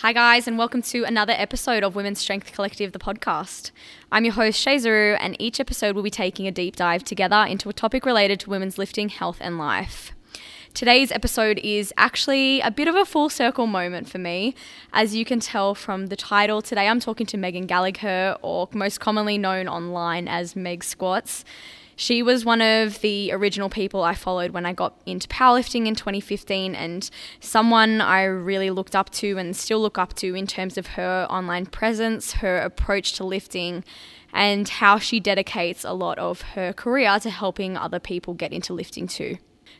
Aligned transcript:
Hi, 0.00 0.12
guys, 0.12 0.46
and 0.46 0.58
welcome 0.58 0.82
to 0.82 1.04
another 1.04 1.32
episode 1.34 1.82
of 1.82 1.96
Women's 1.96 2.18
Strength 2.18 2.52
Collective, 2.52 2.92
the 2.92 2.98
podcast. 2.98 3.70
I'm 4.12 4.26
your 4.26 4.34
host, 4.34 4.60
Shay 4.60 4.76
Zaru, 4.76 5.16
and 5.18 5.34
each 5.40 5.58
episode 5.58 5.96
will 5.96 6.02
be 6.02 6.10
taking 6.10 6.46
a 6.46 6.52
deep 6.52 6.76
dive 6.76 7.02
together 7.02 7.46
into 7.48 7.70
a 7.70 7.72
topic 7.72 8.04
related 8.04 8.38
to 8.40 8.50
women's 8.50 8.76
lifting, 8.76 9.08
health, 9.08 9.38
and 9.40 9.56
life. 9.56 10.12
Today's 10.74 11.10
episode 11.10 11.58
is 11.64 11.94
actually 11.96 12.60
a 12.60 12.70
bit 12.70 12.88
of 12.88 12.94
a 12.94 13.06
full 13.06 13.30
circle 13.30 13.66
moment 13.66 14.06
for 14.06 14.18
me. 14.18 14.54
As 14.92 15.14
you 15.14 15.24
can 15.24 15.40
tell 15.40 15.74
from 15.74 16.08
the 16.08 16.16
title, 16.16 16.60
today 16.60 16.88
I'm 16.88 17.00
talking 17.00 17.26
to 17.28 17.38
Megan 17.38 17.64
Gallagher, 17.64 18.36
or 18.42 18.68
most 18.74 19.00
commonly 19.00 19.38
known 19.38 19.66
online 19.66 20.28
as 20.28 20.54
Meg 20.54 20.84
Squats. 20.84 21.42
She 21.98 22.22
was 22.22 22.44
one 22.44 22.60
of 22.60 23.00
the 23.00 23.32
original 23.32 23.70
people 23.70 24.02
I 24.02 24.14
followed 24.14 24.50
when 24.50 24.66
I 24.66 24.74
got 24.74 25.00
into 25.06 25.26
powerlifting 25.28 25.86
in 25.86 25.94
2015 25.94 26.74
and 26.74 27.08
someone 27.40 28.02
I 28.02 28.24
really 28.24 28.68
looked 28.68 28.94
up 28.94 29.08
to 29.12 29.38
and 29.38 29.56
still 29.56 29.80
look 29.80 29.96
up 29.96 30.12
to 30.16 30.34
in 30.34 30.46
terms 30.46 30.76
of 30.76 30.88
her 30.88 31.26
online 31.30 31.64
presence, 31.64 32.34
her 32.34 32.58
approach 32.58 33.14
to 33.14 33.24
lifting, 33.24 33.82
and 34.30 34.68
how 34.68 34.98
she 34.98 35.20
dedicates 35.20 35.84
a 35.84 35.94
lot 35.94 36.18
of 36.18 36.42
her 36.42 36.74
career 36.74 37.18
to 37.20 37.30
helping 37.30 37.78
other 37.78 37.98
people 37.98 38.34
get 38.34 38.52
into 38.52 38.74
lifting 38.74 39.06
too. 39.06 39.38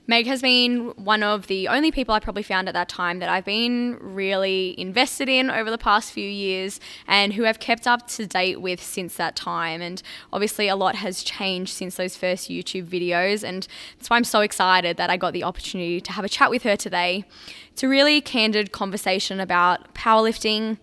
Meg 0.08 0.26
has 0.26 0.40
been 0.40 0.88
one 0.96 1.24
of 1.24 1.48
the 1.48 1.66
only 1.66 1.90
people 1.90 2.14
I 2.14 2.20
probably 2.20 2.44
found 2.44 2.68
at 2.68 2.74
that 2.74 2.88
time 2.88 3.18
that 3.18 3.28
I've 3.28 3.44
been 3.44 3.98
really 4.00 4.78
invested 4.78 5.28
in 5.28 5.50
over 5.50 5.68
the 5.68 5.78
past 5.78 6.12
few 6.12 6.28
years 6.28 6.78
and 7.08 7.32
who 7.32 7.44
I've 7.44 7.58
kept 7.58 7.88
up 7.88 8.06
to 8.08 8.26
date 8.26 8.60
with 8.60 8.80
since 8.80 9.16
that 9.16 9.34
time. 9.34 9.82
And 9.82 10.00
obviously, 10.32 10.68
a 10.68 10.76
lot 10.76 10.94
has 10.94 11.24
changed 11.24 11.72
since 11.72 11.96
those 11.96 12.16
first 12.16 12.48
YouTube 12.48 12.86
videos. 12.86 13.42
And 13.42 13.66
that's 13.98 14.08
why 14.08 14.16
I'm 14.16 14.24
so 14.24 14.42
excited 14.42 14.96
that 14.96 15.10
I 15.10 15.16
got 15.16 15.32
the 15.32 15.42
opportunity 15.42 16.00
to 16.00 16.12
have 16.12 16.24
a 16.24 16.28
chat 16.28 16.50
with 16.50 16.62
her 16.62 16.76
today. 16.76 17.24
It's 17.72 17.82
a 17.82 17.88
really 17.88 18.20
candid 18.20 18.70
conversation 18.70 19.40
about 19.40 19.92
powerlifting 19.92 20.78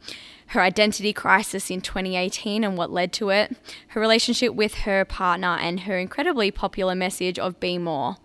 her 0.47 0.61
identity 0.61 1.13
crisis 1.13 1.71
in 1.71 1.79
2018 1.79 2.63
and 2.63 2.77
what 2.77 2.91
led 2.91 3.13
to 3.13 3.29
it, 3.29 3.55
her 3.87 4.01
relationship 4.01 4.53
with 4.53 4.75
her 4.79 5.05
partner, 5.05 5.57
and 5.59 5.81
her 5.81 5.97
incredibly 5.97 6.51
popular 6.51 6.93
message 6.93 7.39
of 7.39 7.59
be 7.59 7.77
more. 7.77 8.17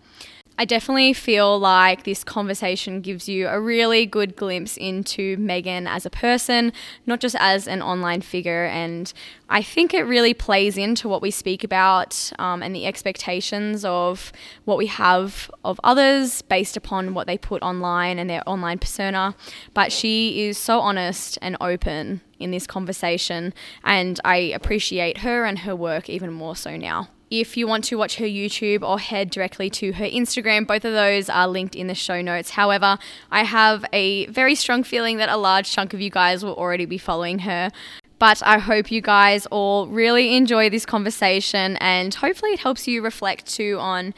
I 0.59 0.65
definitely 0.65 1.13
feel 1.13 1.57
like 1.57 2.03
this 2.03 2.25
conversation 2.25 2.99
gives 2.99 3.29
you 3.29 3.47
a 3.47 3.61
really 3.61 4.05
good 4.05 4.35
glimpse 4.35 4.75
into 4.75 5.37
Megan 5.37 5.87
as 5.87 6.05
a 6.05 6.09
person, 6.09 6.73
not 7.05 7.21
just 7.21 7.37
as 7.39 7.65
an 7.65 7.81
online 7.81 8.19
figure. 8.19 8.65
And 8.65 9.13
I 9.47 9.61
think 9.61 9.93
it 9.93 10.01
really 10.01 10.33
plays 10.33 10.77
into 10.77 11.07
what 11.07 11.21
we 11.21 11.31
speak 11.31 11.63
about 11.63 12.33
um, 12.39 12.61
and 12.61 12.75
the 12.75 12.85
expectations 12.85 13.85
of 13.85 14.33
what 14.65 14.77
we 14.77 14.87
have 14.87 15.49
of 15.63 15.79
others 15.81 16.41
based 16.41 16.75
upon 16.75 17.13
what 17.13 17.25
they 17.25 17.37
put 17.37 17.63
online 17.63 18.19
and 18.19 18.29
their 18.29 18.43
online 18.45 18.79
persona. 18.79 19.35
But 19.73 19.93
she 19.93 20.45
is 20.49 20.57
so 20.57 20.81
honest 20.81 21.37
and 21.41 21.55
open 21.61 22.19
in 22.37 22.51
this 22.51 22.67
conversation, 22.67 23.53
and 23.85 24.19
I 24.25 24.35
appreciate 24.35 25.19
her 25.19 25.45
and 25.45 25.59
her 25.59 25.75
work 25.75 26.09
even 26.09 26.33
more 26.33 26.57
so 26.57 26.75
now. 26.75 27.07
If 27.31 27.55
you 27.55 27.67
want 27.67 27.83
to 27.85 27.95
watch 27.95 28.15
her 28.15 28.25
YouTube 28.25 28.81
or 28.81 28.97
head 28.97 29.29
directly 29.29 29.69
to 29.71 29.91
her 29.93 30.05
Instagram, 30.05 30.65
both 30.65 30.83
of 30.83 30.93
those 30.93 31.29
are 31.29 31.47
linked 31.47 31.75
in 31.75 31.85
the 31.85 31.93
show 31.93 32.23
notes. 32.23 32.49
However, 32.49 32.97
I 33.29 33.43
have 33.43 33.85
a 33.93 34.25
very 34.27 34.55
strong 34.55 34.81
feeling 34.81 35.17
that 35.17 35.29
a 35.29 35.37
large 35.37 35.71
chunk 35.71 35.93
of 35.93 36.01
you 36.01 36.09
guys 36.09 36.43
will 36.43 36.55
already 36.55 36.85
be 36.85 36.97
following 36.97 37.39
her. 37.39 37.69
But 38.17 38.41
I 38.43 38.57
hope 38.57 38.89
you 38.89 39.01
guys 39.01 39.45
all 39.47 39.85
really 39.87 40.35
enjoy 40.35 40.71
this 40.71 40.87
conversation 40.87 41.77
and 41.77 42.15
hopefully 42.15 42.53
it 42.53 42.59
helps 42.59 42.87
you 42.87 43.03
reflect 43.03 43.45
too 43.45 43.77
on 43.79 44.15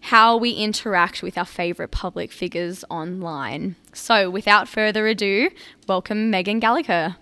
how 0.00 0.36
we 0.38 0.52
interact 0.52 1.22
with 1.22 1.36
our 1.36 1.44
favorite 1.44 1.90
public 1.90 2.32
figures 2.32 2.82
online. 2.88 3.76
So, 3.92 4.30
without 4.30 4.68
further 4.68 5.06
ado, 5.06 5.50
welcome 5.86 6.30
Megan 6.30 6.60
Gallagher. 6.60 7.16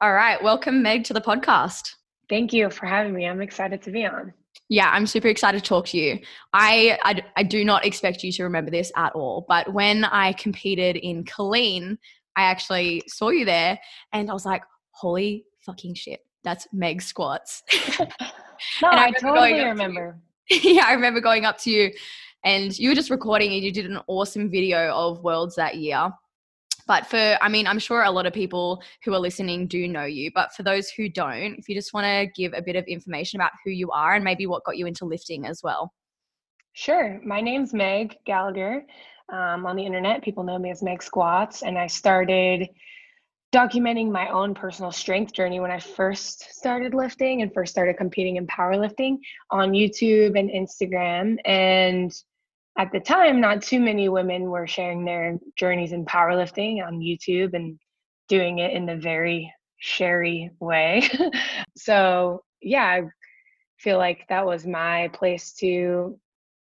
All 0.00 0.12
right, 0.12 0.42
welcome 0.42 0.82
Meg 0.82 1.04
to 1.04 1.12
the 1.12 1.20
podcast. 1.20 1.94
Thank 2.30 2.54
you 2.54 2.70
for 2.70 2.86
having 2.86 3.14
me. 3.14 3.26
I'm 3.26 3.42
excited 3.42 3.82
to 3.82 3.90
be 3.90 4.06
on. 4.06 4.32
Yeah, 4.68 4.90
I'm 4.90 5.06
super 5.06 5.28
excited 5.28 5.62
to 5.62 5.68
talk 5.68 5.86
to 5.88 5.98
you. 5.98 6.20
I, 6.52 6.98
I, 7.02 7.22
I 7.36 7.42
do 7.42 7.64
not 7.64 7.84
expect 7.84 8.22
you 8.22 8.32
to 8.32 8.44
remember 8.44 8.70
this 8.70 8.90
at 8.96 9.12
all, 9.14 9.44
but 9.46 9.72
when 9.72 10.04
I 10.04 10.32
competed 10.32 10.96
in 10.96 11.24
Killeen, 11.24 11.98
I 12.36 12.44
actually 12.44 13.02
saw 13.06 13.28
you 13.28 13.44
there 13.44 13.78
and 14.12 14.30
I 14.30 14.32
was 14.32 14.46
like, 14.46 14.62
holy 14.90 15.44
fucking 15.60 15.94
shit, 15.94 16.20
that's 16.42 16.66
Meg 16.72 17.02
Squats. 17.02 17.62
no, 18.00 18.88
I, 18.88 19.06
I 19.06 19.10
totally 19.12 19.62
remember. 19.62 20.18
yeah, 20.50 20.84
I 20.86 20.94
remember 20.94 21.20
going 21.20 21.44
up 21.44 21.58
to 21.58 21.70
you 21.70 21.92
and 22.44 22.76
you 22.78 22.88
were 22.88 22.94
just 22.94 23.10
recording 23.10 23.52
and 23.52 23.62
you 23.62 23.72
did 23.72 23.86
an 23.86 24.00
awesome 24.06 24.50
video 24.50 24.92
of 24.94 25.22
Worlds 25.22 25.56
that 25.56 25.76
year. 25.76 26.10
But 26.86 27.06
for, 27.06 27.38
I 27.40 27.48
mean, 27.48 27.66
I'm 27.66 27.78
sure 27.78 28.02
a 28.02 28.10
lot 28.10 28.26
of 28.26 28.32
people 28.32 28.82
who 29.04 29.14
are 29.14 29.18
listening 29.18 29.66
do 29.66 29.88
know 29.88 30.04
you, 30.04 30.30
but 30.34 30.52
for 30.52 30.62
those 30.62 30.90
who 30.90 31.08
don't, 31.08 31.54
if 31.58 31.68
you 31.68 31.74
just 31.74 31.94
want 31.94 32.04
to 32.04 32.30
give 32.40 32.52
a 32.54 32.62
bit 32.62 32.76
of 32.76 32.84
information 32.84 33.40
about 33.40 33.52
who 33.64 33.70
you 33.70 33.90
are 33.90 34.14
and 34.14 34.24
maybe 34.24 34.46
what 34.46 34.64
got 34.64 34.76
you 34.76 34.86
into 34.86 35.04
lifting 35.04 35.46
as 35.46 35.62
well. 35.62 35.92
Sure. 36.74 37.20
My 37.24 37.40
name's 37.40 37.72
Meg 37.72 38.16
Gallagher. 38.26 38.84
Um, 39.32 39.64
on 39.64 39.76
the 39.76 39.86
internet, 39.86 40.22
people 40.22 40.44
know 40.44 40.58
me 40.58 40.70
as 40.70 40.82
Meg 40.82 41.02
Squats, 41.02 41.62
and 41.62 41.78
I 41.78 41.86
started 41.86 42.68
documenting 43.54 44.10
my 44.10 44.28
own 44.28 44.52
personal 44.52 44.90
strength 44.90 45.32
journey 45.32 45.60
when 45.60 45.70
I 45.70 45.78
first 45.78 46.52
started 46.52 46.92
lifting 46.92 47.40
and 47.40 47.54
first 47.54 47.70
started 47.70 47.96
competing 47.96 48.36
in 48.36 48.46
powerlifting 48.48 49.18
on 49.50 49.70
YouTube 49.70 50.36
and 50.38 50.50
Instagram. 50.50 51.38
And 51.44 52.12
at 52.76 52.90
the 52.90 53.00
time, 53.00 53.40
not 53.40 53.62
too 53.62 53.78
many 53.78 54.08
women 54.08 54.50
were 54.50 54.66
sharing 54.66 55.04
their 55.04 55.38
journeys 55.56 55.92
in 55.92 56.04
powerlifting 56.04 56.84
on 56.84 56.98
YouTube 56.98 57.54
and 57.54 57.78
doing 58.28 58.58
it 58.58 58.72
in 58.72 58.84
the 58.86 58.96
very 58.96 59.52
sherry 59.78 60.50
way. 60.58 61.08
so, 61.76 62.42
yeah, 62.60 62.84
I 62.84 63.02
feel 63.78 63.98
like 63.98 64.26
that 64.28 64.44
was 64.44 64.66
my 64.66 65.08
place 65.12 65.52
to 65.60 66.18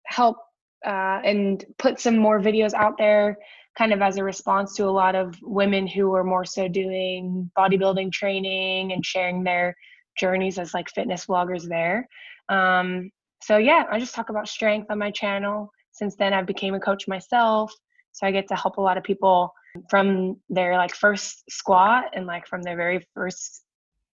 help 0.05 0.37
uh, 0.85 1.21
and 1.23 1.63
put 1.77 1.99
some 1.99 2.17
more 2.17 2.39
videos 2.39 2.73
out 2.73 2.97
there, 2.97 3.37
kind 3.77 3.93
of 3.93 4.01
as 4.01 4.17
a 4.17 4.23
response 4.23 4.75
to 4.75 4.85
a 4.85 4.89
lot 4.89 5.13
of 5.13 5.35
women 5.43 5.85
who 5.85 6.09
were 6.09 6.23
more 6.23 6.45
so 6.45 6.67
doing 6.67 7.51
bodybuilding 7.55 8.11
training 8.11 8.91
and 8.91 9.05
sharing 9.05 9.43
their 9.43 9.75
journeys 10.19 10.57
as 10.57 10.73
like 10.73 10.89
fitness 10.89 11.27
vloggers 11.27 11.67
there. 11.67 12.07
Um, 12.49 13.11
so, 13.43 13.57
yeah, 13.57 13.83
I 13.91 13.99
just 13.99 14.15
talk 14.15 14.29
about 14.29 14.47
strength 14.47 14.89
on 14.89 14.97
my 14.97 15.11
channel 15.11 15.71
since 15.91 16.15
then 16.15 16.33
I've 16.33 16.45
became 16.45 16.73
a 16.73 16.79
coach 16.79 17.07
myself. 17.07 17.73
So 18.13 18.27
i 18.27 18.31
get 18.31 18.47
to 18.49 18.55
help 18.55 18.77
a 18.77 18.81
lot 18.81 18.97
of 18.97 19.03
people 19.03 19.53
from 19.89 20.37
their 20.49 20.75
like 20.75 20.93
first 20.93 21.43
squat 21.49 22.05
and 22.13 22.25
like 22.25 22.45
from 22.45 22.61
their 22.61 22.75
very 22.75 23.07
first 23.13 23.63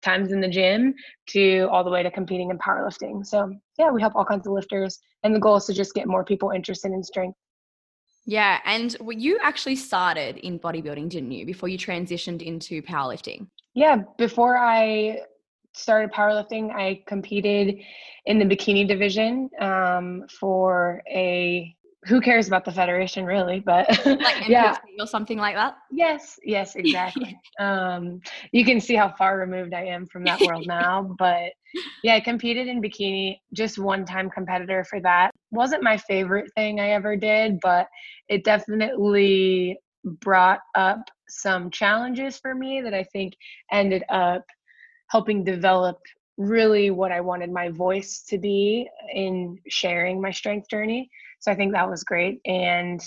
times 0.02 0.30
in 0.30 0.40
the 0.40 0.48
gym 0.48 0.94
to 1.28 1.66
all 1.72 1.82
the 1.82 1.90
way 1.90 2.02
to 2.02 2.10
competing 2.10 2.50
in 2.50 2.58
powerlifting. 2.58 3.24
So 3.24 3.52
yeah 3.78 3.90
we 3.90 4.00
help 4.00 4.14
all 4.16 4.24
kinds 4.24 4.46
of 4.46 4.52
lifters 4.52 4.98
and 5.22 5.34
the 5.34 5.40
goal 5.40 5.56
is 5.56 5.64
to 5.66 5.72
just 5.72 5.94
get 5.94 6.06
more 6.06 6.24
people 6.24 6.50
interested 6.50 6.92
in 6.92 7.02
strength. 7.02 7.38
Yeah 8.26 8.60
and 8.64 8.96
you 9.10 9.38
actually 9.42 9.76
started 9.76 10.36
in 10.38 10.58
bodybuilding 10.58 11.08
didn't 11.08 11.32
you 11.32 11.46
before 11.46 11.68
you 11.68 11.78
transitioned 11.78 12.42
into 12.42 12.82
powerlifting? 12.82 13.48
Yeah 13.74 14.02
before 14.18 14.58
i 14.58 15.20
started 15.76 16.10
powerlifting, 16.12 16.72
I 16.72 17.02
competed 17.06 17.78
in 18.24 18.38
the 18.38 18.44
bikini 18.44 18.86
division 18.86 19.50
um, 19.60 20.24
for 20.28 21.02
a 21.08 21.74
who 22.04 22.20
cares 22.20 22.46
about 22.46 22.64
the 22.64 22.70
federation 22.70 23.24
really 23.24 23.58
but 23.58 23.88
like 24.06 24.48
yeah. 24.48 24.76
or 25.00 25.06
something 25.06 25.38
like 25.38 25.56
that? 25.56 25.76
Yes 25.90 26.38
yes 26.44 26.76
exactly. 26.76 27.38
Um, 27.58 28.20
you 28.52 28.66
can 28.66 28.80
see 28.80 28.94
how 28.94 29.08
far 29.08 29.38
removed 29.38 29.72
i 29.72 29.82
am 29.82 30.06
from 30.06 30.24
that 30.24 30.40
world 30.42 30.66
now 30.66 31.14
but 31.18 31.52
yeah 32.04 32.14
i 32.14 32.20
competed 32.20 32.68
in 32.68 32.82
bikini 32.82 33.38
just 33.54 33.78
one 33.78 34.04
time 34.04 34.28
competitor 34.28 34.84
for 34.84 35.00
that. 35.00 35.30
Wasn't 35.50 35.82
my 35.82 35.96
favorite 35.96 36.52
thing 36.54 36.80
i 36.80 36.90
ever 36.90 37.16
did 37.16 37.58
but 37.62 37.88
it 38.28 38.44
definitely 38.44 39.78
brought 40.04 40.60
up 40.74 41.00
some 41.28 41.70
challenges 41.70 42.38
for 42.38 42.54
me 42.54 42.80
that 42.82 42.94
i 42.94 43.02
think 43.04 43.34
ended 43.72 44.04
up 44.10 44.44
helping 45.08 45.44
develop 45.44 45.98
really 46.36 46.90
what 46.90 47.12
I 47.12 47.20
wanted 47.20 47.50
my 47.50 47.70
voice 47.70 48.22
to 48.28 48.38
be 48.38 48.88
in 49.12 49.58
sharing 49.68 50.20
my 50.20 50.30
strength 50.30 50.68
journey. 50.68 51.10
So 51.40 51.50
I 51.50 51.54
think 51.54 51.72
that 51.72 51.88
was 51.88 52.04
great. 52.04 52.40
And 52.44 53.00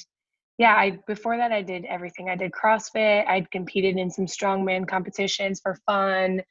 yeah, 0.58 0.76
I 0.76 1.00
before 1.08 1.38
that 1.38 1.52
I 1.52 1.62
did 1.62 1.86
everything. 1.86 2.30
I 2.30 2.36
did 2.36 2.52
CrossFit. 2.52 3.28
I'd 3.28 3.50
competed 3.52 3.98
in 3.98 4.10
some 4.10 4.26
strongman 4.26 4.88
competitions 4.88 5.62
for 5.62 5.78
fun. 5.86 6.42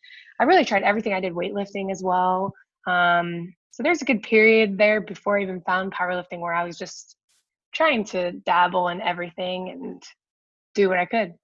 I 0.40 0.44
really 0.44 0.64
tried 0.64 0.82
everything. 0.82 1.12
I 1.12 1.20
did 1.20 1.34
weightlifting 1.34 1.90
as 1.90 2.02
well. 2.02 2.54
Um, 2.86 3.54
so 3.70 3.82
there's 3.82 4.02
a 4.02 4.06
good 4.06 4.22
period 4.22 4.78
there 4.78 5.00
before 5.00 5.38
I 5.38 5.42
even 5.42 5.60
found 5.60 5.92
powerlifting 5.92 6.40
where 6.40 6.54
I 6.54 6.64
was 6.64 6.78
just 6.78 7.16
trying 7.74 8.04
to 8.06 8.32
dabble 8.32 8.88
in 8.88 9.02
everything 9.02 9.70
and 9.70 10.02
do 10.74 10.88
what 10.88 10.98
I 10.98 11.04
could. 11.04 11.34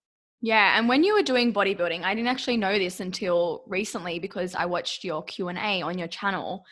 Yeah, 0.44 0.78
and 0.78 0.90
when 0.90 1.02
you 1.04 1.14
were 1.14 1.22
doing 1.22 1.54
bodybuilding, 1.54 2.02
I 2.02 2.14
didn't 2.14 2.28
actually 2.28 2.58
know 2.58 2.78
this 2.78 3.00
until 3.00 3.64
recently 3.66 4.18
because 4.18 4.54
I 4.54 4.66
watched 4.66 5.02
your 5.02 5.22
Q&A 5.22 5.80
on 5.80 5.96
your 5.98 6.06
channel. 6.06 6.66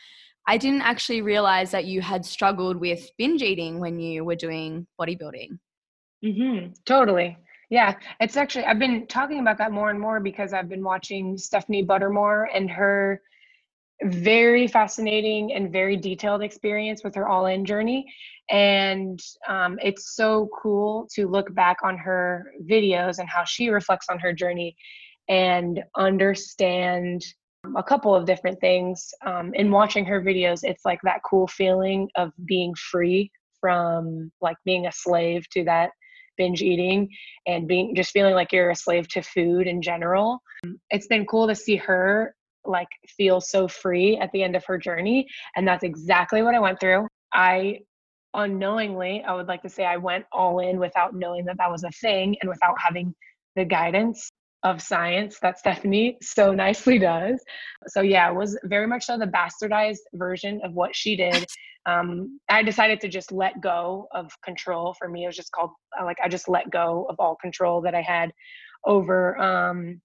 I 0.47 0.59
didn't 0.59 0.83
actually 0.83 1.23
realize 1.23 1.71
that 1.71 1.85
you 1.85 1.99
had 1.99 2.23
struggled 2.23 2.77
with 2.77 3.09
binge 3.17 3.41
eating 3.41 3.79
when 3.79 3.99
you 3.99 4.25
were 4.25 4.35
doing 4.35 4.85
bodybuilding. 5.01 5.57
Mhm. 6.23 6.75
Totally. 6.85 7.35
Yeah, 7.71 7.95
it's 8.19 8.37
actually, 8.37 8.65
I've 8.65 8.77
been 8.77 9.07
talking 9.07 9.39
about 9.39 9.57
that 9.57 9.71
more 9.71 9.89
and 9.89 9.99
more 9.99 10.19
because 10.19 10.53
I've 10.53 10.69
been 10.69 10.83
watching 10.83 11.35
Stephanie 11.35 11.83
Buttermore 11.83 12.45
and 12.53 12.69
her 12.69 13.23
very 14.05 14.67
fascinating 14.67 15.53
and 15.53 15.71
very 15.71 15.97
detailed 15.97 16.41
experience 16.41 17.03
with 17.03 17.15
her 17.15 17.27
all 17.27 17.45
in 17.45 17.65
journey. 17.65 18.05
And 18.49 19.19
um, 19.47 19.79
it's 19.81 20.15
so 20.15 20.49
cool 20.61 21.07
to 21.15 21.27
look 21.27 21.53
back 21.55 21.77
on 21.83 21.97
her 21.97 22.51
videos 22.69 23.19
and 23.19 23.29
how 23.29 23.43
she 23.45 23.69
reflects 23.69 24.07
on 24.09 24.19
her 24.19 24.33
journey 24.33 24.75
and 25.29 25.81
understand 25.95 27.23
a 27.77 27.83
couple 27.83 28.13
of 28.13 28.25
different 28.25 28.59
things. 28.59 29.13
Um, 29.25 29.53
in 29.53 29.71
watching 29.71 30.05
her 30.05 30.21
videos, 30.21 30.59
it's 30.63 30.83
like 30.83 30.99
that 31.03 31.21
cool 31.23 31.47
feeling 31.47 32.09
of 32.17 32.31
being 32.45 32.75
free 32.75 33.31
from 33.61 34.31
like 34.41 34.57
being 34.65 34.87
a 34.87 34.91
slave 34.91 35.45
to 35.51 35.63
that 35.63 35.91
binge 36.37 36.61
eating 36.61 37.07
and 37.47 37.67
being 37.67 37.95
just 37.95 38.11
feeling 38.11 38.33
like 38.33 38.51
you're 38.51 38.71
a 38.71 38.75
slave 38.75 39.07
to 39.07 39.21
food 39.21 39.67
in 39.67 39.81
general. 39.81 40.41
It's 40.89 41.07
been 41.07 41.25
cool 41.25 41.47
to 41.47 41.55
see 41.55 41.77
her 41.77 42.35
like 42.65 42.87
feel 43.17 43.41
so 43.41 43.67
free 43.67 44.17
at 44.17 44.31
the 44.31 44.43
end 44.43 44.55
of 44.55 44.63
her 44.65 44.77
journey 44.77 45.27
and 45.55 45.67
that's 45.67 45.83
exactly 45.83 46.41
what 46.41 46.55
I 46.55 46.59
went 46.59 46.79
through. 46.79 47.07
I 47.33 47.79
unknowingly, 48.33 49.23
I 49.27 49.33
would 49.33 49.47
like 49.47 49.61
to 49.63 49.69
say 49.69 49.85
I 49.85 49.97
went 49.97 50.25
all 50.31 50.59
in 50.59 50.79
without 50.79 51.15
knowing 51.15 51.45
that 51.45 51.57
that 51.57 51.71
was 51.71 51.83
a 51.83 51.91
thing 51.91 52.35
and 52.41 52.49
without 52.49 52.75
having 52.79 53.13
the 53.55 53.65
guidance 53.65 54.31
of 54.63 54.81
science 54.81 55.39
that 55.41 55.59
Stephanie 55.59 56.17
so 56.21 56.53
nicely 56.53 56.97
does. 56.97 57.43
So 57.87 58.01
yeah, 58.01 58.29
it 58.29 58.35
was 58.35 58.57
very 58.63 58.87
much 58.87 59.05
so 59.05 59.17
the 59.17 59.25
bastardized 59.25 59.99
version 60.13 60.61
of 60.63 60.73
what 60.73 60.95
she 60.95 61.15
did. 61.15 61.45
Um, 61.85 62.39
I 62.47 62.63
decided 62.63 63.01
to 63.01 63.09
just 63.09 63.33
let 63.33 63.59
go 63.59 64.07
of 64.13 64.31
control. 64.41 64.95
For 64.97 65.09
me, 65.09 65.25
it 65.25 65.27
was 65.27 65.35
just 65.35 65.51
called 65.51 65.71
like 66.01 66.15
I 66.23 66.29
just 66.29 66.47
let 66.47 66.69
go 66.69 67.05
of 67.09 67.17
all 67.19 67.35
control 67.35 67.81
that 67.81 67.93
I 67.93 68.01
had 68.01 68.31
over 68.85 69.37
um, 69.37 69.99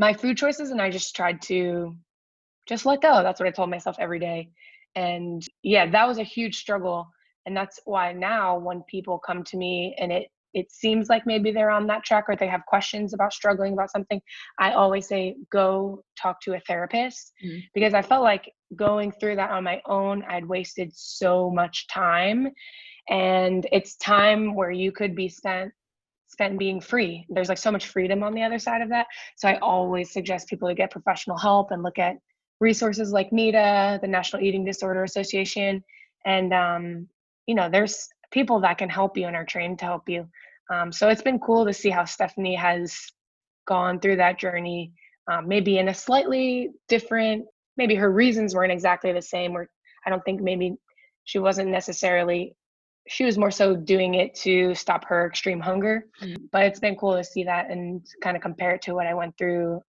my 0.00 0.14
food 0.14 0.38
choices, 0.38 0.70
and 0.70 0.80
I 0.80 0.90
just 0.90 1.14
tried 1.14 1.42
to 1.42 1.94
just 2.66 2.86
let 2.86 3.02
go. 3.02 3.22
That's 3.22 3.38
what 3.38 3.48
I 3.48 3.52
told 3.52 3.68
myself 3.68 3.96
every 3.98 4.18
day. 4.18 4.50
And 4.96 5.46
yeah, 5.62 5.88
that 5.90 6.08
was 6.08 6.16
a 6.18 6.24
huge 6.24 6.56
struggle. 6.56 7.06
And 7.44 7.54
that's 7.54 7.78
why 7.84 8.12
now 8.12 8.58
when 8.58 8.82
people 8.88 9.18
come 9.18 9.44
to 9.44 9.56
me 9.56 9.94
and 9.98 10.10
it 10.10 10.28
it 10.52 10.72
seems 10.72 11.08
like 11.08 11.26
maybe 11.26 11.52
they're 11.52 11.70
on 11.70 11.86
that 11.86 12.02
track 12.02 12.24
or 12.26 12.34
they 12.34 12.48
have 12.48 12.66
questions 12.66 13.14
about 13.14 13.32
struggling 13.32 13.72
about 13.72 13.92
something, 13.92 14.20
I 14.58 14.72
always 14.72 15.06
say, 15.06 15.36
go 15.52 16.02
talk 16.20 16.40
to 16.40 16.54
a 16.54 16.60
therapist 16.66 17.32
mm-hmm. 17.44 17.60
because 17.72 17.94
I 17.94 18.02
felt 18.02 18.24
like 18.24 18.52
going 18.74 19.12
through 19.12 19.36
that 19.36 19.52
on 19.52 19.62
my 19.62 19.80
own, 19.86 20.24
I'd 20.28 20.44
wasted 20.44 20.90
so 20.92 21.50
much 21.50 21.86
time. 21.86 22.48
And 23.08 23.64
it's 23.70 23.94
time 23.96 24.56
where 24.56 24.72
you 24.72 24.90
could 24.90 25.14
be 25.14 25.28
spent 25.28 25.72
spent 26.30 26.58
being 26.58 26.80
free. 26.80 27.26
There's 27.28 27.48
like 27.48 27.58
so 27.58 27.72
much 27.72 27.88
freedom 27.88 28.22
on 28.22 28.34
the 28.34 28.42
other 28.42 28.58
side 28.58 28.82
of 28.82 28.88
that. 28.90 29.06
So 29.36 29.48
I 29.48 29.58
always 29.58 30.12
suggest 30.12 30.48
people 30.48 30.68
to 30.68 30.74
get 30.74 30.90
professional 30.90 31.36
help 31.36 31.72
and 31.72 31.82
look 31.82 31.98
at 31.98 32.16
resources 32.60 33.12
like 33.12 33.30
NEDA, 33.30 34.00
the 34.00 34.06
National 34.06 34.42
Eating 34.42 34.64
Disorder 34.64 35.02
Association, 35.02 35.82
and 36.24 36.52
um, 36.52 37.08
you 37.46 37.54
know, 37.54 37.68
there's 37.68 38.08
people 38.30 38.60
that 38.60 38.78
can 38.78 38.88
help 38.88 39.16
you 39.16 39.26
and 39.26 39.34
are 39.34 39.44
trained 39.44 39.78
to 39.80 39.84
help 39.84 40.08
you. 40.08 40.28
Um, 40.72 40.92
so 40.92 41.08
it's 41.08 41.22
been 41.22 41.40
cool 41.40 41.66
to 41.66 41.72
see 41.72 41.90
how 41.90 42.04
Stephanie 42.04 42.54
has 42.54 43.10
gone 43.66 43.98
through 43.98 44.16
that 44.16 44.38
journey, 44.38 44.92
um, 45.30 45.48
maybe 45.48 45.78
in 45.78 45.88
a 45.88 45.94
slightly 45.94 46.70
different, 46.88 47.44
maybe 47.76 47.96
her 47.96 48.10
reasons 48.12 48.54
weren't 48.54 48.72
exactly 48.72 49.12
the 49.12 49.22
same, 49.22 49.56
or 49.56 49.68
I 50.06 50.10
don't 50.10 50.24
think 50.24 50.40
maybe 50.40 50.76
she 51.24 51.38
wasn't 51.38 51.70
necessarily, 51.70 52.54
she 53.08 53.24
was 53.24 53.38
more 53.38 53.50
so 53.50 53.74
doing 53.74 54.14
it 54.14 54.34
to 54.36 54.74
stop 54.74 55.04
her 55.06 55.26
extreme 55.26 55.60
hunger. 55.60 56.06
Mm-hmm. 56.22 56.44
But 56.52 56.64
it's 56.64 56.80
been 56.80 56.96
cool 56.96 57.16
to 57.16 57.24
see 57.24 57.44
that 57.44 57.70
and 57.70 58.06
kind 58.22 58.36
of 58.36 58.42
compare 58.42 58.72
it 58.74 58.82
to 58.82 58.94
what 58.94 59.06
I 59.06 59.14
went 59.14 59.36
through 59.36 59.80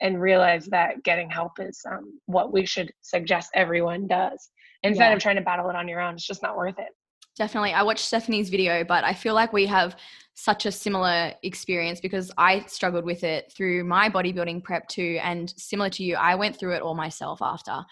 and 0.00 0.20
realize 0.20 0.66
that 0.66 1.02
getting 1.04 1.30
help 1.30 1.52
is 1.58 1.80
um, 1.90 2.18
what 2.26 2.52
we 2.52 2.66
should 2.66 2.92
suggest 3.00 3.50
everyone 3.54 4.06
does 4.06 4.50
instead 4.82 5.08
yeah. 5.08 5.14
of 5.14 5.22
trying 5.22 5.36
to 5.36 5.42
battle 5.42 5.70
it 5.70 5.76
on 5.76 5.88
your 5.88 6.00
own. 6.00 6.14
It's 6.14 6.26
just 6.26 6.42
not 6.42 6.56
worth 6.56 6.78
it. 6.78 6.88
Definitely. 7.36 7.72
I 7.72 7.82
watched 7.82 8.04
Stephanie's 8.04 8.48
video, 8.48 8.82
but 8.84 9.04
I 9.04 9.12
feel 9.12 9.34
like 9.34 9.52
we 9.52 9.66
have 9.66 9.96
such 10.34 10.66
a 10.66 10.72
similar 10.72 11.32
experience 11.42 12.00
because 12.00 12.30
I 12.38 12.64
struggled 12.66 13.04
with 13.04 13.24
it 13.24 13.52
through 13.54 13.84
my 13.84 14.08
bodybuilding 14.08 14.64
prep 14.64 14.88
too. 14.88 15.18
And 15.22 15.52
similar 15.56 15.90
to 15.90 16.02
you, 16.02 16.16
I 16.16 16.34
went 16.34 16.58
through 16.58 16.74
it 16.74 16.82
all 16.82 16.94
myself 16.94 17.40
after 17.42 17.84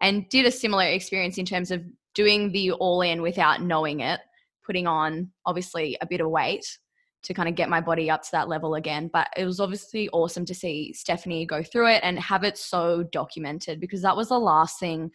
and 0.00 0.28
did 0.28 0.46
a 0.46 0.50
similar 0.50 0.84
experience 0.84 1.38
in 1.38 1.46
terms 1.46 1.70
of 1.70 1.84
doing 2.14 2.52
the 2.52 2.72
all 2.72 3.02
in 3.02 3.22
without 3.22 3.62
knowing 3.62 4.00
it, 4.00 4.20
putting 4.64 4.86
on 4.86 5.30
obviously 5.46 5.96
a 6.00 6.06
bit 6.06 6.20
of 6.20 6.30
weight 6.30 6.66
to 7.24 7.34
kind 7.34 7.48
of 7.48 7.54
get 7.54 7.68
my 7.68 7.80
body 7.80 8.10
up 8.10 8.22
to 8.22 8.28
that 8.32 8.48
level 8.48 8.74
again. 8.74 9.08
But 9.12 9.28
it 9.36 9.44
was 9.44 9.60
obviously 9.60 10.08
awesome 10.10 10.44
to 10.46 10.54
see 10.54 10.92
Stephanie 10.92 11.46
go 11.46 11.62
through 11.62 11.88
it 11.88 12.00
and 12.02 12.18
have 12.18 12.44
it 12.44 12.58
so 12.58 13.04
documented 13.12 13.80
because 13.80 14.02
that 14.02 14.16
was 14.16 14.28
the 14.28 14.38
last 14.38 14.80
thing 14.80 15.10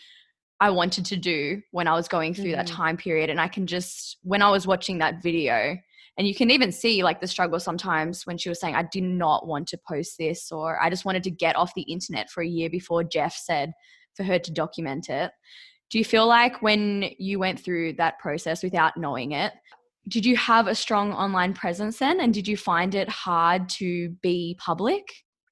I 0.59 0.69
wanted 0.69 1.05
to 1.05 1.17
do 1.17 1.61
when 1.71 1.88
I 1.88 1.94
was 1.94 2.07
going 2.07 2.33
through 2.33 2.45
mm-hmm. 2.45 2.65
that 2.65 2.67
time 2.67 2.97
period. 2.97 3.29
And 3.29 3.39
I 3.41 3.47
can 3.47 3.67
just, 3.67 4.17
when 4.23 4.41
I 4.41 4.49
was 4.49 4.65
watching 4.65 4.97
that 4.99 5.21
video, 5.21 5.77
and 6.17 6.27
you 6.27 6.33
can 6.33 6.49
even 6.49 6.71
see 6.71 7.03
like 7.03 7.21
the 7.21 7.27
struggle 7.27 7.59
sometimes 7.59 8.25
when 8.25 8.39
she 8.39 8.49
was 8.49 8.59
saying, 8.59 8.73
I 8.73 8.88
did 8.91 9.03
not 9.03 9.45
want 9.45 9.67
to 9.67 9.79
post 9.88 10.17
this, 10.17 10.51
or 10.51 10.81
I 10.81 10.89
just 10.89 11.05
wanted 11.05 11.23
to 11.23 11.31
get 11.31 11.55
off 11.55 11.75
the 11.75 11.83
internet 11.83 12.31
for 12.31 12.41
a 12.41 12.47
year 12.47 12.71
before 12.71 13.03
Jeff 13.03 13.35
said 13.35 13.71
for 14.15 14.23
her 14.23 14.39
to 14.39 14.51
document 14.51 15.09
it. 15.09 15.31
Do 15.89 15.98
you 15.98 16.06
feel 16.06 16.28
like 16.28 16.62
when 16.62 17.06
you 17.18 17.39
went 17.39 17.60
through 17.60 17.94
that 17.94 18.19
process 18.19 18.62
without 18.63 18.98
knowing 18.98 19.31
it, 19.31 19.54
did 20.07 20.25
you 20.25 20.36
have 20.38 20.68
a 20.68 20.75
strong 20.75 21.12
online 21.13 21.54
presence 21.54 22.00
then? 22.00 22.19
And 22.19 22.34
did 22.34 22.48
you 22.48 22.57
find 22.57 22.95
it 22.95 23.10
hard 23.10 23.69
to 23.69 24.10
be 24.22 24.57
public? 24.60 25.04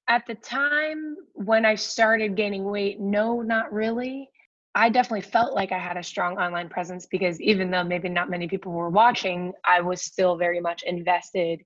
At 0.08 0.26
the 0.26 0.34
time 0.34 1.16
when 1.34 1.64
I 1.64 1.74
started 1.74 2.36
gaining 2.36 2.64
weight, 2.64 3.00
no, 3.00 3.42
not 3.42 3.72
really. 3.72 4.30
I 4.74 4.90
definitely 4.90 5.22
felt 5.22 5.54
like 5.54 5.72
I 5.72 5.78
had 5.78 5.96
a 5.96 6.02
strong 6.02 6.38
online 6.38 6.68
presence 6.68 7.06
because 7.06 7.40
even 7.40 7.70
though 7.70 7.82
maybe 7.82 8.08
not 8.08 8.30
many 8.30 8.46
people 8.46 8.72
were 8.72 8.90
watching, 8.90 9.52
I 9.64 9.80
was 9.80 10.02
still 10.02 10.36
very 10.36 10.60
much 10.60 10.82
invested 10.82 11.62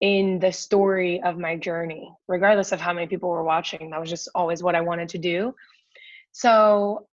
in 0.00 0.40
the 0.40 0.52
story 0.52 1.22
of 1.22 1.38
my 1.38 1.56
journey, 1.56 2.12
regardless 2.26 2.72
of 2.72 2.80
how 2.80 2.92
many 2.92 3.06
people 3.06 3.30
were 3.30 3.44
watching. 3.44 3.90
That 3.90 4.00
was 4.00 4.10
just 4.10 4.28
always 4.34 4.60
what 4.60 4.74
I 4.74 4.80
wanted 4.80 5.08
to 5.10 5.18
do. 5.18 5.54
So 6.32 7.06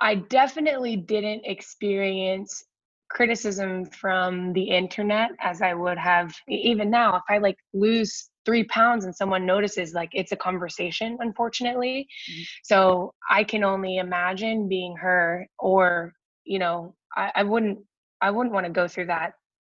I 0.00 0.16
definitely 0.16 0.96
didn't 0.96 1.44
experience 1.44 2.64
criticism 3.10 3.84
from 3.84 4.52
the 4.52 4.62
internet 4.62 5.30
as 5.40 5.62
I 5.62 5.74
would 5.74 5.98
have 5.98 6.34
even 6.48 6.90
now. 6.90 7.16
If 7.16 7.22
I 7.28 7.38
like 7.38 7.56
lose 7.74 8.30
three 8.44 8.64
pounds 8.64 9.04
and 9.04 9.14
someone 9.14 9.44
notices 9.44 9.94
like 9.94 10.10
it's 10.12 10.32
a 10.32 10.36
conversation 10.36 11.16
unfortunately 11.20 12.06
mm-hmm. 12.30 12.42
so 12.64 13.12
i 13.28 13.44
can 13.44 13.62
only 13.62 13.98
imagine 13.98 14.68
being 14.68 14.96
her 14.96 15.46
or 15.58 16.12
you 16.44 16.58
know 16.58 16.94
I, 17.16 17.30
I 17.36 17.42
wouldn't 17.42 17.78
i 18.20 18.30
wouldn't 18.30 18.54
want 18.54 18.66
to 18.66 18.72
go 18.72 18.88
through 18.88 19.06
that 19.06 19.32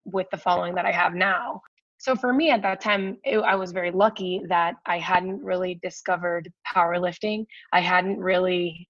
with 0.04 0.26
the 0.30 0.36
following 0.36 0.74
that 0.74 0.86
i 0.86 0.92
have 0.92 1.14
now 1.14 1.60
so 1.98 2.14
for 2.14 2.32
me 2.32 2.50
at 2.50 2.62
that 2.62 2.80
time 2.80 3.16
it, 3.24 3.38
i 3.38 3.54
was 3.54 3.72
very 3.72 3.90
lucky 3.90 4.42
that 4.48 4.74
i 4.86 4.98
hadn't 4.98 5.42
really 5.42 5.78
discovered 5.82 6.50
powerlifting 6.74 7.46
i 7.72 7.80
hadn't 7.80 8.18
really 8.18 8.88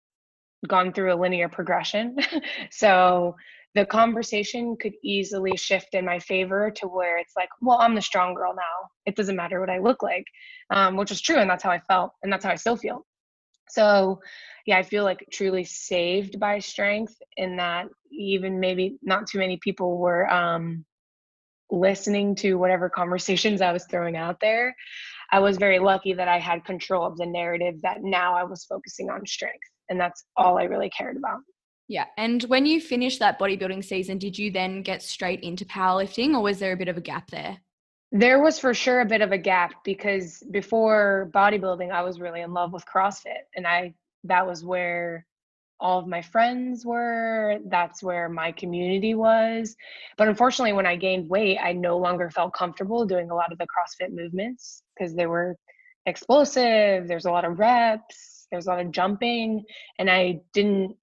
gone 0.69 0.93
through 0.93 1.13
a 1.13 1.17
linear 1.21 1.49
progression 1.49 2.17
so 2.71 3.35
the 3.75 3.87
conversation 3.87 4.77
could 4.77 4.95
easily 5.03 5.57
shift 5.57 5.95
in 5.95 6.05
my 6.05 6.19
favor 6.19 6.71
to 6.73 6.89
where 6.89 7.19
it's 7.19 7.35
like, 7.37 7.49
well, 7.61 7.79
I'm 7.81 7.95
the 7.95 8.03
strong 8.03 8.35
girl 8.35 8.53
now. 8.55 8.89
It 9.07 9.15
doesn't 9.15 9.37
matter 9.37 9.61
what 9.61 9.71
I 9.71 9.79
look 9.79 10.03
like, 10.03 10.25
um, 10.71 10.97
which 10.97 11.13
is 11.13 11.21
true. 11.21 11.37
And 11.37 11.49
that's 11.49 11.63
how 11.63 11.71
I 11.71 11.79
felt. 11.79 12.13
And 12.23 12.33
that's 12.33 12.45
how 12.45 12.51
I 12.51 12.57
still 12.57 12.77
feel. 12.77 13.07
So, 13.69 14.21
yeah, 14.67 14.79
I 14.79 14.83
feel 14.83 15.05
like 15.05 15.25
truly 15.31 15.63
saved 15.63 16.41
by 16.41 16.59
strength 16.59 17.15
in 17.37 17.57
that 17.57 17.87
even 18.11 18.59
maybe 18.59 18.99
not 19.03 19.29
too 19.29 19.39
many 19.39 19.57
people 19.63 19.99
were 19.99 20.29
um, 20.29 20.85
listening 21.71 22.35
to 22.37 22.55
whatever 22.55 22.91
conversations 22.91 23.61
I 23.61 23.73
was 23.73 23.87
throwing 23.87 24.17
out 24.17 24.41
there. 24.41 24.75
I 25.31 25.39
was 25.39 25.59
very 25.59 25.79
lucky 25.79 26.13
that 26.15 26.27
I 26.27 26.41
had 26.41 26.65
control 26.65 27.07
of 27.07 27.17
the 27.17 27.27
narrative 27.27 27.81
that 27.83 28.03
now 28.03 28.35
I 28.35 28.43
was 28.43 28.65
focusing 28.65 29.11
on 29.11 29.25
strength. 29.27 29.59
And 29.91 30.01
that's 30.01 30.25
all 30.37 30.59
I 30.59 30.65
really 30.65 30.89
cared 30.89 31.17
about. 31.17 31.41
Yeah. 31.89 32.07
And 32.17 32.43
when 32.45 32.67
you 32.67 32.81
finished 32.81 33.19
that 33.19 33.39
bodybuilding 33.39 33.85
season, 33.85 34.19
did 34.19 34.39
you 34.39 34.53
then 34.53 34.83
get 34.83 35.03
straight 35.03 35.41
into 35.41 35.65
powerlifting 35.65 36.35
or 36.35 36.41
was 36.41 36.61
there 36.61 36.73
a 36.73 36.77
bit 36.77 36.87
of 36.87 36.97
a 36.97 37.01
gap 37.01 37.31
there? 37.31 37.59
There 38.13 38.41
was 38.41 38.59
for 38.59 38.75
sure 38.75 39.01
a 39.01 39.07
bit 39.07 39.23
of 39.23 39.33
a 39.33 39.39
gap 39.39 39.85
because 39.85 40.43
before 40.53 41.31
bodybuilding, 41.35 41.91
I 41.91 42.03
was 42.03 42.21
really 42.21 42.43
in 42.43 42.53
love 42.53 42.73
with 42.73 42.85
CrossFit. 42.87 43.43
And 43.57 43.67
I, 43.67 43.95
that 44.25 44.47
was 44.47 44.65
where 44.65 45.27
all 45.81 45.99
of 45.99 46.07
my 46.07 46.23
friends 46.23 46.87
were. 46.87 47.59
That's 47.67 48.03
where 48.03 48.29
my 48.29 48.53
community 48.53 49.15
was. 49.15 49.75
But 50.17 50.29
unfortunately, 50.29 50.75
when 50.75 50.87
I 50.87 50.95
gained 50.95 51.29
weight, 51.29 51.59
I 51.59 51.73
no 51.73 51.99
longer 51.99 52.31
felt 52.31 52.55
comfortable 52.55 53.05
doing 53.05 53.31
a 53.31 53.35
lot 53.35 53.51
of 53.51 53.59
the 53.59 53.67
CrossFit 53.67 54.13
movements 54.13 54.83
because 54.95 55.15
they 55.15 55.27
were 55.27 55.57
explosive. 56.07 57.09
There's 57.09 57.25
a 57.25 57.31
lot 57.31 57.45
of 57.45 57.59
reps, 57.59 58.30
there's 58.51 58.67
a 58.67 58.71
lot 58.71 58.81
of 58.81 58.91
jumping. 58.91 59.65
And 59.99 60.11
I 60.11 60.41
didn't 60.53 60.97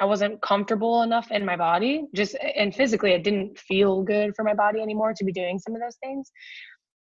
I 0.00 0.04
wasn't 0.04 0.42
comfortable 0.42 1.02
enough 1.02 1.30
in 1.30 1.44
my 1.44 1.56
body, 1.56 2.06
just 2.12 2.34
and 2.56 2.74
physically, 2.74 3.12
it 3.12 3.22
didn't 3.22 3.56
feel 3.56 4.02
good 4.02 4.34
for 4.34 4.42
my 4.42 4.52
body 4.52 4.80
anymore 4.80 5.14
to 5.14 5.24
be 5.24 5.30
doing 5.30 5.60
some 5.60 5.76
of 5.76 5.80
those 5.80 5.96
things. 6.02 6.32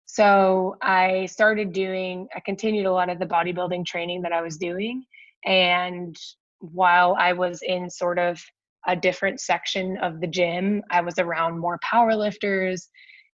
So 0.06 0.76
I 0.80 1.26
started 1.26 1.74
doing, 1.74 2.26
I 2.34 2.40
continued 2.40 2.86
a 2.86 2.92
lot 2.92 3.10
of 3.10 3.18
the 3.18 3.26
bodybuilding 3.26 3.84
training 3.84 4.22
that 4.22 4.32
I 4.32 4.40
was 4.40 4.56
doing. 4.56 5.04
And 5.44 6.16
while 6.60 7.16
I 7.18 7.34
was 7.34 7.60
in 7.60 7.90
sort 7.90 8.18
of 8.18 8.40
a 8.86 8.96
different 8.96 9.40
section 9.40 9.98
of 9.98 10.20
the 10.20 10.26
gym, 10.26 10.82
I 10.90 11.02
was 11.02 11.18
around 11.18 11.58
more 11.58 11.78
power 11.82 12.14
lifters 12.14 12.88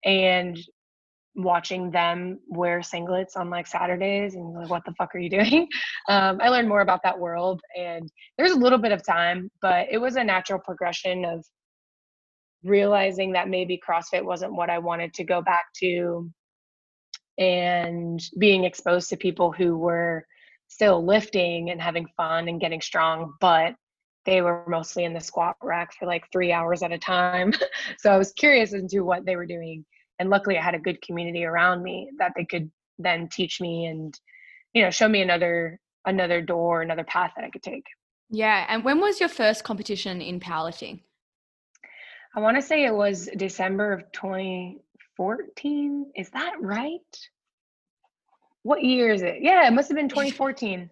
and 0.05 0.59
watching 1.35 1.91
them 1.91 2.39
wear 2.49 2.81
singlets 2.81 3.37
on 3.37 3.49
like 3.49 3.67
Saturdays 3.67 4.35
and 4.35 4.55
like, 4.55 4.69
what 4.69 4.85
the 4.85 4.93
fuck 4.93 5.15
are 5.15 5.19
you 5.19 5.31
doing? 5.31 5.69
Um, 6.09 6.41
I 6.43 6.49
learned 6.49 6.69
more 6.69 6.81
about 6.81 7.01
that 7.05 7.19
world 7.19 7.61
and 7.79 8.11
there's 8.37 8.51
a 8.51 8.59
little 8.59 8.79
bit 8.79 8.91
of 8.91 9.07
time, 9.07 9.49
but 9.61 9.87
it 9.89 9.99
was 9.99 10.17
a 10.17 10.25
natural 10.25 10.59
progression 10.59 11.25
of 11.25 11.45
realizing 12.65 13.33
that 13.33 13.49
maybe 13.49 13.81
CrossFit 13.89 14.25
wasn't 14.25 14.53
what 14.53 14.69
I 14.69 14.81
wanted 14.81 15.15
to 15.15 15.25
go 15.25 15.41
back 15.41 15.67
to 15.77 16.29
and 17.39 18.21
being 18.39 18.65
exposed 18.65 19.11
to 19.11 19.17
people 19.17 19.53
who 19.53 19.79
were 19.79 20.27
still 20.67 21.05
lifting 21.05 21.71
and 21.71 21.81
having 21.81 22.07
fun 22.17 22.49
and 22.49 22.61
getting 22.61 22.81
strong, 22.81 23.35
but 23.41 23.75
they 24.25 24.43
were 24.43 24.65
mostly 24.69 25.05
in 25.05 25.15
the 25.15 25.21
squat 25.21 25.57
rack 25.63 25.93
for 25.99 26.07
like 26.07 26.25
three 26.33 26.53
hours 26.53 26.83
at 26.83 26.93
a 26.93 26.99
time. 26.99 27.53
so 27.99 28.11
I 28.11 28.17
was 28.17 28.33
curious 28.33 28.73
into 28.73 29.05
what 29.05 29.25
they 29.25 29.37
were 29.37 29.47
doing 29.47 29.85
and 30.23 30.31
luckily 30.31 30.57
i 30.57 30.63
had 30.63 30.77
a 30.77 30.79
good 30.79 31.03
community 31.03 31.45
around 31.45 31.83
me 31.83 32.09
that 32.19 32.33
they 32.37 32.45
could 32.45 32.71
then 32.99 33.29
teach 33.29 33.61
me 33.61 33.87
and 33.87 34.19
you 34.73 34.83
know 34.83 34.91
show 34.91 35.09
me 35.09 35.21
another 35.21 35.81
another 36.07 36.41
door 36.41 36.81
another 36.81 37.05
path 37.05 37.33
that 37.37 37.45
i 37.45 37.51
could 37.51 37.63
take. 37.63 37.85
Yeah 38.31 38.65
and 38.69 38.85
when 38.85 39.01
was 39.01 39.21
your 39.21 39.29
first 39.29 39.65
competition 39.65 40.23
in 40.23 40.41
powerlifting? 40.41 41.01
I 42.35 42.41
want 42.41 42.57
to 42.57 42.63
say 42.63 42.85
it 42.85 42.95
was 42.95 43.29
december 43.37 43.93
of 43.93 44.11
2014 44.13 46.13
is 46.17 46.31
that 46.31 46.55
right? 46.61 47.29
What 48.63 48.85
year 48.85 49.13
is 49.13 49.23
it? 49.23 49.39
Yeah 49.41 49.67
it 49.67 49.73
must 49.73 49.89
have 49.89 49.97
been 49.97 50.09
2014 50.09 50.89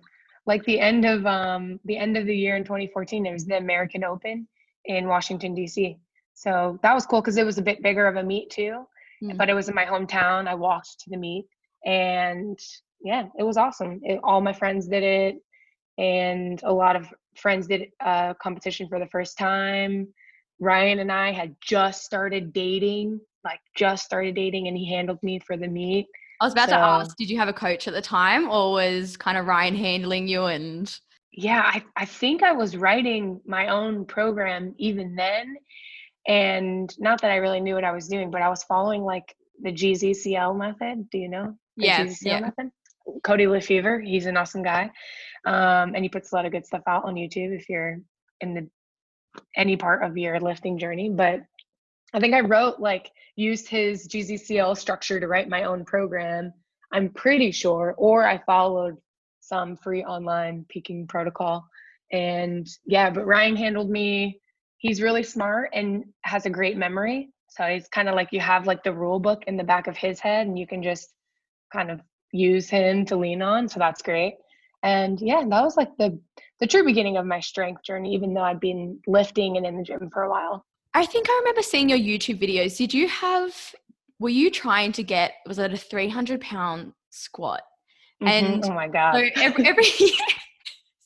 like 0.46 0.64
the 0.64 0.80
end 0.80 1.04
of 1.04 1.24
um 1.26 1.78
the 1.84 1.96
end 1.96 2.16
of 2.16 2.26
the 2.26 2.36
year 2.36 2.56
in 2.56 2.64
2014 2.64 3.26
it 3.26 3.32
was 3.32 3.46
the 3.46 3.56
american 3.56 4.02
open 4.02 4.48
in 4.86 5.06
washington 5.06 5.54
dc 5.54 5.98
so 6.32 6.78
that 6.82 6.94
was 6.94 7.04
cool 7.04 7.20
because 7.20 7.36
it 7.36 7.44
was 7.44 7.58
a 7.58 7.62
bit 7.62 7.82
bigger 7.82 8.06
of 8.06 8.16
a 8.16 8.22
meet 8.22 8.48
too 8.48 8.86
mm. 9.22 9.36
but 9.36 9.48
it 9.48 9.54
was 9.54 9.68
in 9.68 9.74
my 9.74 9.84
hometown. 9.84 10.48
I 10.48 10.54
walked 10.54 11.00
to 11.00 11.10
the 11.10 11.16
meet 11.16 11.46
and 11.84 12.58
yeah, 13.02 13.26
it 13.38 13.42
was 13.42 13.56
awesome. 13.56 14.00
It, 14.02 14.20
all 14.22 14.40
my 14.40 14.52
friends 14.52 14.88
did 14.88 15.02
it 15.02 15.36
and 15.98 16.60
a 16.64 16.72
lot 16.72 16.96
of 16.96 17.06
friends 17.36 17.66
did 17.66 17.88
a 18.02 18.08
uh, 18.08 18.34
competition 18.34 18.88
for 18.88 18.98
the 18.98 19.06
first 19.06 19.38
time. 19.38 20.08
Ryan 20.58 20.98
and 20.98 21.10
I 21.10 21.32
had 21.32 21.56
just 21.60 22.04
started 22.04 22.52
dating, 22.52 23.20
like 23.44 23.60
just 23.76 24.04
started 24.04 24.34
dating 24.34 24.68
and 24.68 24.76
he 24.76 24.88
handled 24.88 25.22
me 25.22 25.38
for 25.38 25.56
the 25.56 25.68
meet. 25.68 26.06
I 26.40 26.46
was 26.46 26.52
about 26.52 26.68
so, 26.68 26.76
to 26.76 26.80
ask, 26.80 27.16
did 27.16 27.30
you 27.30 27.38
have 27.38 27.48
a 27.48 27.52
coach 27.52 27.86
at 27.86 27.94
the 27.94 28.02
time 28.02 28.48
or 28.50 28.72
was 28.72 29.16
kind 29.16 29.36
of 29.36 29.46
Ryan 29.46 29.74
handling 29.74 30.28
you 30.28 30.44
and 30.44 30.94
yeah, 31.32 31.62
I, 31.64 31.84
I 31.96 32.04
think 32.06 32.42
I 32.42 32.52
was 32.52 32.76
writing 32.76 33.40
my 33.46 33.68
own 33.68 34.04
program 34.04 34.74
even 34.78 35.14
then 35.14 35.56
and 36.26 36.94
not 36.98 37.20
that 37.22 37.30
I 37.30 37.36
really 37.36 37.60
knew 37.60 37.74
what 37.74 37.84
I 37.84 37.92
was 37.92 38.08
doing, 38.08 38.30
but 38.30 38.42
I 38.42 38.48
was 38.48 38.64
following 38.64 39.02
like 39.02 39.34
the 39.62 39.72
GZCL 39.72 40.56
method. 40.56 41.08
Do 41.10 41.18
you 41.18 41.28
know? 41.28 41.56
The 41.76 41.86
yes. 41.86 42.24
yeah. 42.24 42.40
Method? 42.40 42.70
Cody 43.24 43.46
Lefever, 43.46 44.00
he's 44.00 44.26
an 44.26 44.36
awesome 44.36 44.62
guy. 44.62 44.90
Um, 45.46 45.94
and 45.94 45.98
he 45.98 46.08
puts 46.08 46.32
a 46.32 46.34
lot 46.34 46.44
of 46.44 46.52
good 46.52 46.66
stuff 46.66 46.82
out 46.86 47.04
on 47.04 47.14
YouTube 47.14 47.56
if 47.56 47.68
you're 47.68 48.00
in 48.40 48.54
the 48.54 48.68
any 49.56 49.76
part 49.76 50.02
of 50.02 50.16
your 50.18 50.38
lifting 50.40 50.78
journey. 50.78 51.08
But 51.08 51.40
I 52.12 52.20
think 52.20 52.34
I 52.34 52.40
wrote 52.40 52.80
like 52.80 53.10
used 53.36 53.68
his 53.68 54.06
GZCL 54.08 54.76
structure 54.76 55.18
to 55.18 55.28
write 55.28 55.48
my 55.48 55.64
own 55.64 55.84
program. 55.84 56.52
I'm 56.92 57.10
pretty 57.10 57.52
sure, 57.52 57.94
or 57.96 58.26
I 58.26 58.38
followed 58.44 58.96
some 59.40 59.76
free 59.76 60.04
online 60.04 60.66
peaking 60.68 61.06
protocol. 61.06 61.66
And 62.12 62.68
yeah, 62.84 63.10
but 63.10 63.26
Ryan 63.26 63.56
handled 63.56 63.90
me 63.90 64.40
he's 64.80 65.00
really 65.00 65.22
smart 65.22 65.70
and 65.72 66.04
has 66.22 66.46
a 66.46 66.50
great 66.50 66.76
memory. 66.76 67.28
So 67.48 67.64
he's 67.64 67.86
kind 67.88 68.08
of 68.08 68.14
like 68.14 68.28
you 68.32 68.40
have 68.40 68.66
like 68.66 68.82
the 68.82 68.92
rule 68.92 69.20
book 69.20 69.44
in 69.46 69.56
the 69.56 69.64
back 69.64 69.86
of 69.86 69.96
his 69.96 70.18
head 70.18 70.46
and 70.46 70.58
you 70.58 70.66
can 70.66 70.82
just 70.82 71.10
kind 71.72 71.90
of 71.90 72.00
use 72.32 72.68
him 72.68 73.04
to 73.06 73.16
lean 73.16 73.42
on. 73.42 73.68
So 73.68 73.78
that's 73.78 74.02
great. 74.02 74.34
And 74.82 75.20
yeah, 75.20 75.44
that 75.46 75.62
was 75.62 75.76
like 75.76 75.94
the 75.98 76.18
the 76.60 76.66
true 76.66 76.84
beginning 76.84 77.18
of 77.18 77.26
my 77.26 77.40
strength 77.40 77.82
journey, 77.82 78.14
even 78.14 78.32
though 78.32 78.42
I'd 78.42 78.60
been 78.60 78.98
lifting 79.06 79.56
and 79.56 79.66
in 79.66 79.76
the 79.76 79.84
gym 79.84 80.10
for 80.12 80.22
a 80.22 80.30
while. 80.30 80.64
I 80.94 81.04
think 81.04 81.26
I 81.28 81.38
remember 81.40 81.62
seeing 81.62 81.90
your 81.90 81.98
YouTube 81.98 82.40
videos. 82.42 82.78
Did 82.78 82.94
you 82.94 83.06
have 83.08 83.54
were 84.18 84.30
you 84.30 84.50
trying 84.50 84.92
to 84.92 85.02
get 85.02 85.34
was 85.46 85.58
it 85.58 85.72
a 85.72 85.76
300 85.76 86.40
pound 86.40 86.94
squat? 87.10 87.62
Mm-hmm. 88.22 88.28
And 88.28 88.64
oh 88.64 88.72
my 88.72 88.88
god! 88.88 89.14
So 89.14 89.42
every, 89.42 89.66
every 89.66 89.84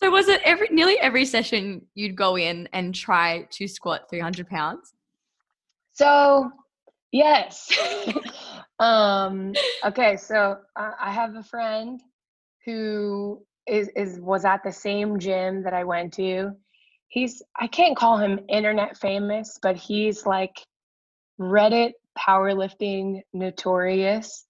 So 0.04 0.10
was 0.10 0.28
it 0.28 0.42
every 0.44 0.68
nearly 0.70 0.98
every 0.98 1.24
session 1.24 1.80
you'd 1.94 2.14
go 2.14 2.36
in 2.36 2.68
and 2.74 2.94
try 2.94 3.48
to 3.52 3.66
squat 3.66 4.10
300 4.10 4.46
pounds? 4.46 4.92
So 5.94 6.50
yes. 7.10 7.72
um, 8.78 9.54
okay, 9.82 10.18
so 10.18 10.58
I 10.76 11.10
have 11.10 11.36
a 11.36 11.42
friend 11.42 12.02
who 12.66 13.46
is 13.66 13.88
is 13.96 14.20
was 14.20 14.44
at 14.44 14.62
the 14.62 14.72
same 14.72 15.18
gym 15.18 15.62
that 15.62 15.72
I 15.72 15.84
went 15.84 16.12
to. 16.14 16.50
He's 17.08 17.42
I 17.58 17.66
can't 17.66 17.96
call 17.96 18.18
him 18.18 18.40
internet 18.50 18.98
famous, 18.98 19.58
but 19.62 19.74
he's 19.74 20.26
like 20.26 20.54
Reddit 21.40 21.92
powerlifting 22.18 23.22
notorious. 23.32 24.44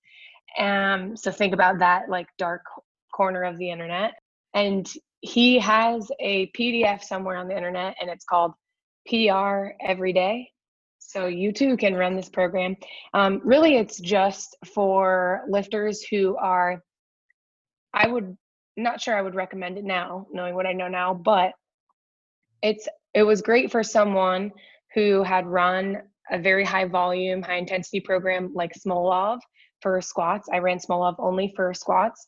Um, 0.58 1.16
so 1.16 1.30
think 1.30 1.54
about 1.54 1.78
that 1.78 2.08
like 2.08 2.26
dark 2.38 2.64
corner 3.14 3.44
of 3.44 3.56
the 3.56 3.70
internet. 3.70 4.14
And 4.52 4.92
he 5.25 5.59
has 5.59 6.11
a 6.21 6.50
PDF 6.50 7.02
somewhere 7.02 7.37
on 7.37 7.49
the 7.49 7.57
internet 7.57 7.97
and 7.99 8.11
it's 8.11 8.26
called 8.26 8.52
PR 9.09 9.69
Every 9.81 10.12
Day. 10.12 10.50
So 10.99 11.28
you 11.28 11.50
too 11.50 11.78
can 11.78 11.95
run 11.95 12.14
this 12.14 12.28
program. 12.28 12.76
Um, 13.14 13.40
really, 13.43 13.76
it's 13.76 13.99
just 14.00 14.54
for 14.75 15.43
lifters 15.49 16.04
who 16.04 16.37
are, 16.37 16.83
I 17.95 18.07
would, 18.07 18.37
not 18.76 19.00
sure 19.00 19.16
I 19.16 19.23
would 19.23 19.35
recommend 19.35 19.78
it 19.78 19.85
now, 19.85 20.26
knowing 20.31 20.54
what 20.54 20.66
I 20.66 20.73
know 20.75 20.88
now, 20.88 21.14
but 21.14 21.52
it's 22.61 22.87
it 23.14 23.23
was 23.23 23.40
great 23.40 23.71
for 23.71 23.83
someone 23.83 24.50
who 24.95 25.23
had 25.23 25.47
run 25.47 26.02
a 26.31 26.38
very 26.38 26.64
high 26.64 26.87
volume, 26.87 27.40
high 27.40 27.57
intensity 27.57 28.00
program 28.00 28.52
like 28.54 28.73
Smolov 28.75 29.38
for 29.81 30.00
squats. 30.02 30.49
I 30.52 30.59
ran 30.59 30.78
Smolov 30.78 31.14
only 31.19 31.52
for 31.57 31.73
squats. 31.73 32.26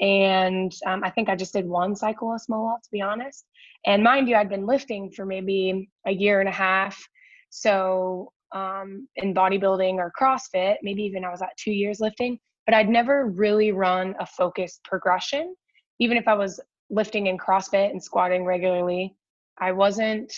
And 0.00 0.72
um, 0.86 1.02
I 1.04 1.10
think 1.10 1.28
I 1.28 1.36
just 1.36 1.52
did 1.54 1.66
one 1.66 1.96
cycle 1.96 2.32
of 2.32 2.40
small 2.40 2.68
Smolov, 2.68 2.82
to 2.82 2.90
be 2.92 3.00
honest. 3.00 3.46
And 3.86 4.02
mind 4.02 4.28
you, 4.28 4.36
I'd 4.36 4.48
been 4.48 4.66
lifting 4.66 5.10
for 5.10 5.24
maybe 5.24 5.88
a 6.06 6.12
year 6.12 6.40
and 6.40 6.48
a 6.48 6.52
half. 6.52 7.02
So 7.50 8.32
um, 8.52 9.08
in 9.16 9.34
bodybuilding 9.34 9.94
or 9.94 10.12
CrossFit, 10.20 10.76
maybe 10.82 11.02
even 11.02 11.24
I 11.24 11.30
was 11.30 11.42
at 11.42 11.56
two 11.56 11.72
years 11.72 12.00
lifting, 12.00 12.38
but 12.66 12.74
I'd 12.74 12.88
never 12.88 13.26
really 13.26 13.72
run 13.72 14.14
a 14.20 14.26
focused 14.26 14.84
progression. 14.84 15.54
Even 15.98 16.16
if 16.16 16.28
I 16.28 16.34
was 16.34 16.60
lifting 16.90 17.26
in 17.26 17.38
CrossFit 17.38 17.90
and 17.90 18.02
squatting 18.02 18.44
regularly, 18.44 19.16
I 19.58 19.72
wasn't, 19.72 20.32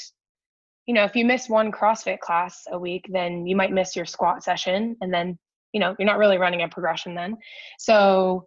you 0.86 0.94
know, 0.94 1.04
if 1.04 1.16
you 1.16 1.24
miss 1.24 1.48
one 1.48 1.72
CrossFit 1.72 2.20
class 2.20 2.64
a 2.70 2.78
week, 2.78 3.06
then 3.10 3.46
you 3.46 3.56
might 3.56 3.72
miss 3.72 3.96
your 3.96 4.06
squat 4.06 4.44
session. 4.44 4.96
And 5.00 5.12
then, 5.12 5.38
you 5.72 5.80
know, 5.80 5.96
you're 5.98 6.06
not 6.06 6.18
really 6.18 6.38
running 6.38 6.62
a 6.62 6.68
progression 6.68 7.14
then. 7.14 7.36
So 7.78 8.46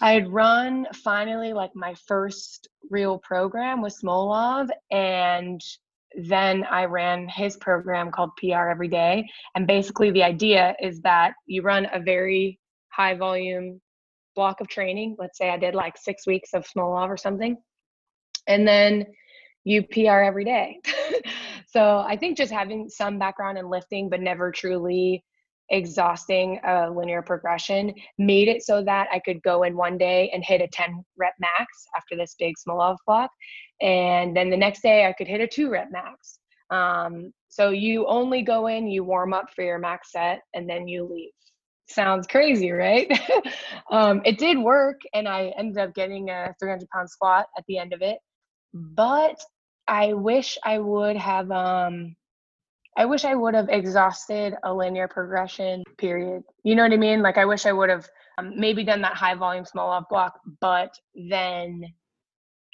I 0.00 0.12
had 0.12 0.32
run 0.32 0.86
finally 0.94 1.52
like 1.52 1.74
my 1.74 1.94
first 2.06 2.68
real 2.90 3.18
program 3.18 3.82
with 3.82 3.98
Smolov, 4.00 4.68
and 4.90 5.60
then 6.14 6.64
I 6.64 6.84
ran 6.84 7.28
his 7.28 7.56
program 7.56 8.10
called 8.10 8.30
PR 8.36 8.68
Every 8.68 8.88
Day. 8.88 9.28
And 9.54 9.66
basically, 9.66 10.10
the 10.10 10.22
idea 10.22 10.76
is 10.80 11.00
that 11.00 11.34
you 11.46 11.62
run 11.62 11.88
a 11.92 12.00
very 12.00 12.60
high 12.90 13.14
volume 13.14 13.80
block 14.36 14.60
of 14.60 14.68
training. 14.68 15.16
Let's 15.18 15.36
say 15.36 15.50
I 15.50 15.58
did 15.58 15.74
like 15.74 15.98
six 15.98 16.26
weeks 16.26 16.50
of 16.54 16.64
Smolov 16.64 17.08
or 17.08 17.16
something, 17.16 17.56
and 18.46 18.66
then 18.66 19.04
you 19.64 19.82
PR 19.82 20.20
every 20.20 20.44
day. 20.44 20.80
so 21.66 21.98
I 21.98 22.16
think 22.16 22.36
just 22.36 22.52
having 22.52 22.88
some 22.88 23.18
background 23.18 23.58
in 23.58 23.68
lifting, 23.68 24.08
but 24.08 24.20
never 24.20 24.52
truly 24.52 25.24
exhausting 25.70 26.60
a 26.66 26.90
linear 26.90 27.22
progression 27.22 27.94
made 28.16 28.48
it 28.48 28.62
so 28.62 28.82
that 28.84 29.08
I 29.12 29.18
could 29.18 29.42
go 29.42 29.64
in 29.64 29.76
one 29.76 29.98
day 29.98 30.30
and 30.32 30.44
hit 30.44 30.60
a 30.60 30.68
10 30.68 31.04
rep 31.16 31.34
max 31.38 31.66
after 31.96 32.16
this 32.16 32.34
big 32.38 32.54
Smolov 32.56 32.96
block. 33.06 33.30
And 33.80 34.36
then 34.36 34.50
the 34.50 34.56
next 34.56 34.82
day 34.82 35.06
I 35.06 35.12
could 35.12 35.28
hit 35.28 35.40
a 35.40 35.46
two 35.46 35.70
rep 35.70 35.88
max. 35.90 36.38
Um, 36.70 37.32
so 37.48 37.70
you 37.70 38.06
only 38.06 38.42
go 38.42 38.66
in, 38.66 38.86
you 38.86 39.04
warm 39.04 39.32
up 39.32 39.50
for 39.54 39.64
your 39.64 39.78
max 39.78 40.12
set, 40.12 40.42
and 40.54 40.68
then 40.68 40.86
you 40.86 41.04
leave. 41.10 41.30
Sounds 41.88 42.26
crazy, 42.26 42.70
right? 42.70 43.10
um, 43.90 44.20
it 44.26 44.38
did 44.38 44.58
work, 44.58 45.00
and 45.14 45.26
I 45.26 45.52
ended 45.58 45.78
up 45.78 45.94
getting 45.94 46.28
a 46.28 46.54
300 46.60 46.86
pound 46.90 47.08
squat 47.08 47.46
at 47.56 47.64
the 47.66 47.78
end 47.78 47.94
of 47.94 48.02
it. 48.02 48.18
But 48.74 49.40
I 49.86 50.12
wish 50.12 50.58
I 50.64 50.78
would 50.78 51.16
have 51.16 51.50
um, 51.50 52.14
I 52.98 53.04
wish 53.04 53.24
I 53.24 53.36
would 53.36 53.54
have 53.54 53.68
exhausted 53.68 54.54
a 54.64 54.74
linear 54.74 55.06
progression 55.06 55.84
period. 55.98 56.42
You 56.64 56.74
know 56.74 56.82
what 56.82 56.92
I 56.92 56.96
mean? 56.96 57.22
Like 57.22 57.38
I 57.38 57.44
wish 57.44 57.64
I 57.64 57.72
would 57.72 57.88
have 57.90 58.08
um, 58.38 58.58
maybe 58.58 58.82
done 58.82 59.02
that 59.02 59.14
high 59.14 59.36
volume 59.36 59.64
Smolov 59.64 60.08
block, 60.10 60.40
but 60.60 60.92
then 61.14 61.84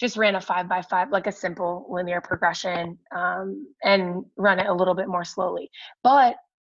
just 0.00 0.16
ran 0.16 0.34
a 0.34 0.40
five 0.40 0.66
by 0.66 0.80
five, 0.80 1.10
like 1.10 1.26
a 1.26 1.32
simple 1.32 1.86
linear 1.90 2.22
progression, 2.22 2.98
um, 3.14 3.68
and 3.84 4.24
run 4.38 4.58
it 4.58 4.66
a 4.66 4.72
little 4.72 4.94
bit 4.94 5.08
more 5.08 5.24
slowly. 5.24 5.70
But 6.02 6.36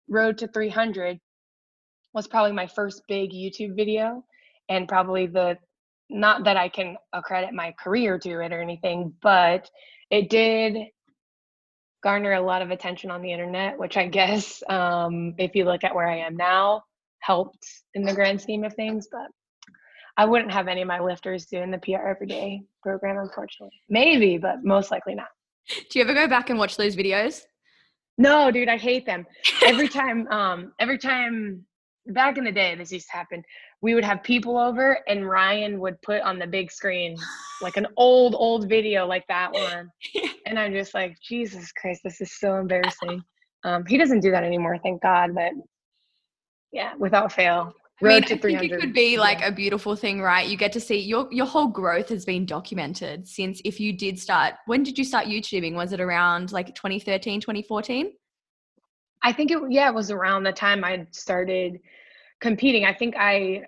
Road 0.09 0.39
to 0.39 0.49
300 0.49 1.21
was 2.15 2.27
probably 2.27 2.53
my 2.53 2.67
first 2.67 3.03
big 3.09 3.31
YouTube 3.31 3.77
video, 3.77 4.25
and 4.71 4.89
probably 4.89 5.27
the 5.27 5.59
not 6.09 6.45
that 6.45 6.57
I 6.57 6.71
can 6.71 6.97
accredit 7.13 7.53
my 7.53 7.75
career 7.79 8.19
to 8.21 8.41
it 8.41 8.53
or 8.53 8.63
anything, 8.63 9.13
but 9.21 9.69
it 10.11 10.31
did 10.31 10.79
garner 12.05 12.35
a 12.35 12.41
lot 12.41 12.63
of 12.63 12.71
attention 12.71 13.11
on 13.11 13.23
the 13.23 13.33
internet, 13.33 13.79
which 13.79 13.97
I 13.97 14.07
guess, 14.07 14.63
um, 14.69 15.35
if 15.39 15.57
you 15.57 15.65
look 15.65 15.83
at 15.83 15.95
where 15.95 16.07
I 16.07 16.19
am 16.19 16.37
now, 16.37 16.83
helped 17.19 17.67
in 17.95 18.05
the 18.05 18.15
grand 18.15 18.41
scheme 18.41 18.63
of 18.63 18.75
things. 18.75 19.09
But 19.11 19.29
I 20.17 20.27
wouldn't 20.27 20.53
have 20.53 20.69
any 20.69 20.83
of 20.83 20.87
my 20.87 21.01
lifters 21.01 21.47
doing 21.47 21.71
the 21.71 21.79
PR 21.79 22.07
Everyday 22.07 22.63
program, 22.83 23.19
unfortunately. 23.19 23.81
Maybe, 23.89 24.39
but 24.39 24.63
most 24.63 24.91
likely 24.91 25.15
not. 25.15 25.29
Do 25.69 25.99
you 25.99 26.05
ever 26.05 26.15
go 26.15 26.29
back 26.29 26.51
and 26.51 26.59
watch 26.59 26.77
those 26.77 26.95
videos? 26.95 27.41
No, 28.19 28.51
dude, 28.51 28.69
I 28.69 28.77
hate 28.77 29.07
them. 29.07 29.27
Every 29.65 29.89
time, 29.89 30.29
um, 30.29 30.73
every 30.79 30.99
time 30.99 31.65
back 32.07 32.37
in 32.37 32.45
the 32.45 32.53
day, 32.53 32.75
this 32.75 32.93
used 32.93 33.09
to 33.11 33.17
happen. 33.17 33.43
We 33.85 33.95
would 33.95 34.03
have 34.05 34.23
people 34.23 34.57
over, 34.57 35.01
and 35.09 35.29
Ryan 35.29 35.79
would 35.79 36.01
put 36.01 36.23
on 36.23 36.39
the 36.39 36.47
big 36.47 36.73
screen 36.73 37.19
like 37.61 37.77
an 37.77 37.87
old, 37.99 38.35
old 38.35 38.67
video 38.67 39.07
like 39.07 39.27
that 39.29 39.53
one, 39.53 39.91
and 40.47 40.59
I'm 40.59 40.73
just 40.73 40.95
like, 40.95 41.19
Jesus 41.21 41.71
Christ, 41.71 42.01
this 42.03 42.23
is 42.23 42.33
so 42.41 42.55
embarrassing. 42.55 43.23
Um, 43.63 43.85
he 43.85 43.99
doesn't 43.99 44.21
do 44.21 44.31
that 44.31 44.43
anymore, 44.43 44.79
thank 44.83 45.03
God. 45.03 45.35
But 45.35 45.53
yeah, 46.73 46.95
without 46.99 47.31
fail, 47.31 47.75
road 48.01 48.11
I 48.11 48.21
mean, 48.21 48.23
to 48.23 48.39
300. 48.39 48.57
I 48.57 48.61
think 48.61 48.73
it 48.73 48.81
could 48.81 48.95
be 48.95 49.19
like 49.19 49.41
yeah. 49.41 49.49
a 49.49 49.53
beautiful 49.53 49.95
thing, 49.97 50.23
right? 50.23 50.49
You 50.49 50.57
get 50.57 50.73
to 50.73 50.81
see 50.81 50.99
your 50.99 51.29
your 51.31 51.45
whole 51.45 51.69
growth 51.69 52.09
has 52.09 52.25
been 52.25 52.47
documented 52.47 53.29
since 53.29 53.61
if 53.67 53.79
you 53.79 53.93
did 53.93 54.19
start. 54.19 54.55
When 54.65 54.83
did 54.83 54.97
you 54.97 55.05
start 55.05 55.27
YouTubing? 55.27 55.75
Was 55.75 55.93
it 55.93 56.01
around 56.01 56.53
like 56.53 56.75
2013, 56.75 57.39
2014? 57.39 58.13
I 59.23 59.33
think 59.35 59.51
it 59.51 59.59
yeah, 59.69 59.91
it 59.91 59.95
was 59.95 60.11
around 60.11 60.45
the 60.45 60.53
time 60.53 60.85
I 60.85 61.07
started 61.11 61.81
competing. 62.41 62.87
I 62.87 62.95
think 62.95 63.15
I 63.19 63.65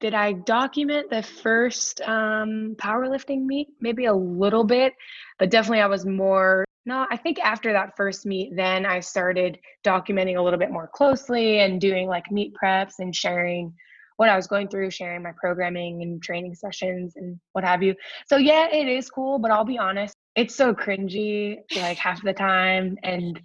did 0.00 0.14
I 0.14 0.32
document 0.32 1.10
the 1.10 1.22
first 1.22 2.00
um, 2.02 2.74
powerlifting 2.78 3.44
meet, 3.44 3.68
maybe 3.80 4.06
a 4.06 4.14
little 4.14 4.64
bit, 4.64 4.94
but 5.38 5.50
definitely 5.50 5.80
I 5.80 5.86
was 5.86 6.04
more. 6.04 6.64
No, 6.84 7.06
I 7.10 7.16
think 7.16 7.38
after 7.38 7.72
that 7.72 7.96
first 7.96 8.26
meet, 8.26 8.56
then 8.56 8.84
I 8.84 9.00
started 9.00 9.58
documenting 9.84 10.36
a 10.36 10.42
little 10.42 10.58
bit 10.58 10.72
more 10.72 10.88
closely 10.88 11.60
and 11.60 11.80
doing 11.80 12.08
like 12.08 12.30
meet 12.32 12.52
preps 12.60 12.94
and 12.98 13.14
sharing 13.14 13.72
what 14.16 14.28
I 14.28 14.36
was 14.36 14.46
going 14.46 14.68
through, 14.68 14.90
sharing 14.90 15.22
my 15.22 15.32
programming 15.36 16.02
and 16.02 16.22
training 16.22 16.54
sessions 16.54 17.14
and 17.16 17.38
what 17.52 17.64
have 17.64 17.82
you. 17.82 17.94
So 18.26 18.36
yeah, 18.36 18.68
it 18.68 18.88
is 18.88 19.08
cool, 19.08 19.38
but 19.38 19.50
I'll 19.50 19.64
be 19.64 19.78
honest, 19.78 20.14
it's 20.34 20.54
so 20.54 20.74
cringy 20.74 21.58
like 21.76 21.98
half 21.98 22.22
the 22.22 22.32
time 22.32 22.96
and 23.02 23.40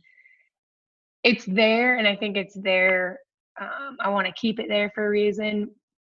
it's 1.24 1.46
there 1.46 1.98
and 1.98 2.08
I 2.08 2.16
think 2.16 2.38
it's 2.38 2.56
there. 2.56 3.20
Um, 3.60 3.98
I 4.00 4.10
want 4.10 4.27
to 4.27 4.34
keep 4.34 4.60
it 4.60 4.68
there 4.70 4.92
for 4.94 5.06
a 5.06 5.10
reason, 5.10 5.70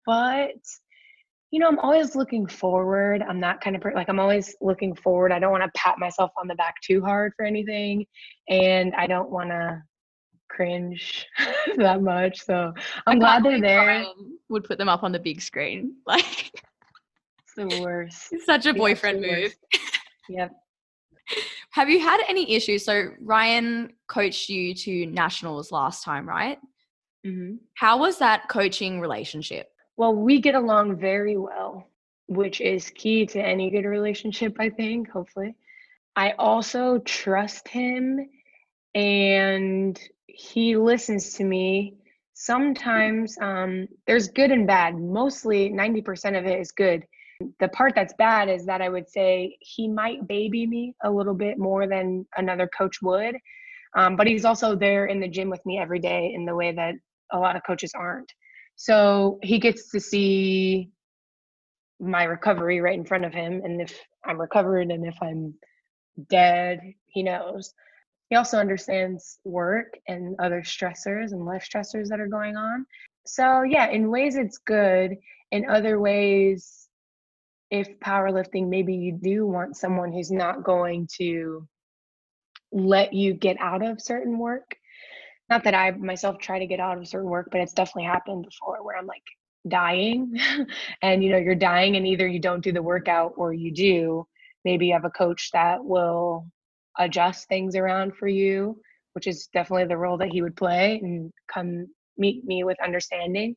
but 0.06 0.56
you 1.50 1.60
know, 1.60 1.68
I'm 1.68 1.78
always 1.78 2.16
looking 2.16 2.48
forward. 2.48 3.22
I'm 3.22 3.40
that 3.42 3.60
kind 3.60 3.76
of 3.76 3.82
person. 3.82 3.96
Like 3.96 4.08
I'm 4.08 4.18
always 4.18 4.56
looking 4.60 4.92
forward. 4.92 5.30
I 5.30 5.38
don't 5.38 5.52
want 5.52 5.62
to 5.62 5.70
pat 5.76 6.00
myself 6.00 6.32
on 6.36 6.48
the 6.48 6.56
back 6.56 6.74
too 6.82 7.00
hard 7.00 7.32
for 7.36 7.44
anything, 7.44 8.06
and 8.48 8.92
I 8.96 9.06
don't 9.06 9.30
want 9.30 9.50
to 9.50 9.80
cringe 10.54 11.26
that 11.76 12.02
much. 12.02 12.44
So 12.44 12.72
I'm 13.06 13.18
glad 13.18 13.44
they're 13.44 13.60
there. 13.60 13.84
Brian 13.84 14.38
would 14.48 14.64
put 14.64 14.78
them 14.78 14.88
up 14.88 15.02
on 15.02 15.12
the 15.12 15.20
big 15.20 15.40
screen. 15.40 15.94
Like 16.06 16.50
it's 16.52 17.54
the 17.56 17.80
worst. 17.80 18.32
It's 18.32 18.46
such 18.46 18.66
a 18.66 18.74
boyfriend 18.74 19.20
move. 19.20 19.54
Yep. 20.28 20.52
Have 21.72 21.90
you 21.90 22.00
had 22.00 22.22
any 22.26 22.54
issues? 22.54 22.82
So 22.82 23.10
Ryan 23.20 23.92
coached 24.08 24.48
you 24.48 24.74
to 24.74 25.04
nationals 25.04 25.70
last 25.70 26.02
time, 26.02 26.26
right? 26.26 26.58
Mm-hmm. 27.26 27.56
How 27.74 27.98
was 27.98 28.16
that 28.20 28.48
coaching 28.48 29.00
relationship? 29.00 29.68
Well, 29.96 30.14
we 30.14 30.40
get 30.40 30.54
along 30.54 30.96
very 30.96 31.36
well, 31.36 31.86
which 32.26 32.60
is 32.60 32.90
key 32.90 33.26
to 33.26 33.40
any 33.40 33.70
good 33.70 33.84
relationship, 33.84 34.56
I 34.58 34.70
think, 34.70 35.08
hopefully. 35.10 35.54
I 36.16 36.32
also 36.32 36.98
trust 36.98 37.68
him 37.68 38.28
and 38.94 39.98
he 40.26 40.76
listens 40.76 41.34
to 41.34 41.44
me. 41.44 41.94
Sometimes 42.34 43.36
um, 43.40 43.86
there's 44.06 44.28
good 44.28 44.50
and 44.50 44.66
bad. 44.66 44.96
Mostly 44.96 45.70
90% 45.70 46.38
of 46.38 46.46
it 46.46 46.60
is 46.60 46.72
good. 46.72 47.06
The 47.60 47.68
part 47.68 47.94
that's 47.94 48.14
bad 48.14 48.48
is 48.48 48.66
that 48.66 48.80
I 48.80 48.88
would 48.88 49.08
say 49.08 49.56
he 49.60 49.88
might 49.88 50.26
baby 50.26 50.66
me 50.66 50.94
a 51.04 51.10
little 51.10 51.34
bit 51.34 51.58
more 51.58 51.86
than 51.86 52.26
another 52.36 52.68
coach 52.76 53.00
would. 53.02 53.36
Um, 53.96 54.16
but 54.16 54.26
he's 54.26 54.44
also 54.44 54.74
there 54.74 55.06
in 55.06 55.20
the 55.20 55.28
gym 55.28 55.50
with 55.50 55.64
me 55.64 55.78
every 55.78 56.00
day 56.00 56.32
in 56.34 56.44
the 56.44 56.54
way 56.54 56.72
that 56.72 56.94
a 57.32 57.38
lot 57.38 57.54
of 57.54 57.62
coaches 57.64 57.92
aren't. 57.94 58.32
So 58.76 59.38
he 59.42 59.58
gets 59.58 59.90
to 59.90 60.00
see 60.00 60.90
my 62.00 62.24
recovery 62.24 62.80
right 62.80 62.98
in 62.98 63.04
front 63.04 63.24
of 63.24 63.32
him. 63.32 63.62
And 63.64 63.80
if 63.80 63.98
I'm 64.24 64.40
recovered 64.40 64.90
and 64.90 65.06
if 65.06 65.16
I'm 65.22 65.54
dead, 66.28 66.80
he 67.06 67.22
knows. 67.22 67.72
He 68.30 68.36
also 68.36 68.58
understands 68.58 69.38
work 69.44 69.98
and 70.08 70.36
other 70.38 70.62
stressors 70.62 71.32
and 71.32 71.44
life 71.44 71.68
stressors 71.68 72.08
that 72.08 72.20
are 72.20 72.26
going 72.28 72.56
on. 72.56 72.86
So, 73.26 73.62
yeah, 73.62 73.88
in 73.88 74.10
ways 74.10 74.36
it's 74.36 74.58
good. 74.58 75.16
In 75.50 75.68
other 75.68 76.00
ways, 76.00 76.88
if 77.70 77.98
powerlifting, 78.00 78.68
maybe 78.68 78.94
you 78.94 79.18
do 79.22 79.46
want 79.46 79.76
someone 79.76 80.12
who's 80.12 80.30
not 80.30 80.64
going 80.64 81.08
to 81.18 81.66
let 82.72 83.12
you 83.12 83.34
get 83.34 83.56
out 83.60 83.84
of 83.84 84.00
certain 84.00 84.38
work 84.38 84.76
not 85.50 85.64
that 85.64 85.74
I 85.74 85.90
myself 85.92 86.38
try 86.38 86.58
to 86.58 86.66
get 86.66 86.80
out 86.80 86.98
of 86.98 87.06
certain 87.06 87.30
work, 87.30 87.48
but 87.50 87.60
it's 87.60 87.72
definitely 87.72 88.04
happened 88.04 88.44
before 88.44 88.82
where 88.84 88.96
I'm 88.96 89.06
like 89.06 89.22
dying. 89.68 90.38
And 91.02 91.22
you 91.22 91.30
know 91.30 91.38
you're 91.38 91.54
dying 91.54 91.96
and 91.96 92.06
either 92.06 92.26
you 92.26 92.40
don't 92.40 92.64
do 92.64 92.72
the 92.72 92.82
workout 92.82 93.34
or 93.36 93.52
you 93.52 93.72
do. 93.72 94.26
Maybe 94.64 94.86
you 94.86 94.94
have 94.94 95.04
a 95.04 95.10
coach 95.10 95.50
that 95.52 95.84
will 95.84 96.46
adjust 96.98 97.48
things 97.48 97.76
around 97.76 98.14
for 98.16 98.28
you 98.28 98.80
which 99.14 99.26
is 99.26 99.48
definitely 99.52 99.86
the 99.86 99.96
role 99.96 100.18
that 100.18 100.28
he 100.28 100.42
would 100.42 100.56
play 100.56 101.00
and 101.02 101.32
come 101.52 101.86
meet 102.18 102.44
me 102.44 102.62
with 102.64 102.76
understanding. 102.84 103.56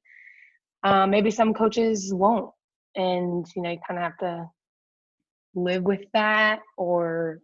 Um, 0.83 1.09
maybe 1.09 1.31
some 1.31 1.53
coaches 1.53 2.13
won't 2.13 2.51
and 2.95 3.45
you 3.55 3.61
know 3.61 3.71
you 3.71 3.79
kind 3.87 3.99
of 3.99 4.03
have 4.03 4.17
to 4.19 4.45
live 5.55 5.83
with 5.83 6.01
that 6.13 6.59
or 6.77 7.39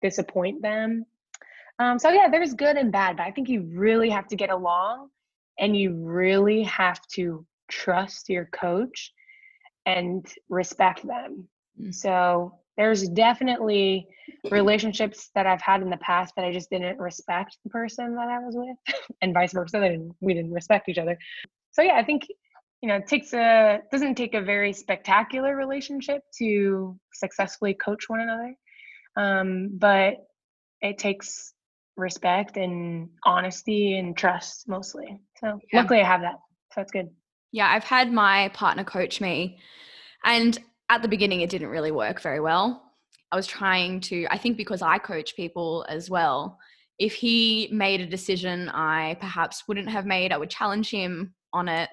disappoint 0.00 0.62
them 0.62 1.04
um, 1.78 1.98
so 1.98 2.10
yeah, 2.10 2.28
there's 2.30 2.54
good 2.54 2.76
and 2.76 2.92
bad, 2.92 3.16
but 3.16 3.24
I 3.24 3.30
think 3.30 3.48
you 3.48 3.68
really 3.72 4.10
have 4.10 4.26
to 4.28 4.36
get 4.36 4.50
along 4.50 5.08
and 5.58 5.76
you 5.76 5.94
really 5.94 6.62
have 6.64 7.00
to 7.14 7.44
trust 7.70 8.28
your 8.28 8.46
coach 8.46 9.12
and 9.86 10.26
respect 10.48 11.06
them. 11.06 11.48
Mm. 11.80 11.94
So 11.94 12.58
there's 12.76 13.08
definitely 13.08 14.06
relationships 14.50 15.30
that 15.34 15.46
I've 15.46 15.60
had 15.60 15.82
in 15.82 15.90
the 15.90 15.96
past 15.98 16.34
that 16.36 16.44
I 16.44 16.52
just 16.52 16.70
didn't 16.70 16.98
respect 16.98 17.58
the 17.64 17.70
person 17.70 18.14
that 18.14 18.28
I 18.28 18.38
was 18.38 18.54
with, 18.56 19.04
and 19.22 19.34
vice 19.34 19.52
versa. 19.52 19.80
Didn't, 19.80 20.14
we 20.20 20.34
didn't 20.34 20.52
respect 20.52 20.88
each 20.88 20.98
other. 20.98 21.18
So 21.72 21.82
yeah, 21.82 21.94
I 21.94 22.04
think 22.04 22.26
you 22.80 22.88
know 22.88 22.96
it 22.96 23.06
takes 23.06 23.32
a 23.34 23.80
doesn't 23.90 24.14
take 24.14 24.34
a 24.34 24.40
very 24.40 24.72
spectacular 24.72 25.56
relationship 25.56 26.22
to 26.38 26.98
successfully 27.12 27.74
coach 27.74 28.08
one 28.08 28.20
another, 28.20 28.54
um, 29.16 29.70
but 29.74 30.14
it 30.80 30.98
takes 30.98 31.54
respect 31.96 32.56
and 32.56 33.08
honesty 33.24 33.98
and 33.98 34.16
trust 34.16 34.68
mostly. 34.68 35.20
So 35.38 35.58
yeah. 35.72 35.80
luckily 35.80 36.00
I 36.00 36.06
have 36.06 36.22
that. 36.22 36.36
So 36.72 36.74
that's 36.76 36.92
good. 36.92 37.10
Yeah, 37.52 37.68
I've 37.68 37.84
had 37.84 38.12
my 38.12 38.48
partner 38.54 38.84
coach 38.84 39.20
me 39.20 39.58
and 40.24 40.58
at 40.88 41.02
the 41.02 41.08
beginning 41.08 41.40
it 41.42 41.50
didn't 41.50 41.68
really 41.68 41.90
work 41.90 42.20
very 42.20 42.40
well. 42.40 42.82
I 43.30 43.36
was 43.36 43.46
trying 43.46 44.00
to 44.02 44.26
I 44.30 44.38
think 44.38 44.56
because 44.56 44.82
I 44.82 44.98
coach 44.98 45.36
people 45.36 45.84
as 45.88 46.08
well, 46.08 46.58
if 46.98 47.14
he 47.14 47.68
made 47.72 48.00
a 48.00 48.06
decision 48.06 48.68
I 48.70 49.16
perhaps 49.20 49.64
wouldn't 49.68 49.90
have 49.90 50.06
made, 50.06 50.32
I 50.32 50.38
would 50.38 50.50
challenge 50.50 50.90
him 50.90 51.34
on 51.52 51.68
it. 51.68 51.90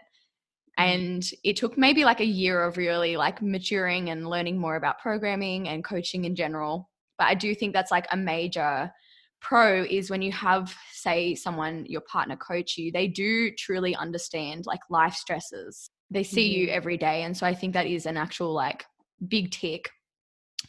Mm-hmm. 0.79 0.83
And 0.83 1.31
it 1.43 1.57
took 1.57 1.77
maybe 1.77 2.05
like 2.05 2.21
a 2.21 2.25
year 2.25 2.63
of 2.63 2.77
really 2.77 3.17
like 3.17 3.41
maturing 3.41 4.09
and 4.11 4.29
learning 4.29 4.57
more 4.57 4.75
about 4.75 4.99
programming 4.99 5.67
and 5.67 5.83
coaching 5.83 6.25
in 6.25 6.35
general. 6.35 6.89
But 7.17 7.27
I 7.27 7.33
do 7.33 7.53
think 7.53 7.73
that's 7.73 7.91
like 7.91 8.07
a 8.11 8.17
major 8.17 8.91
pro 9.41 9.83
is 9.83 10.09
when 10.09 10.21
you 10.21 10.31
have 10.31 10.75
say 10.91 11.33
someone 11.33 11.85
your 11.87 12.01
partner 12.01 12.35
coach 12.35 12.77
you 12.77 12.91
they 12.91 13.07
do 13.07 13.51
truly 13.51 13.95
understand 13.95 14.65
like 14.65 14.81
life 14.89 15.13
stresses 15.13 15.89
they 16.11 16.23
see 16.23 16.49
mm-hmm. 16.51 16.61
you 16.61 16.67
every 16.69 16.97
day 16.97 17.23
and 17.23 17.35
so 17.35 17.45
i 17.45 17.53
think 17.53 17.73
that 17.73 17.87
is 17.87 18.05
an 18.05 18.17
actual 18.17 18.53
like 18.53 18.85
big 19.27 19.51
tick 19.51 19.89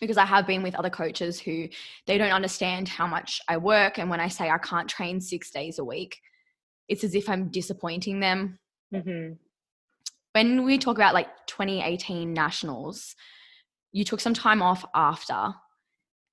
because 0.00 0.16
I 0.16 0.24
have 0.24 0.46
been 0.46 0.62
with 0.62 0.74
other 0.74 0.90
coaches 0.90 1.40
who 1.40 1.68
they 2.06 2.16
don't 2.16 2.33
understand 2.33 2.88
how 2.88 3.06
much 3.06 3.40
I 3.48 3.56
work. 3.56 3.98
And 3.98 4.09
when 4.09 4.20
I 4.20 4.28
say 4.28 4.48
I 4.48 4.59
can't 4.59 4.88
train 4.88 5.20
six 5.20 5.50
days 5.50 5.78
a 5.78 5.85
week, 5.85 6.18
it's 6.88 7.04
as 7.04 7.14
if 7.14 7.28
I'm 7.28 7.50
disappointing 7.50 8.20
them. 8.20 8.59
Mm-hmm. 8.94 9.35
When 10.33 10.64
we 10.64 10.78
talk 10.78 10.96
about 10.96 11.14
like 11.14 11.28
2018 11.46 12.33
nationals, 12.33 13.14
you 13.92 14.04
took 14.04 14.20
some 14.20 14.35
time 14.35 14.62
off 14.62 14.85
after 14.94 15.54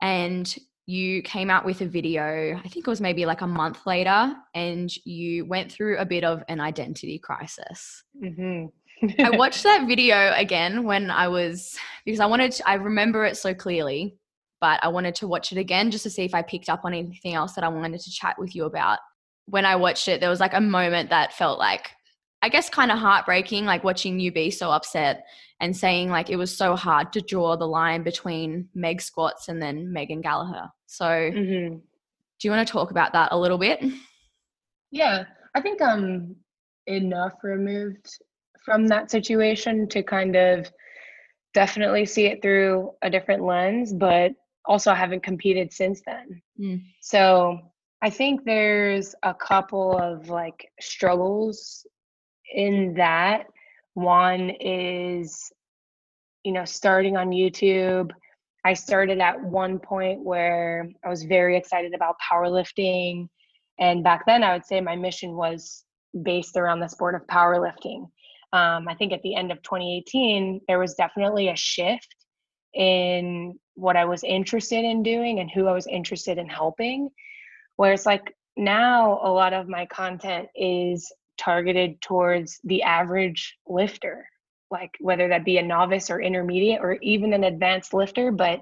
and 0.01 0.55
you 0.87 1.21
came 1.21 1.49
out 1.49 1.65
with 1.65 1.81
a 1.81 1.85
video, 1.85 2.55
I 2.55 2.67
think 2.69 2.87
it 2.87 2.89
was 2.89 3.01
maybe 3.01 3.25
like 3.25 3.41
a 3.41 3.47
month 3.47 3.85
later, 3.85 4.33
and 4.55 4.89
you 5.05 5.45
went 5.45 5.69
through 5.69 5.97
a 5.97 6.05
bit 6.05 6.23
of 6.23 6.43
an 6.47 6.61
identity 6.61 7.19
crisis. 7.19 8.03
Mm-hmm. 8.23 8.67
I 9.21 9.29
watched 9.37 9.63
that 9.63 9.85
video 9.85 10.33
again 10.33 10.85
when 10.85 11.11
I 11.11 11.27
was 11.27 11.77
because 12.05 12.21
I 12.21 12.25
wanted 12.25 12.53
to, 12.53 12.69
I 12.69 12.75
remember 12.75 13.25
it 13.25 13.35
so 13.35 13.53
clearly, 13.53 14.15
but 14.61 14.79
I 14.81 14.87
wanted 14.87 15.13
to 15.15 15.27
watch 15.27 15.51
it 15.51 15.57
again 15.57 15.91
just 15.91 16.03
to 16.03 16.09
see 16.09 16.23
if 16.23 16.33
I 16.33 16.41
picked 16.41 16.69
up 16.69 16.85
on 16.85 16.93
anything 16.93 17.33
else 17.33 17.53
that 17.53 17.65
I 17.65 17.67
wanted 17.67 17.99
to 17.99 18.11
chat 18.11 18.37
with 18.39 18.55
you 18.55 18.63
about. 18.63 18.99
When 19.45 19.65
I 19.65 19.75
watched 19.75 20.07
it, 20.07 20.21
there 20.21 20.29
was 20.29 20.39
like 20.39 20.53
a 20.53 20.61
moment 20.61 21.09
that 21.09 21.33
felt 21.33 21.59
like 21.59 21.91
I 22.41 22.49
guess 22.49 22.69
kind 22.69 22.91
of 22.91 22.99
heartbreaking, 22.99 23.65
like 23.65 23.83
watching 23.83 24.19
you 24.19 24.31
be 24.31 24.51
so 24.51 24.69
upset 24.69 25.25
and 25.59 25.75
saying 25.75 26.09
like 26.09 26.29
it 26.29 26.35
was 26.35 26.55
so 26.55 26.75
hard 26.75 27.11
to 27.13 27.21
draw 27.21 27.55
the 27.55 27.67
line 27.67 28.03
between 28.03 28.69
Meg 28.75 29.01
Squats 29.01 29.47
and 29.47 29.61
then 29.61 29.91
Megan 29.91 30.21
Gallagher. 30.21 30.69
So 30.85 31.05
mm-hmm. 31.05 31.75
do 31.77 31.81
you 32.41 32.51
want 32.51 32.67
to 32.67 32.71
talk 32.71 32.91
about 32.91 33.13
that 33.13 33.29
a 33.31 33.37
little 33.37 33.57
bit? 33.57 33.83
Yeah, 34.91 35.25
I 35.55 35.61
think 35.61 35.81
I'm 35.81 36.35
enough 36.85 37.33
removed 37.43 38.07
from 38.63 38.87
that 38.87 39.11
situation 39.11 39.87
to 39.89 40.03
kind 40.03 40.35
of 40.35 40.71
definitely 41.53 42.05
see 42.05 42.27
it 42.27 42.41
through 42.41 42.91
a 43.01 43.09
different 43.09 43.43
lens, 43.43 43.93
but 43.93 44.31
also 44.65 44.91
I 44.91 44.95
haven't 44.95 45.23
competed 45.23 45.73
since 45.73 46.01
then. 46.05 46.41
Mm. 46.59 46.83
So 47.01 47.59
I 48.01 48.09
think 48.09 48.45
there's 48.45 49.15
a 49.23 49.33
couple 49.33 49.97
of 49.97 50.29
like 50.29 50.69
struggles 50.79 51.85
in 52.53 52.93
that. 52.95 53.47
One 53.93 54.49
is, 54.49 55.51
you 56.43 56.51
know, 56.51 56.65
starting 56.65 57.17
on 57.17 57.29
YouTube. 57.29 58.11
I 58.63 58.73
started 58.73 59.19
at 59.19 59.41
one 59.41 59.79
point 59.79 60.23
where 60.23 60.89
I 61.03 61.09
was 61.09 61.23
very 61.23 61.57
excited 61.57 61.93
about 61.93 62.17
powerlifting. 62.19 63.29
And 63.79 64.03
back 64.03 64.25
then, 64.25 64.43
I 64.43 64.53
would 64.53 64.65
say 64.65 64.81
my 64.81 64.95
mission 64.95 65.35
was 65.35 65.83
based 66.23 66.57
around 66.57 66.79
the 66.79 66.87
sport 66.87 67.15
of 67.15 67.25
powerlifting 67.27 68.07
um, 68.53 68.87
I 68.87 68.95
think 68.95 69.11
at 69.11 69.21
the 69.23 69.35
end 69.35 69.51
of 69.51 69.61
2018, 69.61 70.61
there 70.67 70.79
was 70.79 70.95
definitely 70.95 71.49
a 71.49 71.55
shift 71.55 72.15
in 72.73 73.59
what 73.75 73.97
I 73.97 74.05
was 74.05 74.23
interested 74.23 74.85
in 74.85 75.03
doing 75.03 75.39
and 75.39 75.51
who 75.51 75.67
I 75.67 75.73
was 75.73 75.87
interested 75.87 76.37
in 76.37 76.47
helping. 76.47 77.09
Whereas, 77.75 78.05
like, 78.05 78.35
now 78.55 79.19
a 79.21 79.29
lot 79.29 79.53
of 79.53 79.67
my 79.67 79.85
content 79.87 80.47
is 80.55 81.11
targeted 81.37 82.01
towards 82.01 82.59
the 82.63 82.83
average 82.83 83.57
lifter, 83.67 84.27
like 84.71 84.91
whether 84.99 85.27
that 85.29 85.45
be 85.45 85.57
a 85.57 85.63
novice 85.63 86.09
or 86.09 86.21
intermediate 86.21 86.81
or 86.81 86.93
even 87.01 87.33
an 87.33 87.43
advanced 87.43 87.93
lifter, 87.93 88.31
but 88.31 88.61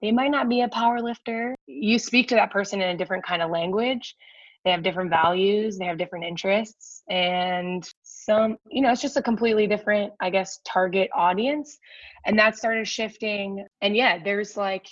they 0.00 0.12
might 0.12 0.30
not 0.30 0.48
be 0.48 0.62
a 0.62 0.68
power 0.68 1.00
lifter. 1.00 1.54
You 1.66 1.98
speak 1.98 2.28
to 2.28 2.34
that 2.36 2.50
person 2.50 2.80
in 2.80 2.90
a 2.90 2.96
different 2.96 3.24
kind 3.24 3.42
of 3.42 3.50
language. 3.50 4.16
They 4.64 4.70
have 4.70 4.82
different 4.82 5.10
values. 5.10 5.78
They 5.78 5.86
have 5.86 5.98
different 5.98 6.24
interests. 6.24 7.02
And 7.08 7.88
some 8.02 8.56
you 8.68 8.82
know 8.82 8.92
it's 8.92 9.02
just 9.02 9.16
a 9.16 9.22
completely 9.22 9.66
different 9.66 10.12
i 10.20 10.30
guess 10.30 10.60
target 10.64 11.10
audience. 11.14 11.78
And 12.26 12.38
that 12.38 12.56
started 12.56 12.86
shifting. 12.86 13.66
And 13.80 13.96
yeah 13.96 14.22
there's 14.22 14.56
like 14.56 14.86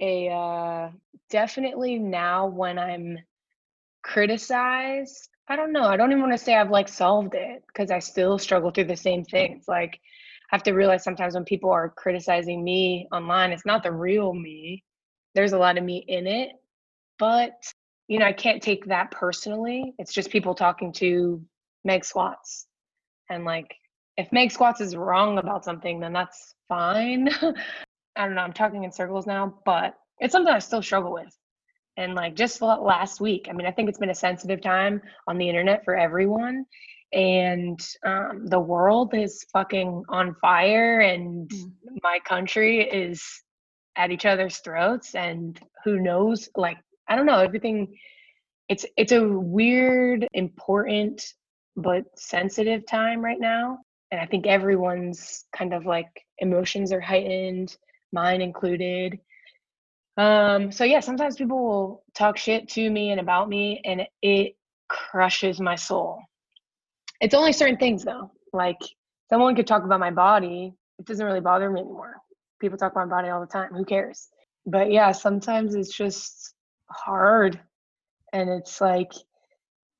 a 0.00 0.28
uh 0.28 0.90
definitely 1.30 1.98
now 1.98 2.46
when 2.46 2.78
i'm 2.78 3.16
criticized 4.02 5.28
i 5.48 5.56
don't 5.56 5.72
know 5.72 5.84
i 5.84 5.96
don't 5.96 6.10
even 6.10 6.22
want 6.22 6.32
to 6.32 6.38
say 6.38 6.54
i've 6.54 6.70
like 6.70 6.88
solved 6.88 7.34
it 7.34 7.62
because 7.66 7.90
i 7.90 7.98
still 7.98 8.38
struggle 8.38 8.70
through 8.70 8.84
the 8.84 8.96
same 8.96 9.24
things 9.24 9.64
like 9.68 10.00
I 10.52 10.56
have 10.56 10.62
to 10.64 10.72
realize 10.72 11.02
sometimes 11.02 11.34
when 11.34 11.44
people 11.44 11.70
are 11.70 11.88
criticizing 11.88 12.62
me 12.62 13.08
online 13.10 13.50
it's 13.50 13.66
not 13.66 13.82
the 13.82 13.90
real 13.90 14.32
me 14.32 14.84
there's 15.34 15.52
a 15.52 15.58
lot 15.58 15.78
of 15.78 15.84
me 15.84 16.04
in 16.06 16.26
it 16.26 16.52
but 17.18 17.64
you 18.08 18.18
know, 18.18 18.26
I 18.26 18.32
can't 18.32 18.62
take 18.62 18.84
that 18.86 19.10
personally. 19.10 19.94
It's 19.98 20.12
just 20.12 20.30
people 20.30 20.54
talking 20.54 20.92
to 20.94 21.42
Meg 21.84 22.04
Squats. 22.04 22.66
And 23.30 23.44
like, 23.44 23.74
if 24.16 24.30
Meg 24.32 24.50
Squats 24.50 24.80
is 24.80 24.96
wrong 24.96 25.38
about 25.38 25.64
something, 25.64 26.00
then 26.00 26.12
that's 26.12 26.54
fine. 26.68 27.28
I 28.16 28.26
don't 28.26 28.34
know, 28.34 28.42
I'm 28.42 28.52
talking 28.52 28.84
in 28.84 28.92
circles 28.92 29.26
now, 29.26 29.54
but 29.64 29.94
it's 30.20 30.32
something 30.32 30.52
I 30.52 30.58
still 30.58 30.82
struggle 30.82 31.12
with. 31.12 31.36
And 31.96 32.14
like 32.14 32.34
just 32.34 32.60
last 32.60 33.20
week, 33.20 33.46
I 33.48 33.52
mean, 33.52 33.66
I 33.66 33.70
think 33.70 33.88
it's 33.88 33.98
been 33.98 34.10
a 34.10 34.14
sensitive 34.14 34.60
time 34.60 35.00
on 35.28 35.38
the 35.38 35.48
internet 35.48 35.84
for 35.84 35.96
everyone. 35.96 36.66
And 37.12 37.80
um, 38.04 38.46
the 38.46 38.58
world 38.58 39.14
is 39.14 39.44
fucking 39.52 40.02
on 40.08 40.34
fire, 40.40 41.00
and 41.00 41.48
mm. 41.48 41.72
my 42.02 42.18
country 42.24 42.82
is 42.82 43.22
at 43.94 44.10
each 44.10 44.26
other's 44.26 44.58
throats. 44.58 45.14
And 45.14 45.60
who 45.84 46.00
knows, 46.00 46.48
like, 46.56 46.78
I 47.06 47.14
don't 47.14 47.26
know, 47.26 47.38
everything 47.38 47.96
it's 48.68 48.86
it's 48.96 49.12
a 49.12 49.22
weird, 49.28 50.26
important 50.32 51.24
but 51.76 52.04
sensitive 52.16 52.86
time 52.86 53.24
right 53.24 53.40
now. 53.40 53.78
And 54.10 54.20
I 54.20 54.26
think 54.26 54.46
everyone's 54.46 55.44
kind 55.56 55.74
of 55.74 55.86
like 55.86 56.08
emotions 56.38 56.92
are 56.92 57.00
heightened, 57.00 57.76
mine 58.12 58.40
included. 58.40 59.18
Um, 60.16 60.70
so 60.70 60.84
yeah, 60.84 61.00
sometimes 61.00 61.36
people 61.36 61.58
will 61.58 62.04
talk 62.14 62.36
shit 62.36 62.68
to 62.70 62.90
me 62.90 63.10
and 63.10 63.20
about 63.20 63.48
me 63.48 63.80
and 63.84 64.02
it 64.22 64.56
crushes 64.88 65.60
my 65.60 65.74
soul. 65.74 66.20
It's 67.20 67.34
only 67.34 67.52
certain 67.52 67.78
things 67.78 68.04
though. 68.04 68.30
Like 68.52 68.78
someone 69.28 69.56
could 69.56 69.66
talk 69.66 69.84
about 69.84 70.00
my 70.00 70.10
body, 70.10 70.74
it 70.98 71.06
doesn't 71.06 71.26
really 71.26 71.40
bother 71.40 71.70
me 71.70 71.80
anymore. 71.80 72.16
People 72.60 72.78
talk 72.78 72.92
about 72.92 73.08
my 73.08 73.16
body 73.16 73.28
all 73.28 73.40
the 73.40 73.46
time. 73.46 73.74
Who 73.74 73.84
cares? 73.84 74.28
But 74.66 74.92
yeah, 74.92 75.10
sometimes 75.12 75.74
it's 75.74 75.94
just 75.94 76.54
hard 76.88 77.60
and 78.32 78.50
it's 78.50 78.80
like 78.80 79.12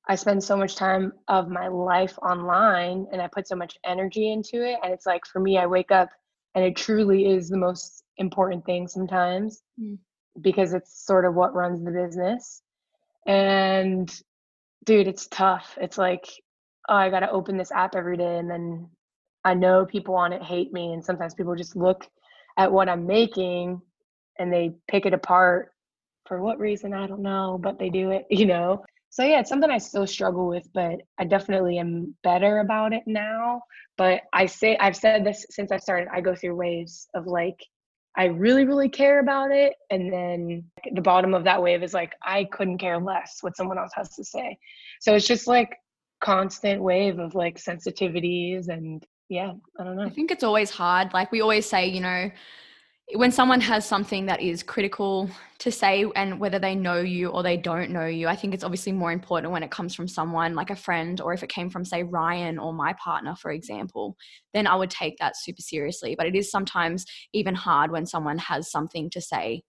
i 0.07 0.15
spend 0.15 0.43
so 0.43 0.55
much 0.55 0.75
time 0.75 1.11
of 1.27 1.49
my 1.49 1.67
life 1.67 2.17
online 2.19 3.07
and 3.11 3.21
i 3.21 3.27
put 3.27 3.47
so 3.47 3.55
much 3.55 3.77
energy 3.85 4.31
into 4.31 4.63
it 4.63 4.77
and 4.83 4.93
it's 4.93 5.05
like 5.05 5.25
for 5.25 5.39
me 5.39 5.57
i 5.57 5.65
wake 5.65 5.91
up 5.91 6.09
and 6.53 6.63
it 6.63 6.75
truly 6.75 7.25
is 7.25 7.49
the 7.49 7.57
most 7.57 8.03
important 8.17 8.63
thing 8.65 8.87
sometimes 8.87 9.63
mm. 9.79 9.97
Because 10.41 10.73
it's 10.73 11.05
sort 11.05 11.25
of 11.25 11.35
what 11.35 11.55
runs 11.55 11.83
the 11.83 11.91
business. 11.91 12.61
And 13.25 14.13
dude 14.85 15.07
it's 15.07 15.27
tough. 15.27 15.77
It's 15.81 15.97
like 15.97 16.25
oh 16.89 16.95
i 16.95 17.09
gotta 17.09 17.29
open 17.29 17.57
this 17.57 17.71
app 17.71 17.95
every 17.95 18.17
day 18.17 18.37
and 18.37 18.49
then 18.49 18.89
i 19.43 19.53
know 19.53 19.85
people 19.85 20.15
on 20.15 20.33
it 20.33 20.41
hate 20.41 20.71
me 20.73 20.93
and 20.93 21.03
sometimes 21.03 21.33
people 21.33 21.55
just 21.55 21.75
look 21.75 22.07
at 22.57 22.71
what 22.71 22.89
i'm 22.89 23.05
making 23.05 23.81
and 24.39 24.51
they 24.51 24.73
pick 24.87 25.05
it 25.05 25.13
apart 25.13 25.71
for 26.27 26.41
what 26.41 26.59
reason 26.59 26.93
i 26.93 27.07
don't 27.07 27.21
know 27.21 27.59
but 27.61 27.79
they 27.79 27.89
do 27.89 28.11
it 28.11 28.25
you 28.29 28.45
know? 28.45 28.83
So 29.09 29.23
yeah 29.23 29.39
it's 29.39 29.49
something 29.49 29.71
i 29.71 29.77
still 29.77 30.07
struggle 30.07 30.47
with 30.47 30.67
but 30.73 31.01
i 31.17 31.23
definitely 31.23 31.77
am 31.77 32.15
better 32.23 32.59
about 32.59 32.93
it 32.93 33.03
now. 33.05 33.61
But 33.97 34.21
i 34.33 34.45
say 34.45 34.77
i've 34.77 34.95
said 34.95 35.25
this 35.25 35.45
since 35.49 35.71
i 35.71 35.77
started 35.77 36.09
i 36.11 36.19
go 36.21 36.35
through 36.35 36.55
waves 36.55 37.07
of 37.15 37.25
like 37.25 37.59
i 38.17 38.25
really 38.25 38.65
really 38.65 38.89
care 38.89 39.19
about 39.19 39.51
it. 39.51 39.73
And 39.89 40.11
then 40.11 40.63
the 40.93 41.01
bottom 41.01 41.33
of 41.33 41.43
that 41.43 41.61
wave 41.61 41.83
is 41.83 41.93
like 41.93 42.13
i 42.23 42.45
couldn't 42.51 42.77
care 42.77 42.97
less 42.99 43.39
what 43.41 43.55
someone 43.55 43.77
else 43.77 43.91
has 43.95 44.09
to 44.15 44.23
say. 44.23 44.57
So 44.99 45.15
it's 45.15 45.27
just 45.27 45.47
like 45.47 45.75
constant 46.21 46.81
wave 46.81 47.19
of 47.19 47.35
like 47.35 47.57
sensitivities 47.57 48.69
and 48.69 49.05
yeah 49.29 49.51
i 49.79 49.83
don't 49.83 49.97
know. 49.97 50.03
I 50.03 50.09
think 50.09 50.31
it's 50.31 50.43
always 50.43 50.69
hard. 50.69 51.13
Like 51.13 51.31
we 51.31 51.41
always 51.41 51.65
say 51.65 51.87
you 51.87 52.01
know 52.01 52.29
when 53.13 53.31
someone 53.31 53.61
has 53.61 53.85
something 53.85 54.25
that 54.25 54.41
is 54.41 54.63
critical 54.63 55.29
to 55.59 55.71
say 55.71 56.05
and 56.15 56.39
whether 56.39 56.57
they 56.57 56.73
know 56.73 56.99
you 56.99 57.29
or 57.29 57.43
they 57.43 57.55
don't 57.55 57.91
know 57.91 58.07
you 58.07 58.27
i 58.27 58.35
think 58.35 58.53
it's 58.53 58.63
obviously 58.63 58.91
more 58.91 59.11
important 59.11 59.53
when 59.53 59.61
it 59.61 59.69
comes 59.69 59.93
from 59.93 60.07
someone 60.07 60.55
like 60.55 60.71
a 60.71 60.75
friend 60.75 61.21
or 61.21 61.31
if 61.31 61.43
it 61.43 61.49
came 61.49 61.69
from 61.69 61.85
say 61.85 62.01
ryan 62.01 62.57
or 62.57 62.73
my 62.73 62.93
partner 62.93 63.35
for 63.35 63.51
example 63.51 64.17
then 64.55 64.65
i 64.65 64.75
would 64.75 64.89
take 64.89 65.17
that 65.19 65.37
super 65.37 65.61
seriously. 65.61 66.15
But 66.17 66.27
it 66.27 66.35
is 66.35 66.49
sometimes 66.49 67.05
even 67.33 67.55
hard 67.55 67.91
when 67.91 68.05
someone 68.05 68.37
has 68.39 68.71
something 68.71 69.09
to 69.11 69.21
say 69.21 69.63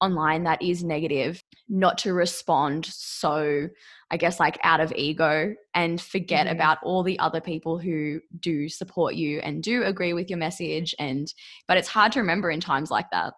online 0.00 0.44
that 0.44 0.60
is 0.62 0.82
negative 0.82 1.42
not 1.68 1.98
to 1.98 2.12
respond 2.12 2.86
so 2.86 3.68
i 4.10 4.16
guess 4.16 4.40
like 4.40 4.58
out 4.64 4.80
of 4.80 4.92
ego 4.96 5.54
and 5.74 6.00
forget 6.00 6.46
mm-hmm. 6.46 6.56
about 6.56 6.78
all 6.82 7.02
the 7.02 7.18
other 7.18 7.40
people 7.40 7.78
who 7.78 8.20
do 8.40 8.68
support 8.68 9.14
you 9.14 9.38
and 9.40 9.62
do 9.62 9.82
agree 9.84 10.12
with 10.12 10.30
your 10.30 10.38
message 10.38 10.94
and 10.98 11.32
but 11.68 11.76
it's 11.76 11.88
hard 11.88 12.12
to 12.12 12.20
remember 12.20 12.50
in 12.50 12.60
times 12.60 12.90
like 12.90 13.10
that 13.10 13.34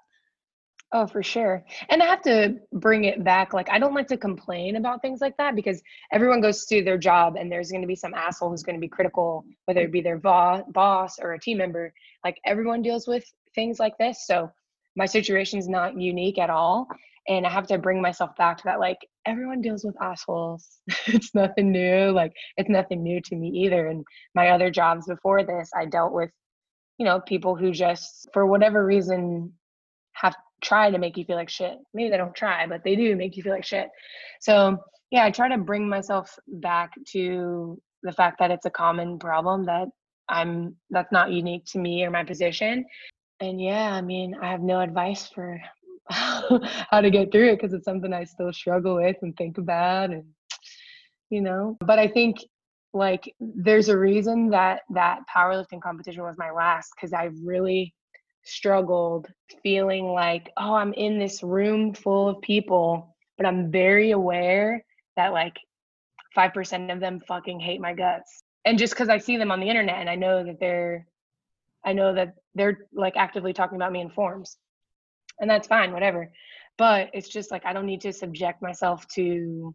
Oh, 0.94 1.06
for 1.06 1.22
sure. 1.22 1.64
And 1.88 2.02
I 2.02 2.06
have 2.06 2.20
to 2.22 2.56
bring 2.74 3.04
it 3.04 3.24
back. 3.24 3.54
Like, 3.54 3.70
I 3.70 3.78
don't 3.78 3.94
like 3.94 4.08
to 4.08 4.18
complain 4.18 4.76
about 4.76 5.00
things 5.00 5.22
like 5.22 5.34
that 5.38 5.56
because 5.56 5.82
everyone 6.12 6.42
goes 6.42 6.66
to 6.66 6.84
their 6.84 6.98
job 6.98 7.36
and 7.36 7.50
there's 7.50 7.70
going 7.70 7.80
to 7.80 7.86
be 7.86 7.96
some 7.96 8.12
asshole 8.12 8.50
who's 8.50 8.62
going 8.62 8.76
to 8.76 8.80
be 8.80 8.88
critical, 8.88 9.42
whether 9.64 9.80
it 9.80 9.90
be 9.90 10.02
their 10.02 10.18
boss 10.18 11.18
or 11.18 11.32
a 11.32 11.40
team 11.40 11.56
member. 11.56 11.94
Like, 12.24 12.38
everyone 12.44 12.82
deals 12.82 13.08
with 13.08 13.24
things 13.54 13.78
like 13.78 13.96
this. 13.96 14.26
So 14.26 14.50
my 14.96 15.06
situation 15.06 15.58
is 15.58 15.68
not 15.68 15.98
unique 15.98 16.38
at 16.38 16.50
all. 16.50 16.88
And 17.28 17.46
I 17.46 17.50
have 17.50 17.68
to 17.68 17.78
bring 17.78 18.02
myself 18.02 18.34
back 18.36 18.58
to 18.58 18.64
that 18.64 18.80
like 18.80 18.98
everyone 19.26 19.60
deals 19.60 19.84
with 19.84 20.00
assholes. 20.02 20.66
it's 21.06 21.34
nothing 21.34 21.70
new. 21.70 22.10
Like 22.10 22.32
it's 22.56 22.68
nothing 22.68 23.02
new 23.02 23.20
to 23.20 23.36
me 23.36 23.48
either. 23.64 23.86
And 23.88 24.04
my 24.34 24.50
other 24.50 24.70
jobs 24.70 25.06
before 25.06 25.44
this, 25.44 25.70
I 25.76 25.86
dealt 25.86 26.12
with, 26.12 26.30
you 26.98 27.06
know, 27.06 27.20
people 27.20 27.54
who 27.54 27.70
just 27.70 28.28
for 28.32 28.46
whatever 28.46 28.84
reason 28.84 29.52
have 30.14 30.34
tried 30.62 30.90
to 30.90 30.98
make 30.98 31.16
you 31.16 31.24
feel 31.24 31.36
like 31.36 31.48
shit. 31.48 31.78
Maybe 31.94 32.10
they 32.10 32.16
don't 32.16 32.34
try, 32.34 32.66
but 32.66 32.82
they 32.84 32.96
do 32.96 33.16
make 33.16 33.36
you 33.36 33.42
feel 33.42 33.52
like 33.52 33.64
shit. 33.64 33.88
So 34.40 34.78
yeah, 35.10 35.24
I 35.24 35.30
try 35.30 35.48
to 35.48 35.58
bring 35.58 35.88
myself 35.88 36.36
back 36.48 36.92
to 37.12 37.80
the 38.02 38.12
fact 38.12 38.38
that 38.40 38.50
it's 38.50 38.66
a 38.66 38.70
common 38.70 39.18
problem 39.18 39.64
that 39.66 39.88
I'm 40.28 40.76
that's 40.90 41.12
not 41.12 41.30
unique 41.30 41.66
to 41.66 41.78
me 41.78 42.02
or 42.04 42.10
my 42.10 42.24
position. 42.24 42.84
And 43.42 43.60
yeah, 43.60 43.92
I 43.92 44.02
mean, 44.02 44.36
I 44.40 44.52
have 44.52 44.60
no 44.60 44.80
advice 44.80 45.26
for 45.26 45.60
how 46.08 47.00
to 47.00 47.10
get 47.10 47.32
through 47.32 47.48
it 47.48 47.56
because 47.56 47.72
it's 47.72 47.84
something 47.84 48.12
I 48.12 48.22
still 48.22 48.52
struggle 48.52 48.96
with 48.96 49.16
and 49.22 49.36
think 49.36 49.58
about 49.58 50.10
and 50.10 50.24
you 51.28 51.40
know, 51.40 51.76
but 51.80 51.98
I 51.98 52.06
think 52.06 52.36
like 52.94 53.34
there's 53.40 53.88
a 53.88 53.98
reason 53.98 54.50
that 54.50 54.82
that 54.90 55.22
powerlifting 55.34 55.82
competition 55.82 56.22
was 56.22 56.38
my 56.38 56.52
last 56.52 56.92
cuz 57.00 57.12
I 57.12 57.30
really 57.42 57.92
struggled 58.44 59.26
feeling 59.60 60.12
like, 60.12 60.52
oh, 60.56 60.74
I'm 60.74 60.92
in 60.92 61.18
this 61.18 61.42
room 61.42 61.94
full 61.94 62.28
of 62.28 62.40
people, 62.42 63.16
but 63.38 63.46
I'm 63.46 63.72
very 63.72 64.12
aware 64.12 64.84
that 65.16 65.32
like 65.32 65.56
5% 66.36 66.92
of 66.92 67.00
them 67.00 67.18
fucking 67.26 67.58
hate 67.58 67.80
my 67.80 67.92
guts. 67.92 68.44
And 68.64 68.78
just 68.78 68.92
because 68.92 69.08
I 69.08 69.18
see 69.18 69.36
them 69.36 69.50
on 69.50 69.58
the 69.58 69.68
internet 69.68 69.96
and 69.96 70.08
I 70.08 70.14
know 70.14 70.44
that 70.44 70.60
they're, 70.60 71.08
I 71.84 71.92
know 71.92 72.14
that 72.14 72.34
they're 72.54 72.86
like 72.92 73.16
actively 73.16 73.52
talking 73.52 73.76
about 73.76 73.92
me 73.92 74.00
in 74.00 74.10
forums. 74.10 74.56
And 75.40 75.48
that's 75.48 75.68
fine, 75.68 75.92
whatever. 75.92 76.30
But 76.78 77.10
it's 77.12 77.28
just 77.28 77.50
like, 77.50 77.64
I 77.64 77.72
don't 77.72 77.86
need 77.86 78.00
to 78.02 78.12
subject 78.12 78.62
myself 78.62 79.06
to 79.14 79.74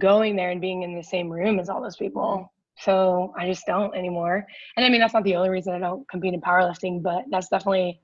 going 0.00 0.36
there 0.36 0.50
and 0.50 0.60
being 0.60 0.82
in 0.82 0.96
the 0.96 1.02
same 1.02 1.30
room 1.30 1.58
as 1.58 1.68
all 1.68 1.82
those 1.82 1.96
people. 1.96 2.52
So 2.80 3.34
I 3.36 3.46
just 3.46 3.66
don't 3.66 3.94
anymore. 3.94 4.46
And 4.76 4.86
I 4.86 4.88
mean, 4.88 5.00
that's 5.00 5.14
not 5.14 5.24
the 5.24 5.36
only 5.36 5.48
reason 5.50 5.74
I 5.74 5.80
don't 5.80 6.08
compete 6.08 6.34
in 6.34 6.40
powerlifting, 6.40 7.02
but 7.02 7.24
that's 7.30 7.48
definitely 7.48 8.00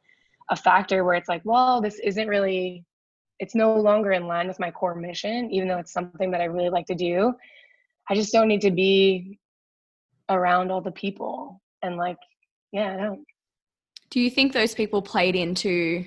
a 0.51 0.57
factor 0.57 1.05
where 1.05 1.15
it's 1.15 1.29
like, 1.29 1.43
well, 1.45 1.81
this 1.81 2.01
isn't 2.01 2.29
really, 2.29 2.85
it's 3.39 3.55
no 3.55 3.77
longer 3.77 4.13
in 4.13 4.27
line 4.27 4.49
with 4.49 4.59
my 4.59 4.71
core 4.71 4.95
mission, 4.95 5.51
even 5.51 5.69
though 5.69 5.79
it's 5.79 5.93
something 5.93 6.33
that 6.33 6.41
I 6.41 6.45
really 6.45 6.71
like 6.71 6.87
to 6.87 6.95
do. 6.95 7.35
I 8.09 8.15
just 8.15 8.33
don't 8.33 8.49
need 8.49 8.63
to 8.63 8.71
be 8.71 9.39
around 10.29 10.71
all 10.71 10.81
the 10.81 10.91
people. 10.91 11.63
And 11.83 11.97
like, 11.97 12.19
yeah, 12.73 12.95
I 12.95 12.97
don't. 12.97 13.25
Do 14.15 14.21
you 14.21 14.31
think 14.31 14.53
those 14.53 14.77
people 14.77 15.03
played 15.03 15.35
into 15.35 16.07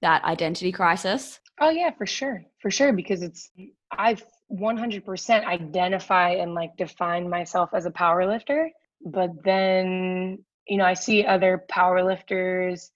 that 0.00 0.22
identity 0.22 0.70
crisis? 0.70 1.40
Oh, 1.60 1.70
yeah, 1.70 1.90
for 1.90 2.06
sure. 2.06 2.44
For 2.62 2.70
sure. 2.70 2.92
Because 2.92 3.20
it's, 3.20 3.50
I've 3.90 4.22
100% 4.48 5.44
identify 5.44 6.30
and 6.34 6.54
like 6.54 6.76
define 6.76 7.28
myself 7.28 7.70
as 7.74 7.84
a 7.84 7.90
power 7.90 8.24
lifter. 8.28 8.70
But 9.04 9.30
then, 9.42 10.38
you 10.68 10.76
know, 10.76 10.84
I 10.84 10.94
see 10.94 11.26
other 11.26 11.64
power 11.68 12.04
lifters 12.04 12.92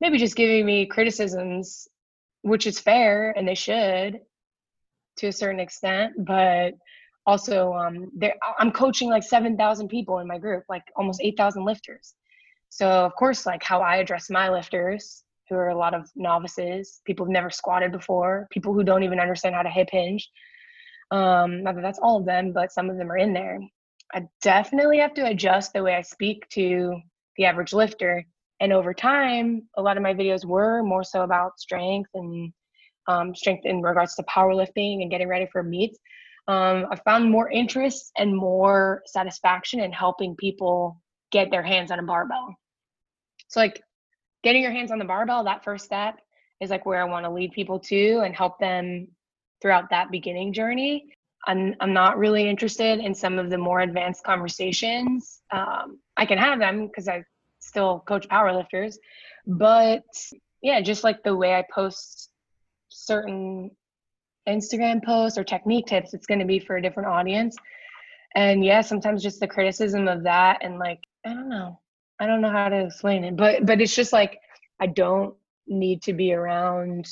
maybe 0.00 0.16
just 0.16 0.34
giving 0.34 0.64
me 0.64 0.86
criticisms, 0.86 1.86
which 2.40 2.66
is 2.66 2.80
fair 2.80 3.32
and 3.36 3.46
they 3.46 3.54
should 3.54 4.20
to 5.18 5.26
a 5.26 5.32
certain 5.32 5.60
extent. 5.60 6.14
But 6.24 6.72
also 7.26 7.72
um 7.72 8.08
there 8.16 8.36
i'm 8.56 8.70
coaching 8.70 9.10
like 9.10 9.24
7000 9.24 9.88
people 9.88 10.20
in 10.20 10.28
my 10.28 10.38
group 10.38 10.62
like 10.68 10.84
almost 10.94 11.20
8000 11.20 11.64
lifters 11.64 12.14
so 12.68 12.88
of 12.88 13.14
course 13.14 13.46
like 13.46 13.62
how 13.62 13.80
i 13.80 13.96
address 13.96 14.30
my 14.30 14.48
lifters 14.48 15.24
who 15.48 15.54
are 15.56 15.68
a 15.68 15.78
lot 15.78 15.94
of 15.94 16.10
novices 16.16 17.00
people 17.04 17.24
who've 17.24 17.32
never 17.32 17.50
squatted 17.50 17.92
before 17.92 18.46
people 18.50 18.72
who 18.72 18.84
don't 18.84 19.02
even 19.02 19.20
understand 19.20 19.54
how 19.54 19.62
to 19.62 19.70
hip 19.70 19.88
hinge. 19.90 20.28
Um 21.10 21.62
not 21.62 21.74
that 21.76 21.82
that's 21.82 22.00
all 22.00 22.18
of 22.18 22.26
them 22.26 22.52
but 22.52 22.72
some 22.72 22.90
of 22.90 22.96
them 22.96 23.10
are 23.10 23.18
in 23.18 23.32
there. 23.32 23.60
I 24.14 24.22
definitely 24.42 24.98
have 24.98 25.14
to 25.14 25.26
adjust 25.26 25.72
the 25.72 25.82
way 25.82 25.94
i 25.94 26.02
speak 26.02 26.48
to 26.50 27.00
the 27.36 27.44
average 27.44 27.72
lifter. 27.72 28.24
And 28.60 28.72
over 28.72 28.94
time 28.94 29.68
a 29.76 29.82
lot 29.82 29.96
of 29.96 30.02
my 30.02 30.14
videos 30.14 30.44
were 30.44 30.82
more 30.82 31.04
so 31.04 31.22
about 31.22 31.60
strength 31.60 32.10
and 32.14 32.52
um, 33.08 33.34
strength 33.34 33.64
in 33.64 33.82
regards 33.82 34.16
to 34.16 34.24
powerlifting 34.24 35.02
and 35.02 35.10
getting 35.10 35.28
ready 35.28 35.46
for 35.52 35.62
meets. 35.62 35.98
Um, 36.48 36.86
I 36.90 36.96
found 37.04 37.30
more 37.30 37.50
interest 37.50 38.10
and 38.18 38.36
more 38.36 39.02
satisfaction 39.06 39.80
in 39.80 39.92
helping 39.92 40.34
people 40.36 41.00
get 41.30 41.50
their 41.50 41.62
hands 41.62 41.90
on 41.90 41.98
a 41.98 42.02
barbell. 42.02 42.56
So, 43.48 43.60
like 43.60 43.82
getting 44.42 44.62
your 44.62 44.72
hands 44.72 44.90
on 44.90 44.98
the 44.98 45.04
barbell, 45.04 45.44
that 45.44 45.64
first 45.64 45.84
step 45.84 46.18
is 46.60 46.70
like 46.70 46.86
where 46.86 47.00
I 47.00 47.04
want 47.04 47.24
to 47.24 47.30
lead 47.30 47.52
people 47.52 47.78
to 47.80 48.20
and 48.24 48.34
help 48.34 48.58
them 48.58 49.08
throughout 49.60 49.90
that 49.90 50.10
beginning 50.10 50.52
journey. 50.52 51.06
I'm, 51.46 51.74
I'm 51.80 51.92
not 51.92 52.18
really 52.18 52.48
interested 52.48 52.98
in 52.98 53.14
some 53.14 53.38
of 53.38 53.50
the 53.50 53.58
more 53.58 53.80
advanced 53.80 54.24
conversations. 54.24 55.40
Um, 55.52 55.98
I 56.16 56.26
can 56.26 56.38
have 56.38 56.58
them 56.58 56.86
because 56.86 57.08
I 57.08 57.24
still 57.60 58.00
coach 58.00 58.28
powerlifters, 58.28 58.96
but 59.46 60.04
yeah, 60.62 60.80
just 60.80 61.04
like 61.04 61.22
the 61.22 61.36
way 61.36 61.54
I 61.54 61.64
post 61.72 62.30
certain 62.88 63.70
Instagram 64.48 65.04
posts 65.04 65.38
or 65.38 65.44
technique 65.44 65.86
tips, 65.86 66.14
it's 66.14 66.26
going 66.26 66.40
to 66.40 66.44
be 66.44 66.58
for 66.58 66.76
a 66.76 66.82
different 66.82 67.08
audience. 67.08 67.56
And 68.34 68.64
yeah, 68.64 68.80
sometimes 68.80 69.22
just 69.22 69.40
the 69.40 69.46
criticism 69.46 70.08
of 70.08 70.24
that 70.24 70.58
and 70.62 70.78
like, 70.78 71.00
I 71.26 71.34
don't 71.34 71.48
know. 71.48 71.80
I 72.20 72.26
don't 72.26 72.40
know 72.40 72.50
how 72.50 72.68
to 72.68 72.86
explain 72.86 73.24
it, 73.24 73.36
but 73.36 73.66
but 73.66 73.80
it's 73.80 73.94
just 73.94 74.12
like 74.12 74.38
I 74.80 74.86
don't 74.86 75.34
need 75.66 76.02
to 76.02 76.12
be 76.12 76.32
around 76.32 77.06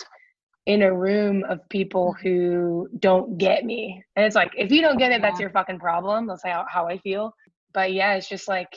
in 0.67 0.83
a 0.83 0.95
room 0.95 1.45
of 1.49 1.69
people 1.69 2.15
mm-hmm. 2.15 2.29
who 2.29 2.89
don't 2.99 3.37
get 3.37 3.65
me. 3.65 4.03
And 4.17 4.25
it's 4.25 4.37
like 4.37 4.53
if 4.57 4.71
you 4.71 4.81
don't 4.81 4.99
get 4.99 5.13
it, 5.13 5.21
that's 5.21 5.41
your 5.41 5.51
fucking 5.51 5.81
problem. 5.81 6.27
That's 6.27 6.45
how 6.45 6.65
how 6.69 6.89
I 6.89 6.99
feel. 6.99 7.35
But 7.73 7.93
yeah, 7.93 8.15
it's 8.15 8.29
just 8.29 8.49
like 8.49 8.73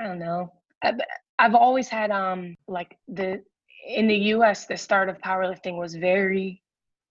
I 0.00 0.06
don't 0.06 0.18
know. 0.18 0.52
I've, 0.82 0.98
I've 1.38 1.54
always 1.54 1.88
had 1.88 2.10
um 2.10 2.56
like 2.66 2.96
the 3.08 3.42
in 3.86 4.08
the 4.08 4.16
US 4.16 4.66
the 4.66 4.76
start 4.78 5.10
of 5.10 5.18
powerlifting 5.18 5.78
was 5.78 5.94
very 5.94 6.62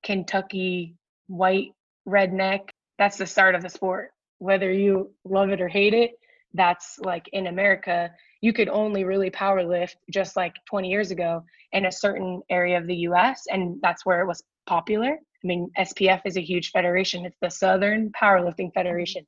Kentucky 0.04 0.96
white 1.28 1.72
redneck, 2.08 2.70
that's 2.98 3.18
the 3.18 3.26
start 3.26 3.56
of 3.56 3.62
the 3.62 3.70
sport. 3.70 4.12
Whether 4.40 4.72
you 4.72 5.12
love 5.24 5.50
it 5.50 5.62
or 5.62 5.68
hate 5.68 5.94
it, 5.94 6.12
that's 6.54 7.00
like 7.00 7.28
in 7.34 7.48
America, 7.48 8.12
you 8.42 8.54
could 8.54 8.70
only 8.70 9.04
really 9.04 9.30
power 9.30 9.64
lift 9.64 9.98
just 10.12 10.36
like 10.36 10.56
20 10.68 10.90
years 10.90 11.12
ago 11.12 11.44
in 11.72 11.86
a 11.86 11.92
certain 11.92 12.42
area 12.50 12.78
of 12.78 12.88
the 12.88 12.96
US, 13.08 13.44
and 13.50 13.80
that's 13.82 14.06
where 14.06 14.22
it 14.22 14.28
was 14.28 14.44
popular. 14.66 15.18
I 15.44 15.48
mean, 15.48 15.70
SPF 15.78 16.22
is 16.26 16.38
a 16.38 16.42
huge 16.42 16.72
federation, 16.72 17.26
it's 17.26 17.38
the 17.42 17.50
Southern 17.50 18.12
Powerlifting 18.12 18.68
mm-hmm. 18.68 18.80
Federation. 18.80 19.26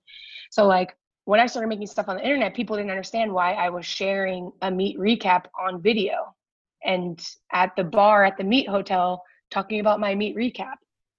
So, 0.52 0.66
like, 0.66 0.96
when 1.26 1.40
I 1.40 1.48
started 1.48 1.70
making 1.70 1.88
stuff 1.88 2.08
on 2.08 2.18
the 2.18 2.24
internet, 2.24 2.54
people 2.54 2.76
didn't 2.76 2.92
understand 2.92 3.34
why 3.34 3.54
I 3.54 3.70
was 3.70 3.86
sharing 3.86 4.52
a 4.62 4.70
meet 4.70 4.98
recap 4.98 5.46
on 5.60 5.82
video 5.82 6.36
and 6.84 7.20
at 7.52 7.76
the 7.76 7.84
bar 7.84 8.24
at 8.24 8.38
the 8.38 8.44
meet 8.44 8.70
hotel 8.70 9.24
talking 9.50 9.80
about 9.80 10.00
my 10.00 10.14
meet 10.14 10.38
recap. 10.38 10.76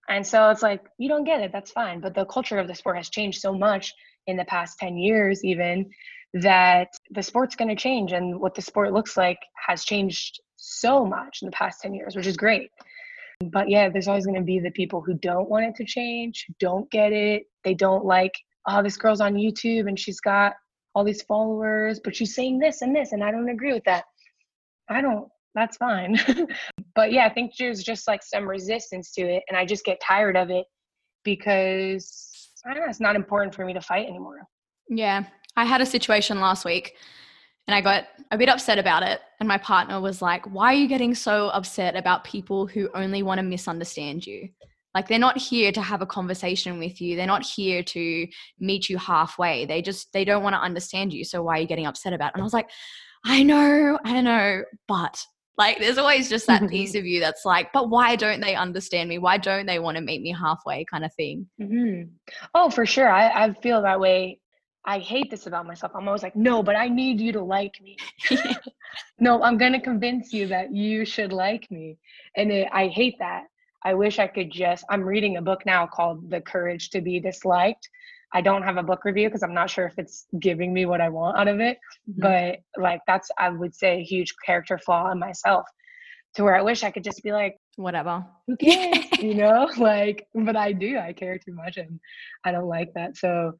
And 0.08 0.24
so 0.24 0.50
it's 0.50 0.62
like, 0.62 0.84
you 0.98 1.08
don't 1.08 1.24
get 1.24 1.40
it, 1.40 1.50
that's 1.52 1.72
fine. 1.72 2.00
But 2.00 2.14
the 2.14 2.24
culture 2.26 2.58
of 2.58 2.68
the 2.68 2.74
sport 2.74 2.96
has 2.96 3.10
changed 3.10 3.40
so 3.40 3.52
much 3.52 3.92
in 4.26 4.36
the 4.36 4.44
past 4.44 4.78
10 4.78 4.96
years, 4.96 5.44
even 5.44 5.90
that 6.34 6.88
the 7.10 7.22
sport's 7.22 7.56
going 7.56 7.68
to 7.68 7.76
change. 7.76 8.12
And 8.12 8.40
what 8.40 8.54
the 8.54 8.62
sport 8.62 8.92
looks 8.92 9.16
like 9.16 9.38
has 9.66 9.84
changed 9.84 10.40
so 10.56 11.04
much 11.04 11.38
in 11.42 11.46
the 11.46 11.52
past 11.52 11.82
10 11.82 11.94
years, 11.94 12.16
which 12.16 12.26
is 12.26 12.36
great. 12.36 12.70
But 13.40 13.68
yeah, 13.68 13.88
there's 13.88 14.08
always 14.08 14.26
going 14.26 14.38
to 14.38 14.44
be 14.44 14.60
the 14.60 14.70
people 14.70 15.00
who 15.00 15.14
don't 15.14 15.50
want 15.50 15.66
it 15.66 15.74
to 15.76 15.84
change, 15.84 16.46
don't 16.58 16.90
get 16.90 17.12
it. 17.12 17.44
They 17.64 17.74
don't 17.74 18.04
like, 18.04 18.32
oh, 18.66 18.82
this 18.82 18.96
girl's 18.96 19.20
on 19.20 19.34
YouTube 19.34 19.88
and 19.88 19.98
she's 19.98 20.20
got 20.20 20.54
all 20.94 21.04
these 21.04 21.22
followers, 21.22 22.00
but 22.02 22.16
she's 22.16 22.34
saying 22.34 22.58
this 22.58 22.80
and 22.80 22.96
this, 22.96 23.12
and 23.12 23.22
I 23.22 23.30
don't 23.30 23.50
agree 23.50 23.74
with 23.74 23.84
that. 23.84 24.04
I 24.88 25.02
don't 25.02 25.28
that's 25.56 25.78
fine. 25.78 26.20
but 26.94 27.12
yeah, 27.12 27.24
I 27.24 27.30
think 27.32 27.52
there's 27.58 27.82
just 27.82 28.06
like 28.06 28.22
some 28.22 28.46
resistance 28.46 29.10
to 29.12 29.22
it. 29.22 29.42
And 29.48 29.56
I 29.56 29.64
just 29.64 29.84
get 29.84 30.00
tired 30.06 30.36
of 30.36 30.50
it 30.50 30.66
because 31.24 32.30
I 32.66 32.74
don't 32.74 32.82
know, 32.82 32.90
it's 32.90 33.00
not 33.00 33.16
important 33.16 33.54
for 33.54 33.64
me 33.64 33.72
to 33.74 33.80
fight 33.80 34.08
anymore. 34.08 34.46
Yeah. 34.88 35.24
I 35.56 35.64
had 35.64 35.80
a 35.80 35.86
situation 35.86 36.40
last 36.40 36.64
week 36.64 36.96
and 37.66 37.74
I 37.74 37.80
got 37.80 38.04
a 38.30 38.38
bit 38.38 38.48
upset 38.48 38.78
about 38.78 39.02
it. 39.02 39.20
And 39.40 39.48
my 39.48 39.58
partner 39.58 40.00
was 40.00 40.22
like, 40.22 40.46
Why 40.46 40.72
are 40.72 40.76
you 40.76 40.88
getting 40.88 41.14
so 41.14 41.48
upset 41.48 41.96
about 41.96 42.24
people 42.24 42.66
who 42.66 42.88
only 42.94 43.22
want 43.22 43.38
to 43.38 43.42
misunderstand 43.42 44.26
you? 44.26 44.48
Like, 44.94 45.08
they're 45.08 45.18
not 45.18 45.36
here 45.36 45.72
to 45.72 45.82
have 45.82 46.00
a 46.00 46.06
conversation 46.06 46.78
with 46.78 47.02
you. 47.02 47.16
They're 47.16 47.26
not 47.26 47.44
here 47.44 47.82
to 47.82 48.26
meet 48.58 48.88
you 48.88 48.96
halfway. 48.96 49.66
They 49.66 49.82
just, 49.82 50.10
they 50.14 50.24
don't 50.24 50.42
want 50.42 50.54
to 50.54 50.60
understand 50.60 51.12
you. 51.12 51.22
So, 51.24 51.42
why 51.42 51.58
are 51.58 51.60
you 51.60 51.66
getting 51.66 51.86
upset 51.86 52.12
about 52.12 52.28
it? 52.28 52.34
And 52.34 52.42
I 52.42 52.44
was 52.44 52.54
like, 52.54 52.70
I 53.24 53.42
know, 53.42 53.98
I 54.04 54.20
know, 54.20 54.62
but 54.86 55.22
like 55.58 55.78
there's 55.78 55.98
always 55.98 56.28
just 56.28 56.46
that 56.46 56.68
piece 56.68 56.94
of 56.94 57.06
you 57.06 57.20
that's 57.20 57.44
like, 57.44 57.72
but 57.72 57.88
why 57.88 58.16
don't 58.16 58.40
they 58.40 58.54
understand 58.54 59.08
me? 59.08 59.18
Why 59.18 59.38
don't 59.38 59.66
they 59.66 59.78
want 59.78 59.96
to 59.96 60.02
meet 60.02 60.20
me 60.20 60.32
halfway 60.32 60.84
kind 60.84 61.04
of 61.04 61.14
thing? 61.14 61.46
Mm-hmm. 61.60 62.10
Oh, 62.54 62.70
for 62.70 62.84
sure. 62.84 63.08
I, 63.08 63.44
I 63.44 63.52
feel 63.54 63.82
that 63.82 63.98
way. 63.98 64.40
I 64.84 64.98
hate 65.00 65.30
this 65.30 65.46
about 65.46 65.66
myself. 65.66 65.92
I'm 65.96 66.06
always 66.06 66.22
like, 66.22 66.36
no, 66.36 66.62
but 66.62 66.76
I 66.76 66.88
need 66.88 67.20
you 67.20 67.32
to 67.32 67.42
like 67.42 67.74
me. 67.82 67.96
no, 69.18 69.42
I'm 69.42 69.56
going 69.56 69.72
to 69.72 69.80
convince 69.80 70.32
you 70.32 70.46
that 70.48 70.72
you 70.72 71.04
should 71.04 71.32
like 71.32 71.68
me. 71.70 71.98
And 72.36 72.52
it, 72.52 72.68
I 72.72 72.88
hate 72.88 73.16
that. 73.18 73.44
I 73.82 73.94
wish 73.94 74.18
I 74.18 74.26
could 74.26 74.50
just, 74.50 74.84
I'm 74.90 75.02
reading 75.02 75.36
a 75.36 75.42
book 75.42 75.64
now 75.64 75.86
called 75.86 76.30
The 76.30 76.40
Courage 76.40 76.90
to 76.90 77.00
Be 77.00 77.18
Disliked. 77.18 77.88
I 78.32 78.40
don't 78.40 78.62
have 78.62 78.76
a 78.76 78.82
book 78.82 79.04
review 79.04 79.28
because 79.28 79.42
I'm 79.42 79.54
not 79.54 79.70
sure 79.70 79.86
if 79.86 79.98
it's 79.98 80.26
giving 80.40 80.72
me 80.72 80.84
what 80.84 81.00
I 81.00 81.08
want 81.08 81.38
out 81.38 81.48
of 81.48 81.60
it. 81.60 81.78
Mm-hmm. 82.10 82.22
But 82.22 82.80
like, 82.80 83.00
that's, 83.06 83.30
I 83.38 83.48
would 83.48 83.74
say, 83.74 84.00
a 84.00 84.04
huge 84.04 84.34
character 84.44 84.78
flaw 84.78 85.10
in 85.10 85.18
myself 85.18 85.66
to 86.34 86.44
where 86.44 86.56
I 86.56 86.62
wish 86.62 86.84
I 86.84 86.90
could 86.90 87.04
just 87.04 87.22
be 87.22 87.32
like, 87.32 87.56
whatever. 87.76 88.24
Who 88.46 88.56
cares? 88.60 89.04
you 89.20 89.34
know, 89.34 89.70
like, 89.78 90.26
but 90.34 90.56
I 90.56 90.72
do. 90.72 90.98
I 90.98 91.12
care 91.12 91.38
too 91.38 91.54
much 91.54 91.76
and 91.76 92.00
I 92.44 92.52
don't 92.52 92.68
like 92.68 92.92
that. 92.94 93.16
So, 93.16 93.52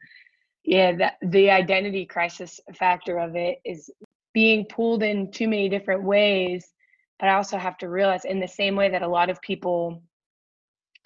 yeah, 0.65 0.97
that 0.97 1.15
the 1.23 1.51
identity 1.51 2.07
crisis 2.07 2.61
factor 2.75 3.19
of 3.19 3.37
it 3.37 3.59
is 3.65 3.91
being 4.35 4.67
pulled 4.67 5.03
in 5.03 5.31
too 5.31 5.49
many 5.49 5.69
different 5.69 6.03
ways. 6.03 6.67
But 7.19 7.31
I 7.31 7.35
also 7.35 7.57
have 7.57 7.79
to 7.79 7.89
realize, 7.89 8.27
in 8.27 8.41
the 8.41 8.49
same 8.49 8.77
way 8.77 8.91
that 8.91 9.01
a 9.01 9.09
lot 9.09 9.31
of 9.31 9.41
people 9.41 10.03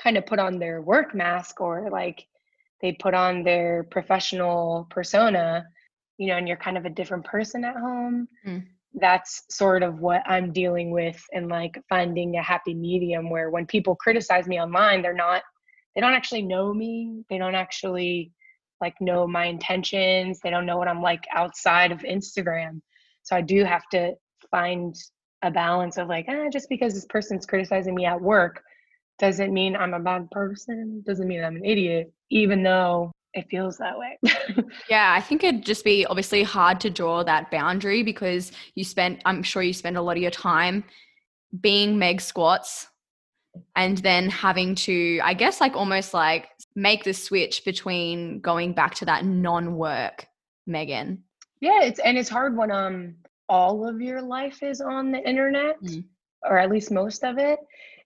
kind 0.02 0.16
of 0.16 0.26
put 0.26 0.40
on 0.40 0.58
their 0.58 0.82
work 0.82 1.14
mask 1.14 1.60
or 1.60 1.88
like 1.90 2.26
they 2.80 2.92
put 2.92 3.14
on 3.14 3.42
their 3.42 3.84
professional 3.84 4.86
persona, 4.90 5.66
you 6.18 6.28
know, 6.28 6.36
and 6.36 6.48
you're 6.48 6.56
kind 6.56 6.76
of 6.78 6.84
a 6.84 6.90
different 6.90 7.24
person 7.24 7.64
at 7.64 7.76
home. 7.76 8.28
Mm. 8.46 8.66
That's 8.94 9.42
sort 9.50 9.82
of 9.82 10.00
what 10.00 10.22
I'm 10.26 10.52
dealing 10.52 10.90
with 10.90 11.22
and 11.32 11.48
like 11.48 11.80
finding 11.88 12.36
a 12.36 12.42
happy 12.42 12.74
medium 12.74 13.30
where 13.30 13.50
when 13.50 13.66
people 13.66 13.94
criticize 13.94 14.48
me 14.48 14.60
online, 14.60 15.02
they're 15.02 15.14
not, 15.14 15.42
they 15.94 16.00
don't 16.00 16.14
actually 16.14 16.42
know 16.42 16.74
me. 16.74 17.22
They 17.28 17.38
don't 17.38 17.54
actually 17.54 18.32
like 18.80 18.94
know 19.00 19.26
my 19.26 19.44
intentions. 19.44 20.40
They 20.40 20.50
don't 20.50 20.66
know 20.66 20.78
what 20.78 20.88
I'm 20.88 21.02
like 21.02 21.24
outside 21.34 21.92
of 21.92 22.00
Instagram. 22.00 22.80
So 23.22 23.36
I 23.36 23.42
do 23.42 23.64
have 23.64 23.86
to 23.92 24.14
find 24.50 24.94
a 25.42 25.50
balance 25.50 25.98
of 25.98 26.08
like, 26.08 26.28
eh, 26.28 26.48
just 26.52 26.68
because 26.68 26.94
this 26.94 27.06
person's 27.08 27.46
criticizing 27.46 27.94
me 27.94 28.06
at 28.06 28.20
work 28.20 28.62
doesn't 29.20 29.54
mean 29.54 29.76
I'm 29.76 29.94
a 29.94 30.00
bad 30.00 30.30
person, 30.30 31.02
doesn't 31.06 31.28
mean 31.28 31.44
I'm 31.44 31.56
an 31.56 31.64
idiot, 31.64 32.12
even 32.30 32.62
though 32.62 33.12
it 33.34 33.46
feels 33.48 33.78
that 33.78 33.96
way. 33.96 34.18
yeah, 34.90 35.14
I 35.16 35.20
think 35.20 35.44
it'd 35.44 35.64
just 35.64 35.84
be 35.84 36.04
obviously 36.06 36.42
hard 36.42 36.80
to 36.80 36.90
draw 36.90 37.22
that 37.22 37.50
boundary 37.50 38.02
because 38.02 38.50
you 38.74 38.82
spent, 38.82 39.22
I'm 39.24 39.44
sure 39.44 39.62
you 39.62 39.72
spend 39.72 39.96
a 39.96 40.02
lot 40.02 40.16
of 40.16 40.22
your 40.22 40.32
time 40.32 40.82
being 41.60 41.98
Meg 41.98 42.20
Squats 42.20 42.88
and 43.76 43.98
then 43.98 44.28
having 44.28 44.74
to, 44.76 45.20
I 45.22 45.34
guess, 45.34 45.60
like 45.60 45.76
almost 45.76 46.12
like 46.12 46.48
make 46.74 47.04
the 47.04 47.12
switch 47.14 47.64
between 47.64 48.40
going 48.40 48.72
back 48.72 48.96
to 48.96 49.04
that 49.04 49.24
non 49.24 49.76
work 49.76 50.26
Megan 50.66 51.22
yeah 51.60 51.82
it's 51.82 52.00
and 52.00 52.18
it's 52.18 52.28
hard 52.28 52.56
when 52.56 52.70
um 52.70 53.14
all 53.48 53.86
of 53.86 54.00
your 54.00 54.22
life 54.22 54.62
is 54.62 54.80
on 54.80 55.12
the 55.12 55.28
internet 55.28 55.82
mm. 55.82 56.04
or 56.44 56.58
at 56.58 56.70
least 56.70 56.90
most 56.90 57.24
of 57.24 57.38
it 57.38 57.58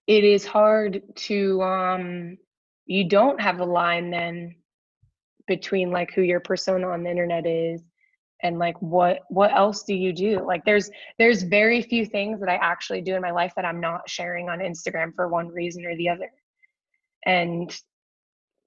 it 0.06 0.24
is 0.24 0.44
hard 0.44 1.02
to 1.14 1.62
um 1.62 2.36
you 2.86 3.08
don't 3.08 3.40
have 3.40 3.60
a 3.60 3.64
line 3.64 4.10
then 4.10 4.54
between 5.46 5.90
like 5.90 6.12
who 6.12 6.22
your 6.22 6.40
persona 6.40 6.88
on 6.88 7.02
the 7.02 7.10
internet 7.10 7.46
is 7.46 7.82
and 8.42 8.58
like 8.58 8.76
what 8.80 9.20
what 9.30 9.52
else 9.52 9.82
do 9.84 9.94
you 9.94 10.12
do? 10.12 10.44
Like 10.46 10.64
there's 10.64 10.90
there's 11.18 11.42
very 11.42 11.82
few 11.82 12.04
things 12.04 12.40
that 12.40 12.48
i 12.48 12.56
actually 12.56 13.00
do 13.00 13.14
in 13.14 13.22
my 13.22 13.30
life 13.30 13.52
that 13.56 13.64
i'm 13.64 13.80
not 13.80 14.08
sharing 14.08 14.48
on 14.48 14.58
instagram 14.58 15.14
for 15.14 15.28
one 15.28 15.48
reason 15.48 15.84
or 15.84 15.96
the 15.96 16.08
other. 16.10 16.30
And 17.26 17.74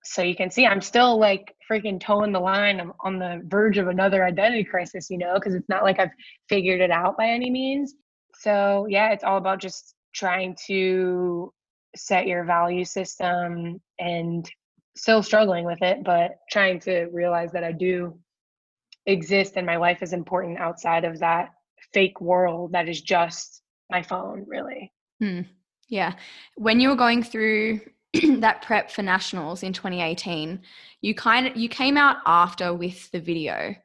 so 0.04 0.22
you 0.22 0.36
can 0.36 0.50
see 0.50 0.66
i'm 0.66 0.82
still 0.82 1.20
like 1.20 1.54
freaking 1.70 2.00
toeing 2.00 2.32
the 2.32 2.40
line 2.40 2.80
i'm 2.80 2.94
on 3.02 3.20
the 3.20 3.42
verge 3.46 3.78
of 3.78 3.90
another 3.90 4.24
identity 4.24 4.64
crisis 4.64 5.10
you 5.10 5.18
know 5.18 5.34
because 5.36 5.54
it's 5.54 5.68
not 5.68 5.84
like 5.84 6.00
i've 6.00 6.12
figured 6.48 6.80
it 6.82 6.92
out 6.92 7.18
by 7.18 7.28
any 7.28 7.50
means. 7.50 7.94
So 8.36 8.88
yeah 8.90 9.12
it's 9.12 9.24
all 9.24 9.38
about 9.38 9.60
just 9.60 9.96
trying 10.18 10.56
to 10.68 11.54
set 11.96 12.28
your 12.28 12.44
value 12.44 12.86
system 12.86 13.82
and 14.00 14.50
still 14.96 15.22
struggling 15.22 15.66
with 15.66 15.82
it 15.82 16.04
but 16.04 16.32
trying 16.50 16.80
to 16.80 17.06
realize 17.12 17.52
that 17.52 17.64
i 17.64 17.72
do 17.72 18.18
exist 19.06 19.54
and 19.56 19.66
my 19.66 19.78
life 19.78 20.04
is 20.04 20.14
important 20.14 20.60
outside 20.60 21.06
of 21.06 21.20
that 21.20 21.50
fake 21.94 22.20
world 22.22 22.72
that 22.74 22.90
is 22.90 23.02
just 23.02 23.62
my 23.90 24.04
phone 24.04 24.46
really. 24.48 24.92
Hmm. 25.20 25.42
yeah. 25.88 26.14
When 26.56 26.80
you 26.80 26.90
were 26.90 26.96
going 26.96 27.24
through 27.24 27.80
that 28.40 28.62
prep 28.62 28.92
for 28.92 29.02
nationals 29.02 29.64
in 29.64 29.74
2018 29.74 30.62
you 31.02 31.16
kind 31.16 31.48
of 31.48 31.56
you 31.56 31.70
came 31.70 31.98
out 31.98 32.18
after 32.26 32.74
with 32.74 33.10
the 33.12 33.20
video. 33.20 33.76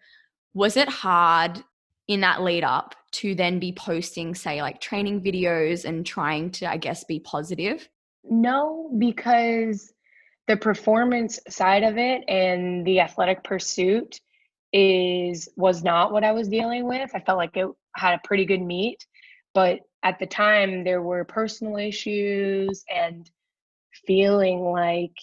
Was 0.55 0.77
it 0.77 0.88
hard 0.88 1.62
in 2.09 2.21
that 2.21 2.43
lead 2.43 2.65
up 2.65 2.95
to 3.12 3.35
then 3.35 3.59
be 3.59 3.73
posting 3.73 4.35
say 4.35 4.61
like 4.61 4.81
training 4.81 5.21
videos 5.21 5.85
and 5.85 6.05
trying 6.05 6.51
to 6.51 6.69
i 6.69 6.77
guess 6.77 7.05
be 7.05 7.21
positive? 7.21 7.88
No 8.25 8.91
because 8.99 9.93
the 10.49 10.57
performance 10.57 11.38
side 11.49 11.83
of 11.83 11.99
it 11.99 12.23
and 12.29 12.87
the 12.87 13.01
athletic 13.01 13.45
pursuit 13.45 14.21
is 14.73 15.49
was 15.57 15.85
not 15.85 16.12
what 16.12 16.25
i 16.25 16.33
was 16.33 16.49
dealing 16.49 16.87
with. 16.87 17.11
I 17.15 17.21
felt 17.21 17.38
like 17.38 17.57
it 17.57 17.69
had 17.97 18.15
a 18.15 18.27
pretty 18.27 18.45
good 18.45 18.62
meet 18.62 19.05
but 19.55 19.81
at 20.03 20.19
the 20.19 20.27
time 20.27 20.85
there 20.85 21.03
were 21.03 21.25
personal 21.25 21.77
issues 21.77 22.85
and 22.95 23.31
feeling 24.07 24.61
like 24.61 25.15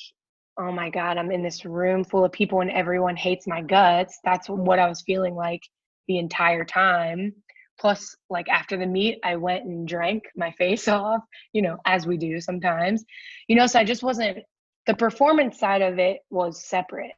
oh 0.59 0.71
my 0.71 0.89
god 0.89 1.17
i'm 1.17 1.31
in 1.31 1.41
this 1.41 1.65
room 1.65 2.03
full 2.03 2.23
of 2.23 2.31
people 2.31 2.61
and 2.61 2.71
everyone 2.71 3.15
hates 3.15 3.47
my 3.47 3.61
guts. 3.61 4.19
That's 4.23 4.47
what 4.47 4.79
i 4.79 4.87
was 4.87 5.01
feeling 5.01 5.35
like 5.35 5.61
the 6.09 6.17
entire 6.17 6.65
time. 6.65 7.33
Plus 7.79 8.17
like 8.29 8.49
after 8.49 8.75
the 8.75 8.85
meet 8.85 9.19
i 9.23 9.37
went 9.37 9.63
and 9.63 9.87
drank 9.87 10.23
my 10.35 10.51
face 10.57 10.89
off 10.89 11.21
you 11.53 11.61
know 11.61 11.77
as 11.85 12.05
we 12.05 12.17
do 12.17 12.41
sometimes. 12.41 13.05
You 13.47 13.55
know 13.55 13.67
so 13.67 13.79
i 13.79 13.85
just 13.85 14.03
wasn't 14.03 14.39
the 14.85 14.95
performance 14.95 15.57
side 15.57 15.81
of 15.81 15.97
it 15.99 16.19
was 16.29 16.65
separate. 16.65 17.13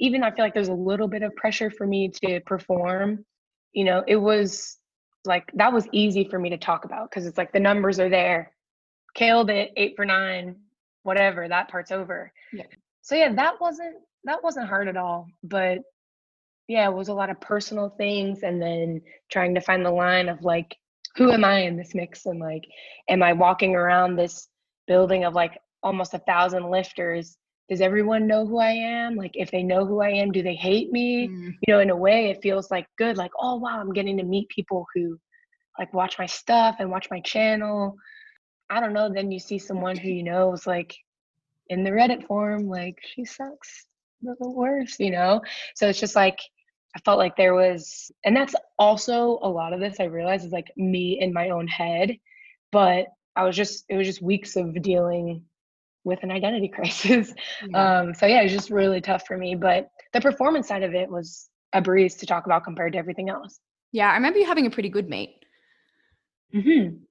Even 0.00 0.24
i 0.24 0.32
feel 0.32 0.44
like 0.44 0.54
there's 0.54 0.68
a 0.68 0.74
little 0.74 1.06
bit 1.06 1.22
of 1.22 1.36
pressure 1.36 1.70
for 1.70 1.86
me 1.86 2.08
to 2.24 2.40
perform. 2.40 3.24
You 3.72 3.84
know 3.84 4.02
it 4.08 4.16
was 4.16 4.78
like 5.24 5.50
that 5.54 5.72
was 5.72 5.86
easy 5.92 6.24
for 6.24 6.38
me 6.38 6.50
to 6.50 6.58
talk 6.58 6.84
about 6.84 7.08
because 7.08 7.26
it's 7.26 7.38
like 7.38 7.52
the 7.52 7.60
numbers 7.60 8.00
are 8.00 8.10
there. 8.10 8.50
Killed 9.14 9.48
it 9.50 9.70
eight 9.76 9.94
for 9.94 10.04
nine 10.04 10.56
whatever 11.04 11.46
that 11.46 11.68
part's 11.68 11.92
over. 11.92 12.32
Yeah. 12.52 12.64
so 13.02 13.14
yeah 13.14 13.32
that 13.34 13.60
wasn't 13.60 13.96
that 14.24 14.42
wasn't 14.42 14.66
hard 14.66 14.88
at 14.88 14.96
all 14.96 15.28
but 15.42 15.78
yeah 16.68 16.88
it 16.88 16.94
was 16.94 17.08
a 17.08 17.14
lot 17.14 17.30
of 17.30 17.40
personal 17.40 17.90
things 17.90 18.42
and 18.42 18.60
then 18.60 19.00
trying 19.30 19.54
to 19.54 19.60
find 19.60 19.84
the 19.84 19.90
line 19.90 20.28
of 20.28 20.42
like 20.42 20.76
who 21.16 21.32
am 21.32 21.44
i 21.44 21.60
in 21.60 21.76
this 21.76 21.94
mix 21.94 22.26
and 22.26 22.40
like 22.40 22.64
am 23.08 23.22
i 23.22 23.32
walking 23.32 23.74
around 23.74 24.16
this 24.16 24.48
building 24.86 25.24
of 25.24 25.34
like 25.34 25.58
almost 25.82 26.14
a 26.14 26.18
thousand 26.20 26.70
lifters? 26.70 27.36
Does 27.68 27.80
everyone 27.80 28.26
know 28.26 28.46
who 28.46 28.58
i 28.58 28.70
am? 28.70 29.16
Like 29.16 29.32
if 29.34 29.50
they 29.50 29.62
know 29.62 29.86
who 29.86 30.00
i 30.00 30.08
am 30.08 30.32
do 30.32 30.42
they 30.42 30.54
hate 30.54 30.90
me? 30.92 31.28
Mm. 31.28 31.54
you 31.66 31.74
know 31.74 31.80
in 31.80 31.90
a 31.90 31.96
way 31.96 32.30
it 32.30 32.42
feels 32.42 32.70
like 32.70 32.86
good 32.98 33.16
like 33.16 33.32
oh 33.38 33.56
wow 33.56 33.80
i'm 33.80 33.92
getting 33.92 34.16
to 34.18 34.24
meet 34.24 34.48
people 34.48 34.86
who 34.94 35.18
like 35.78 35.92
watch 35.92 36.18
my 36.18 36.26
stuff 36.26 36.76
and 36.78 36.90
watch 36.90 37.08
my 37.10 37.20
channel. 37.20 37.96
I 38.70 38.80
don't 38.80 38.92
know, 38.92 39.12
then 39.12 39.30
you 39.30 39.38
see 39.38 39.58
someone 39.58 39.96
who 39.96 40.08
you 40.08 40.22
know 40.22 40.52
is 40.52 40.66
like 40.66 40.94
in 41.68 41.84
the 41.84 41.90
Reddit 41.90 42.26
forum, 42.26 42.68
like 42.68 42.98
she 43.02 43.24
sucks. 43.24 43.86
The 44.22 44.36
worst, 44.40 45.00
you 45.00 45.10
know? 45.10 45.42
So 45.74 45.88
it's 45.88 46.00
just 46.00 46.16
like 46.16 46.38
I 46.96 47.00
felt 47.00 47.18
like 47.18 47.36
there 47.36 47.54
was 47.54 48.10
and 48.24 48.36
that's 48.36 48.54
also 48.78 49.38
a 49.42 49.48
lot 49.48 49.72
of 49.72 49.80
this 49.80 49.98
I 50.00 50.04
realized 50.04 50.44
is 50.44 50.52
like 50.52 50.70
me 50.76 51.18
in 51.20 51.32
my 51.32 51.50
own 51.50 51.66
head. 51.66 52.16
But 52.72 53.06
I 53.36 53.44
was 53.44 53.56
just 53.56 53.84
it 53.88 53.96
was 53.96 54.06
just 54.06 54.22
weeks 54.22 54.56
of 54.56 54.80
dealing 54.82 55.42
with 56.04 56.22
an 56.22 56.30
identity 56.30 56.68
crisis. 56.74 57.34
Yeah. 57.68 58.00
Um 58.00 58.14
so 58.14 58.26
yeah, 58.26 58.40
it 58.40 58.44
was 58.44 58.52
just 58.52 58.70
really 58.70 59.00
tough 59.00 59.26
for 59.26 59.36
me. 59.36 59.54
But 59.54 59.88
the 60.12 60.20
performance 60.20 60.68
side 60.68 60.82
of 60.82 60.94
it 60.94 61.10
was 61.10 61.48
a 61.72 61.80
breeze 61.80 62.14
to 62.16 62.26
talk 62.26 62.46
about 62.46 62.64
compared 62.64 62.92
to 62.92 62.98
everything 62.98 63.28
else. 63.28 63.58
Yeah, 63.92 64.10
I 64.10 64.14
remember 64.14 64.38
you 64.38 64.46
having 64.46 64.66
a 64.66 64.70
pretty 64.70 64.88
good 64.88 65.08
meet. 65.08 65.36
Mm-hmm. 66.54 66.96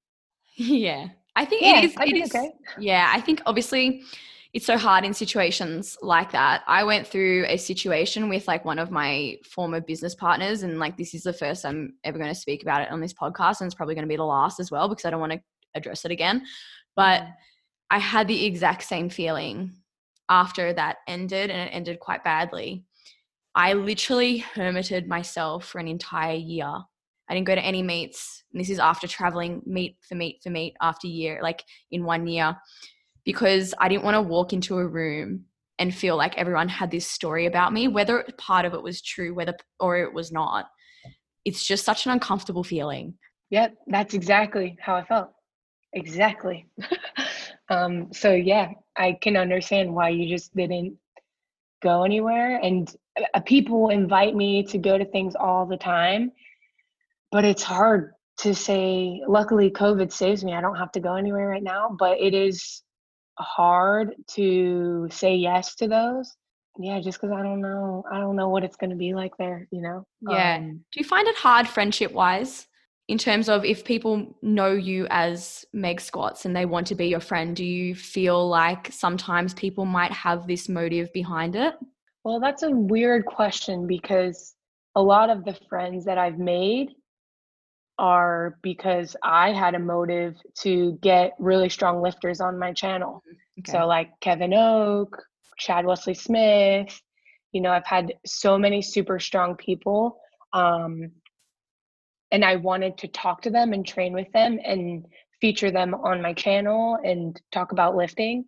Yeah. 0.56 1.08
I 1.36 1.46
think 1.46 1.64
yeah, 1.64 1.80
it 1.80 1.86
is. 1.86 1.96
It 2.00 2.16
is 2.16 2.36
okay. 2.36 2.52
Yeah, 2.78 3.10
I 3.12 3.20
think 3.20 3.42
obviously 3.48 4.04
it's 4.54 4.66
so 4.66 4.78
hard 4.78 5.04
in 5.04 5.14
situations 5.14 5.98
like 6.02 6.32
that. 6.32 6.64
I 6.68 6.84
went 6.84 7.08
through 7.08 7.46
a 7.48 7.58
situation 7.58 8.30
with 8.30 8.48
like 8.48 8.66
one 8.66 8.80
of 8.80 8.92
my 8.92 9.38
former 9.44 9.82
business 9.82 10.14
partners, 10.14 10.64
and 10.64 10.80
like 10.80 10.98
this 10.98 11.14
is 11.14 11.24
the 11.24 11.34
first 11.34 11.66
I'm 11.66 11.96
ever 12.04 12.18
going 12.18 12.30
to 12.30 12.40
speak 12.40 12.62
about 12.62 12.82
it 12.82 12.92
on 12.92 13.02
this 13.02 13.14
podcast, 13.14 13.62
and 13.62 13.68
it's 13.68 13.76
probably 13.76 13.96
going 13.96 14.06
to 14.06 14.10
be 14.10 14.16
the 14.16 14.24
last 14.24 14.60
as 14.60 14.70
well 14.70 14.88
because 14.88 15.06
I 15.06 15.10
don't 15.10 15.20
want 15.20 15.34
to 15.34 15.42
address 15.76 16.06
it 16.06 16.12
again. 16.12 16.46
But 16.96 17.22
mm. 17.22 17.34
I 17.90 18.00
had 18.00 18.28
the 18.28 18.46
exact 18.46 18.84
same 18.84 19.10
feeling 19.10 19.74
after 20.30 20.72
that 20.74 20.98
ended, 21.08 21.50
and 21.50 21.68
it 21.68 21.72
ended 21.74 22.00
quite 22.00 22.24
badly. 22.24 22.86
I 23.56 23.74
literally 23.74 24.40
hermited 24.40 25.08
myself 25.08 25.66
for 25.66 25.80
an 25.80 25.88
entire 25.88 26.36
year 26.36 26.84
I 27.30 27.34
didn't 27.34 27.48
go 27.48 27.56
to 27.56 27.66
any 27.66 27.82
meets. 27.82 28.44
And 28.52 28.60
this 28.60 28.70
is 28.70 28.80
after 28.80 29.08
traveling 29.08 29.62
meet 29.66 29.98
for 30.08 30.16
meet 30.16 30.42
for 30.44 30.50
meet 30.50 30.76
after 30.82 31.08
year, 31.08 31.40
like 31.42 31.64
in 31.92 32.04
one 32.04 32.28
year, 32.28 32.56
because 33.26 33.74
I 33.80 33.88
didn't 33.90 34.04
want 34.04 34.16
to 34.16 34.22
walk 34.22 34.54
into 34.54 34.78
a 34.78 34.88
room 34.88 35.46
and 35.80 35.94
feel 35.94 36.16
like 36.16 36.38
everyone 36.38 36.70
had 36.70 36.92
this 36.92 37.08
story 37.08 37.46
about 37.46 37.74
me, 37.74 37.88
whether 37.88 38.26
part 38.38 38.66
of 38.66 38.74
it 38.74 38.84
was 38.84 39.02
true, 39.02 39.34
whether 39.34 39.56
or 39.80 39.98
it 39.98 40.14
was 40.14 40.32
not. 40.32 40.70
It's 41.46 41.66
just 41.66 41.86
such 41.86 42.06
an 42.06 42.12
uncomfortable 42.12 42.64
feeling. 42.64 43.16
Yep, 43.50 43.76
that's 43.88 44.14
exactly 44.14 44.78
how 44.80 44.96
I 44.96 45.04
felt. 45.04 45.32
Exactly. 45.94 46.68
um, 47.70 48.12
so 48.14 48.34
yeah, 48.34 48.70
I 48.98 49.18
can 49.22 49.38
understand 49.38 49.94
why 49.94 50.10
you 50.10 50.28
just 50.28 50.56
didn't 50.56 50.98
go 51.82 52.04
anywhere. 52.04 52.60
And 52.64 52.96
uh, 53.34 53.40
people 53.42 53.90
invite 53.90 54.36
me 54.36 54.64
to 54.64 54.78
go 54.78 54.98
to 54.98 55.06
things 55.06 55.36
all 55.36 55.66
the 55.66 55.78
time, 55.78 56.32
but 57.32 57.46
it's 57.46 57.64
hard 57.64 58.14
to 58.38 58.56
say. 58.56 59.22
Luckily, 59.28 59.70
COVID 59.70 60.12
saves 60.12 60.44
me. 60.44 60.54
I 60.54 60.62
don't 60.62 60.78
have 60.78 60.92
to 60.94 61.00
go 61.00 61.16
anywhere 61.16 61.48
right 61.48 61.62
now, 61.62 61.96
but 62.00 62.20
it 62.20 62.34
is 62.34 62.83
hard 63.38 64.16
to 64.36 65.08
say 65.12 65.36
yes 65.36 65.76
to 65.76 65.88
those. 65.88 66.36
Yeah, 66.80 67.00
just 67.02 67.22
because 67.22 67.36
I 67.38 67.44
don't 67.44 67.62
know, 67.62 68.04
I 68.12 68.20
don't 68.20 68.36
know 68.36 68.50
what 68.50 68.64
it's 68.64 68.76
going 68.76 68.90
to 68.90 68.96
be 68.96 69.14
like 69.14 69.38
there. 69.38 69.68
You 69.72 69.82
know. 69.82 70.06
Yeah. 70.22 70.58
Um, 70.58 70.84
Do 70.92 71.00
you 71.00 71.06
find 71.06 71.28
it 71.28 71.36
hard, 71.36 71.68
friendship 71.68 72.12
wise? 72.12 72.68
in 73.08 73.18
terms 73.18 73.50
of 73.50 73.66
if 73.66 73.84
people 73.84 74.34
know 74.42 74.72
you 74.72 75.08
as 75.10 75.66
Meg 75.74 76.00
Squats 76.00 76.46
and 76.46 76.56
they 76.56 76.66
want 76.66 76.88
to 76.88 76.96
be 76.96 77.08
your 77.08 77.20
friend, 77.20 77.56
do 77.56 77.66
you 77.66 77.96
feel 77.96 78.48
like 78.48 78.92
sometimes 78.92 79.54
people 79.54 79.86
might 79.86 80.12
have 80.12 80.48
this 80.48 80.70
motive 80.70 81.12
behind 81.12 81.56
it? 81.56 81.76
Well, 82.24 82.40
that's 82.40 82.64
a 82.64 82.72
weird 82.72 83.26
question 83.26 83.86
because 83.88 84.56
a 84.96 85.02
lot 85.02 85.30
of 85.30 85.44
the 85.44 85.58
friends 85.68 86.06
that 86.06 86.18
I've 86.18 86.40
made 86.40 86.92
are 87.98 88.58
because 88.62 89.16
I 89.24 89.52
had 89.52 89.76
a 89.76 89.80
motive 89.80 90.36
to 90.60 90.98
get 91.02 91.34
really 91.40 91.70
strong 91.70 92.02
lifters 92.02 92.42
on 92.42 92.60
my 92.60 92.74
channel. 92.74 93.24
Mm-hmm. 93.28 93.60
Okay. 93.60 93.72
So, 93.72 93.86
like 93.86 94.20
Kevin 94.20 94.54
Oak, 94.54 95.22
Chad 95.58 95.86
Wesley 95.86 96.14
Smith, 96.14 97.00
you 97.52 97.62
know, 97.62 97.72
I've 97.72 97.86
had 97.86 98.14
so 98.26 98.58
many 98.58 98.82
super 98.82 99.20
strong 99.20 99.56
people. 99.56 100.18
Um, 100.54 101.12
and 102.32 102.44
I 102.44 102.56
wanted 102.56 102.98
to 102.98 103.08
talk 103.08 103.44
to 103.44 103.52
them 103.52 103.74
and 103.74 103.86
train 103.86 104.12
with 104.12 104.32
them 104.34 104.60
and 104.66 105.06
feature 105.40 105.70
them 105.70 105.94
on 105.94 106.22
my 106.22 106.34
channel 106.34 106.98
and 107.04 107.40
talk 107.52 107.72
about 107.72 107.96
lifting. 107.96 108.46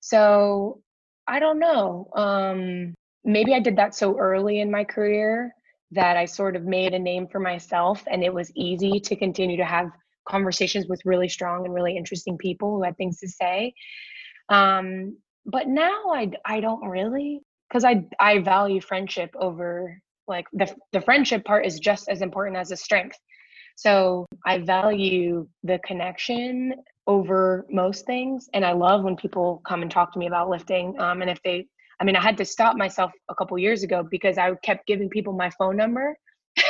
So 0.00 0.80
I 1.26 1.38
don't 1.38 1.58
know. 1.58 2.08
Um, 2.16 2.94
maybe 3.22 3.52
I 3.52 3.60
did 3.60 3.76
that 3.76 3.94
so 3.94 4.18
early 4.18 4.60
in 4.60 4.70
my 4.70 4.84
career 4.84 5.54
that 5.92 6.16
I 6.16 6.24
sort 6.24 6.56
of 6.56 6.64
made 6.64 6.94
a 6.94 6.98
name 6.98 7.26
for 7.26 7.40
myself 7.40 8.02
and 8.10 8.22
it 8.22 8.32
was 8.32 8.52
easy 8.54 9.00
to 9.00 9.16
continue 9.16 9.56
to 9.56 9.64
have 9.64 9.90
conversations 10.28 10.86
with 10.86 11.00
really 11.04 11.28
strong 11.28 11.64
and 11.64 11.74
really 11.74 11.96
interesting 11.96 12.38
people 12.38 12.76
who 12.76 12.82
had 12.82 12.96
things 12.96 13.18
to 13.18 13.28
say. 13.28 13.74
Um, 14.48 15.16
but 15.46 15.66
now 15.66 16.10
I, 16.12 16.30
I 16.44 16.60
don't 16.60 16.86
really 16.86 17.40
because 17.68 17.84
I, 17.84 18.04
I 18.18 18.40
value 18.40 18.80
friendship 18.80 19.30
over 19.38 20.00
like 20.26 20.46
the, 20.52 20.74
the 20.92 21.00
friendship 21.00 21.44
part 21.44 21.66
is 21.66 21.78
just 21.78 22.08
as 22.08 22.22
important 22.22 22.56
as 22.56 22.68
the 22.68 22.76
strength 22.76 23.18
so 23.76 24.26
i 24.46 24.58
value 24.58 25.46
the 25.64 25.78
connection 25.84 26.74
over 27.06 27.66
most 27.70 28.06
things 28.06 28.48
and 28.54 28.64
i 28.64 28.72
love 28.72 29.02
when 29.02 29.16
people 29.16 29.62
come 29.66 29.82
and 29.82 29.90
talk 29.90 30.12
to 30.12 30.18
me 30.18 30.26
about 30.26 30.48
lifting 30.48 30.98
um, 31.00 31.22
and 31.22 31.30
if 31.30 31.42
they 31.42 31.66
i 32.00 32.04
mean 32.04 32.16
i 32.16 32.22
had 32.22 32.36
to 32.36 32.44
stop 32.44 32.76
myself 32.76 33.10
a 33.28 33.34
couple 33.34 33.58
years 33.58 33.82
ago 33.82 34.06
because 34.10 34.38
i 34.38 34.52
kept 34.62 34.86
giving 34.86 35.08
people 35.08 35.32
my 35.32 35.50
phone 35.50 35.76
number 35.76 36.16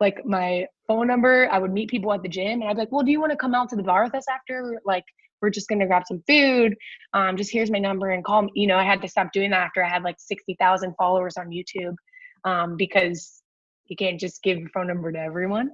like 0.00 0.24
my 0.24 0.66
phone 0.86 1.06
number 1.06 1.48
i 1.50 1.58
would 1.58 1.72
meet 1.72 1.88
people 1.88 2.12
at 2.12 2.22
the 2.22 2.28
gym 2.28 2.60
and 2.60 2.64
i'd 2.64 2.74
be 2.74 2.80
like 2.80 2.92
well 2.92 3.04
do 3.04 3.10
you 3.10 3.20
want 3.20 3.32
to 3.32 3.38
come 3.38 3.54
out 3.54 3.68
to 3.68 3.76
the 3.76 3.82
bar 3.82 4.04
with 4.04 4.14
us 4.14 4.24
after 4.28 4.80
like 4.84 5.04
we're 5.42 5.50
just 5.50 5.68
going 5.68 5.80
to 5.80 5.86
grab 5.86 6.04
some 6.06 6.22
food 6.26 6.74
um, 7.12 7.36
just 7.36 7.52
here's 7.52 7.70
my 7.70 7.78
number 7.78 8.10
and 8.10 8.24
call 8.24 8.42
me 8.42 8.50
you 8.54 8.66
know 8.66 8.76
i 8.76 8.84
had 8.84 9.02
to 9.02 9.08
stop 9.08 9.32
doing 9.32 9.50
that 9.50 9.60
after 9.60 9.84
i 9.84 9.88
had 9.88 10.02
like 10.02 10.16
60000 10.18 10.94
followers 10.96 11.36
on 11.36 11.50
youtube 11.50 11.96
um, 12.44 12.76
because 12.76 13.42
you 13.86 13.96
can't 13.96 14.20
just 14.20 14.42
give 14.42 14.58
your 14.58 14.68
phone 14.70 14.86
number 14.86 15.12
to 15.12 15.18
everyone. 15.18 15.70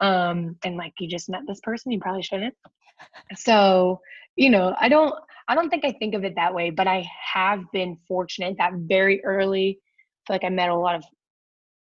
Um, 0.00 0.56
and 0.64 0.76
like 0.76 0.92
you 0.98 1.08
just 1.08 1.28
met 1.28 1.42
this 1.46 1.60
person, 1.60 1.92
you 1.92 2.00
probably 2.00 2.22
shouldn't. 2.22 2.54
So, 3.36 4.00
you 4.38 4.50
know, 4.50 4.74
I 4.80 4.88
don't 4.88 5.14
I 5.48 5.54
don't 5.54 5.68
think 5.68 5.84
I 5.84 5.92
think 5.92 6.14
of 6.14 6.24
it 6.24 6.36
that 6.36 6.54
way, 6.54 6.70
but 6.70 6.86
I 6.86 7.04
have 7.34 7.60
been 7.72 7.98
fortunate 8.06 8.56
that 8.58 8.72
very 8.74 9.22
early, 9.24 9.80
I 9.80 10.20
feel 10.26 10.34
like 10.36 10.44
I 10.44 10.54
met 10.54 10.68
a 10.68 10.76
lot 10.76 10.94
of 10.94 11.04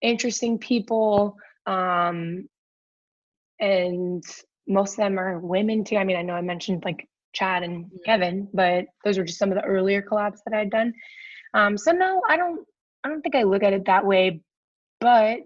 interesting 0.02 0.58
people. 0.58 1.36
Um, 1.66 2.48
and 3.60 4.24
most 4.68 4.92
of 4.92 4.98
them 4.98 5.20
are 5.20 5.40
women 5.40 5.84
too. 5.84 5.98
I 5.98 6.06
mean, 6.06 6.16
I 6.16 6.22
know 6.22 6.36
I 6.36 6.42
mentioned 6.42 6.86
like 6.86 7.08
Chad 7.34 7.64
and 7.64 7.86
mm-hmm. 7.86 7.98
Kevin, 8.06 8.48
but 8.54 8.86
those 9.04 9.18
were 9.18 9.26
just 9.26 9.40
some 9.40 9.52
of 9.52 9.56
the 9.56 9.66
earlier 9.66 10.02
collabs 10.02 10.38
that 10.46 10.58
I'd 10.58 10.70
done. 10.70 10.94
Um, 11.54 11.78
so 11.78 11.92
no, 11.92 12.22
I 12.30 12.38
don't 12.38 12.66
I 13.04 13.10
don't 13.10 13.22
think 13.22 13.36
I 13.36 13.44
look 13.44 13.64
at 13.64 13.74
it 13.74 13.86
that 13.86 14.06
way, 14.06 14.42
but 15.02 15.40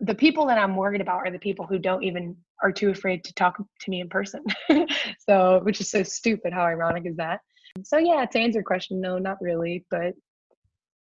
the 0.00 0.14
people 0.14 0.46
that 0.46 0.58
I'm 0.58 0.76
worried 0.76 1.02
about 1.02 1.26
are 1.26 1.30
the 1.30 1.38
people 1.38 1.66
who 1.66 1.78
don't 1.78 2.02
even 2.02 2.36
are 2.62 2.72
too 2.72 2.90
afraid 2.90 3.24
to 3.24 3.34
talk 3.34 3.56
to 3.56 3.90
me 3.90 4.00
in 4.00 4.08
person. 4.08 4.44
so, 5.18 5.60
which 5.62 5.80
is 5.80 5.90
so 5.90 6.02
stupid. 6.02 6.52
How 6.52 6.64
ironic 6.64 7.06
is 7.06 7.16
that? 7.16 7.40
So, 7.84 7.98
yeah, 7.98 8.24
to 8.24 8.38
answer 8.38 8.58
your 8.58 8.64
question, 8.64 9.00
no, 9.00 9.18
not 9.18 9.38
really. 9.40 9.84
But, 9.90 10.14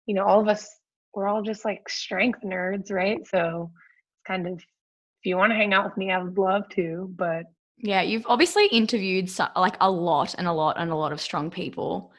you 0.07 0.15
know, 0.15 0.25
all 0.25 0.41
of 0.41 0.49
us, 0.49 0.69
we're 1.15 1.29
all 1.29 1.43
just 1.43 1.65
like 1.65 1.89
strength 1.89 2.41
nerds, 2.45 2.91
right? 2.91 3.27
So, 3.27 3.71
it's 4.17 4.23
kind 4.27 4.47
of, 4.47 4.55
if 4.55 5.27
you 5.27 5.37
want 5.37 5.53
to 5.53 5.57
hang 5.57 5.73
out 5.73 5.85
with 5.85 5.97
me, 5.97 6.11
I 6.11 6.23
would 6.23 6.39
love 6.39 6.69
to. 6.71 7.09
But, 7.17 7.45
yeah, 7.79 8.03
you've 8.03 8.27
obviously 8.27 8.67
interviewed 8.67 9.31
like 9.57 9.77
a 9.81 9.91
lot 9.91 10.35
and 10.37 10.47
a 10.47 10.53
lot 10.53 10.77
and 10.79 10.91
a 10.91 10.97
lot 10.97 11.13
of 11.13 11.21
strong 11.21 11.51
people. 11.51 12.13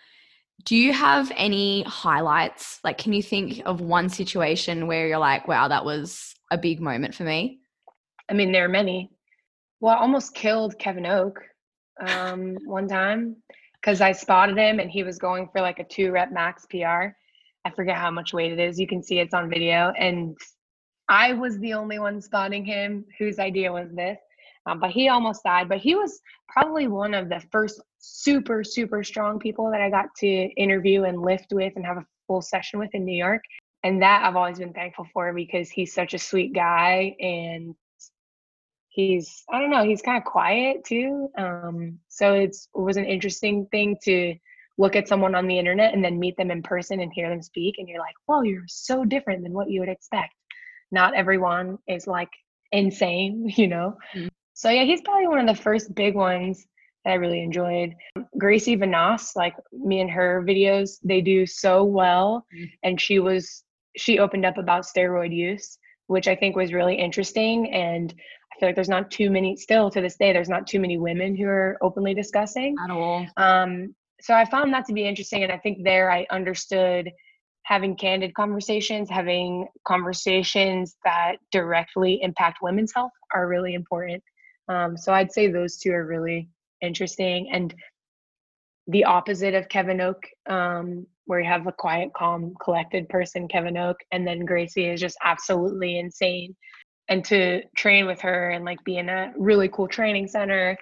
Do 0.64 0.76
you 0.76 0.94
have 0.94 1.32
any 1.36 1.84
highlights? 1.84 2.80
Like, 2.84 2.98
can 2.98 3.14
you 3.14 3.22
think 3.22 3.62
of 3.66 3.82
one 3.82 4.10
situation 4.10 4.88
where 4.88 5.08
you're 5.08 5.18
like, 5.18 5.48
wow, 5.48 5.68
that 5.68 5.86
was 5.86 6.34
a 6.50 6.58
big 6.58 6.82
moment 6.82 7.14
for 7.14 7.24
me? 7.24 7.60
I 8.30 8.34
mean, 8.34 8.52
there 8.52 8.66
are 8.66 8.70
many. 8.70 9.12
Well, 9.86 9.94
I 9.94 10.00
almost 10.00 10.34
killed 10.34 10.80
Kevin 10.80 11.06
Oak 11.06 11.40
um, 12.04 12.58
one 12.66 12.88
time 12.88 13.36
because 13.76 14.02
I 14.02 14.14
spotted 14.14 14.58
him 14.58 14.80
and 14.80 14.90
he 14.90 15.04
was 15.04 15.20
going 15.20 15.48
for 15.52 15.62
like 15.62 15.78
a 15.78 15.84
two 15.84 16.10
rep 16.10 16.32
max 16.32 16.66
PR. 16.72 17.14
I 17.66 17.70
forget 17.76 17.96
how 17.96 18.10
much 18.10 18.34
weight 18.34 18.52
it 18.52 18.58
is. 18.58 18.80
You 18.80 18.88
can 18.88 19.04
see 19.04 19.20
it's 19.20 19.36
on 19.36 19.48
video. 19.48 19.94
And 19.96 20.36
I 21.08 21.34
was 21.34 21.60
the 21.60 21.74
only 21.74 22.00
one 22.00 22.20
spotting 22.20 22.66
him 22.66 23.06
whose 23.20 23.38
idea 23.38 23.72
was 23.72 23.92
this. 23.94 24.18
Um, 24.66 24.80
but 24.80 24.90
he 24.90 25.08
almost 25.08 25.44
died. 25.44 25.70
But 25.70 25.82
he 25.82 25.94
was 25.94 26.20
probably 26.50 26.88
one 26.88 27.14
of 27.14 27.30
the 27.30 27.44
first 27.52 27.80
super, 28.00 28.64
super 28.64 29.04
strong 29.04 29.38
people 29.38 29.70
that 29.70 29.82
I 29.82 29.92
got 29.92 30.08
to 30.22 30.28
interview 30.28 31.04
and 31.04 31.22
lift 31.22 31.54
with 31.54 31.74
and 31.76 31.86
have 31.86 31.98
a 31.98 32.06
full 32.26 32.42
session 32.42 32.80
with 32.80 32.96
in 32.96 33.06
New 33.06 33.16
York. 33.16 33.44
And 33.84 34.02
that 34.02 34.24
I've 34.26 34.36
always 34.36 34.58
been 34.58 34.74
thankful 34.74 35.06
for 35.14 35.32
because 35.32 35.70
he's 35.70 35.94
such 35.94 36.16
a 36.16 36.18
sweet 36.18 36.56
guy 36.56 37.16
and 37.20 37.76
he's 38.96 39.44
I 39.52 39.60
don't 39.60 39.70
know, 39.70 39.84
he's 39.84 40.02
kind 40.02 40.18
of 40.18 40.24
quiet 40.24 40.86
too. 40.86 41.30
Um, 41.38 42.00
so 42.08 42.34
it's 42.34 42.70
it 42.74 42.80
was 42.80 42.98
an 42.98 43.06
interesting 43.06 43.68
thing 43.68 43.98
to 44.04 44.36
look 44.78 44.96
at 44.96 45.08
someone 45.08 45.36
on 45.36 45.48
the 45.48 45.60
internet 45.60 45.94
and 45.94 46.04
then 46.04 46.20
meet 46.20 46.36
them 46.38 46.52
in 46.52 46.62
person 46.62 47.00
and 47.00 47.12
hear 47.14 47.30
them 47.30 47.42
speak 47.42 47.76
and 47.78 47.88
you're 47.88 48.00
like, 48.00 48.16
"Whoa, 48.26 48.42
you're 48.42 48.64
so 48.68 49.04
different 49.04 49.44
than 49.44 49.54
what 49.54 49.70
you 49.70 49.82
would 49.82 49.90
expect." 49.90 50.34
Not 50.92 51.14
everyone 51.14 51.78
is 51.88 52.08
like 52.08 52.30
insane, 52.72 53.52
you 53.58 53.68
know. 53.68 53.98
Mm-hmm. 54.16 54.28
So 54.54 54.70
yeah, 54.70 54.86
he's 54.86 55.02
probably 55.02 55.28
one 55.28 55.48
of 55.48 55.56
the 55.56 55.62
first 55.62 55.94
big 55.94 56.16
ones 56.16 56.66
that 57.04 57.12
I 57.12 57.16
really 57.16 57.44
enjoyed. 57.44 57.94
Gracie 58.38 58.78
Vanas, 58.78 59.36
like 59.36 59.56
me 59.74 60.00
and 60.00 60.10
her 60.10 60.44
videos, 60.48 60.98
they 61.04 61.20
do 61.20 61.46
so 61.46 61.84
well. 61.84 62.46
Mm-hmm. 62.56 62.66
And 62.84 63.02
she 63.02 63.20
was 63.20 63.64
she 63.98 64.20
opened 64.20 64.46
up 64.46 64.58
about 64.58 64.86
steroid 64.86 65.36
use, 65.36 65.78
which 66.08 66.28
I 66.28 66.36
think 66.36 66.56
was 66.56 66.74
really 66.74 66.96
interesting. 66.96 67.74
And 67.74 68.14
I 68.56 68.60
feel 68.60 68.70
like 68.70 68.76
there's 68.76 68.90
not 68.90 69.12
too 69.12 69.30
many 69.30 69.58
still 69.58 69.90
to 69.92 70.02
this 70.02 70.16
day, 70.16 70.32
there's 70.32 70.50
not 70.50 70.66
too 70.66 70.80
many 70.80 70.98
women 70.98 71.36
who 71.36 71.46
are 71.48 71.78
openly 71.82 72.14
discussing. 72.14 72.76
At 72.84 72.90
all. 72.90 73.28
Um, 73.38 73.94
so 74.22 74.34
I 74.34 74.46
found 74.46 74.74
that 74.74 74.86
to 74.86 74.94
be 74.94 75.06
interesting. 75.06 75.44
And 75.44 75.52
I 75.52 75.58
think 75.58 75.84
there 75.84 76.10
I 76.10 76.26
understood 76.32 77.12
having 77.64 77.96
candid 77.96 78.34
conversations, 78.34 79.10
having 79.10 79.68
conversations 79.88 80.96
that 81.04 81.38
directly 81.52 82.20
impact 82.22 82.60
women's 82.62 82.94
health 82.94 83.12
are 83.34 83.48
really 83.48 83.74
important. 83.74 84.24
Um, 84.70 84.96
so 84.96 85.14
I'd 85.14 85.32
say 85.32 85.48
those 85.48 85.78
two 85.78 85.92
are 85.92 86.06
really 86.06 86.48
interesting. 86.82 87.50
And 87.52 87.74
the 88.88 89.04
opposite 89.04 89.54
of 89.54 89.68
Kevin 89.68 90.00
Oak, 90.00 90.24
um, 90.48 91.08
where 91.26 91.40
you 91.40 91.50
have 91.50 91.66
a 91.68 91.72
quiet, 91.72 92.14
calm, 92.16 92.54
collected 92.64 93.10
person, 93.10 93.48
Kevin 93.48 93.78
Oak, 93.78 93.98
and 94.12 94.28
then 94.28 94.46
Gracie 94.46 94.88
is 94.88 95.02
just 95.02 95.18
absolutely 95.24 95.98
insane. 95.98 96.56
And 97.08 97.24
to 97.26 97.62
train 97.76 98.08
with 98.08 98.22
her 98.22 98.50
and 98.50 98.66
like 98.66 98.84
be 98.84 98.98
in 98.98 99.10
a 99.10 99.32
really 99.38 99.70
cool 99.70 99.88
training 99.88 100.28
center 100.28 100.78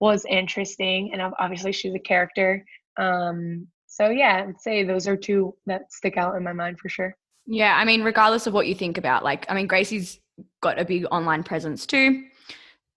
was 0.00 0.24
interesting. 0.24 1.12
And 1.12 1.22
obviously, 1.38 1.72
she's 1.72 1.94
a 1.94 2.00
character. 2.00 2.64
Um, 2.98 3.68
so 3.86 4.08
yeah, 4.10 4.44
I'd 4.48 4.60
say 4.60 4.84
those 4.84 5.06
are 5.06 5.16
two 5.16 5.54
that 5.66 5.92
stick 5.92 6.16
out 6.16 6.36
in 6.36 6.42
my 6.42 6.52
mind 6.52 6.78
for 6.80 6.88
sure. 6.88 7.14
Yeah, 7.46 7.76
I 7.76 7.84
mean, 7.84 8.02
regardless 8.02 8.46
of 8.46 8.54
what 8.54 8.66
you 8.66 8.74
think 8.74 8.98
about, 8.98 9.24
like, 9.24 9.46
I 9.48 9.54
mean, 9.54 9.66
Gracie's 9.66 10.18
got 10.60 10.80
a 10.80 10.84
big 10.84 11.04
online 11.10 11.42
presence 11.42 11.86
too 11.86 12.24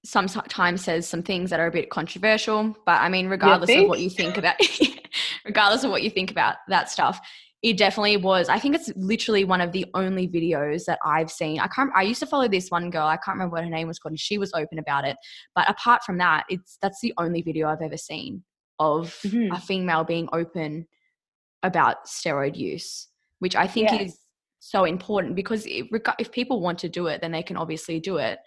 sometimes 0.06 0.84
says 0.84 1.08
some 1.08 1.24
things 1.24 1.50
that 1.50 1.60
are 1.60 1.68
a 1.68 1.72
bit 1.72 1.90
controversial. 1.90 2.76
But 2.86 3.02
I 3.02 3.10
mean, 3.10 3.28
regardless 3.28 3.76
of 3.76 3.88
what 3.88 4.00
you 4.00 4.10
think 4.10 4.38
about, 4.38 4.56
regardless 5.46 5.84
of 5.84 5.92
what 5.92 6.04
you 6.04 6.10
think 6.10 6.32
about 6.32 6.58
that 6.68 6.90
stuff, 6.90 7.20
it 7.66 7.78
definitely 7.78 8.18
was. 8.18 8.48
I 8.48 8.60
think 8.60 8.76
it's 8.76 8.92
literally 8.96 9.44
one 9.44 9.60
of 9.60 9.72
the 9.72 9.88
only 9.96 10.28
videos 10.28 10.86
that 10.86 11.00
I've 11.04 11.32
seen. 11.32 11.60
I 11.60 11.68
can't. 11.68 11.90
I 11.96 12.04
used 12.04 12.20
to 12.20 12.28
follow 12.28 12.48
this 12.48 12.70
one 12.70 12.92
girl. 12.92 13.08
I 13.08 13.18
can't 13.18 13.38
remember 13.38 13.56
what 13.56 13.64
her 13.64 13.70
name 13.72 13.88
was 13.88 13.98
called, 13.98 14.12
and 14.12 14.20
she 14.20 14.38
was 14.38 14.54
open 14.54 14.78
about 14.78 15.04
it. 15.04 15.18
But 15.56 15.68
apart 15.68 16.04
from 16.04 16.20
that, 16.20 16.44
it's 16.48 16.78
that's 16.80 17.02
the 17.02 17.12
only 17.18 17.42
video 17.42 17.68
I've 17.68 17.82
ever 17.82 17.98
seen 17.98 18.44
of 18.78 19.18
mm-hmm. 19.26 19.52
a 19.52 19.60
female 19.60 20.04
being 20.04 20.30
open 20.32 20.86
about 21.64 22.06
steroid 22.06 22.56
use, 22.56 23.08
which 23.40 23.56
I 23.56 23.66
think 23.66 24.00
is 24.00 24.20
so 24.60 24.84
important 24.84 25.36
because 25.36 25.66
if, 25.66 25.88
if 26.20 26.32
people 26.32 26.62
want 26.62 26.78
to 26.80 26.90
do 26.90 27.08
it, 27.08 27.22
then 27.22 27.32
they 27.32 27.42
can 27.42 27.58
obviously 27.58 28.00
do 28.00 28.18
it. 28.18 28.38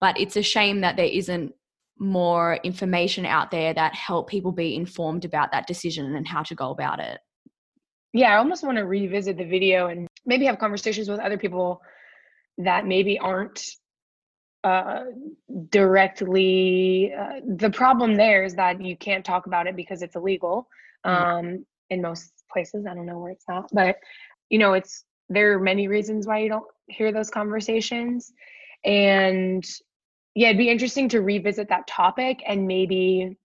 But 0.00 0.20
it's 0.20 0.36
a 0.36 0.42
shame 0.42 0.82
that 0.82 0.96
there 0.96 1.06
isn't 1.06 1.52
more 1.98 2.60
information 2.62 3.26
out 3.26 3.50
there 3.50 3.74
that 3.74 3.96
help 3.96 4.28
people 4.28 4.52
be 4.52 4.76
informed 4.76 5.24
about 5.24 5.50
that 5.50 5.66
decision 5.66 6.14
and 6.14 6.28
how 6.28 6.44
to 6.44 6.54
go 6.54 6.70
about 6.70 7.00
it. 7.00 7.18
Yeah, 8.12 8.32
I 8.32 8.36
almost 8.38 8.64
want 8.64 8.78
to 8.78 8.84
revisit 8.84 9.36
the 9.36 9.44
video 9.44 9.88
and 9.88 10.08
maybe 10.24 10.46
have 10.46 10.58
conversations 10.58 11.08
with 11.08 11.20
other 11.20 11.38
people 11.38 11.82
that 12.58 12.86
maybe 12.86 13.18
aren't 13.18 13.64
uh, 14.64 15.04
directly. 15.70 17.12
Uh, 17.12 17.40
the 17.46 17.70
problem 17.70 18.16
there 18.16 18.44
is 18.44 18.54
that 18.54 18.82
you 18.82 18.96
can't 18.96 19.24
talk 19.24 19.46
about 19.46 19.66
it 19.66 19.76
because 19.76 20.02
it's 20.02 20.16
illegal 20.16 20.68
mm-hmm. 21.06 21.24
um, 21.24 21.44
mm-hmm. 21.44 21.56
in 21.90 22.02
most 22.02 22.32
places. 22.50 22.86
I 22.86 22.94
don't 22.94 23.06
know 23.06 23.18
where 23.18 23.32
it's 23.32 23.46
not, 23.48 23.68
but 23.72 23.96
you 24.48 24.58
know, 24.58 24.72
it's 24.72 25.04
there 25.28 25.52
are 25.52 25.60
many 25.60 25.88
reasons 25.88 26.26
why 26.26 26.38
you 26.38 26.48
don't 26.48 26.66
hear 26.86 27.12
those 27.12 27.30
conversations, 27.30 28.32
and 28.84 29.64
yeah, 30.34 30.48
it'd 30.48 30.58
be 30.58 30.70
interesting 30.70 31.08
to 31.10 31.20
revisit 31.20 31.68
that 31.68 31.86
topic 31.86 32.42
and 32.46 32.66
maybe 32.66 33.36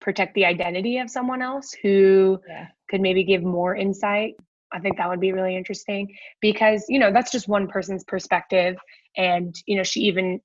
protect 0.00 0.34
the 0.34 0.46
identity 0.46 0.98
of 0.98 1.10
someone 1.10 1.42
else 1.42 1.72
who 1.82 2.40
yeah. 2.48 2.68
Could 2.88 3.00
maybe 3.00 3.24
give 3.24 3.42
more 3.42 3.74
insight. 3.74 4.34
I 4.72 4.80
think 4.80 4.96
that 4.96 5.08
would 5.08 5.20
be 5.20 5.32
really 5.32 5.56
interesting 5.56 6.14
because, 6.40 6.84
you 6.88 6.98
know, 6.98 7.12
that's 7.12 7.30
just 7.30 7.48
one 7.48 7.68
person's 7.68 8.04
perspective. 8.04 8.76
And, 9.16 9.54
you 9.66 9.76
know, 9.76 9.84
she 9.84 10.00
even 10.00 10.40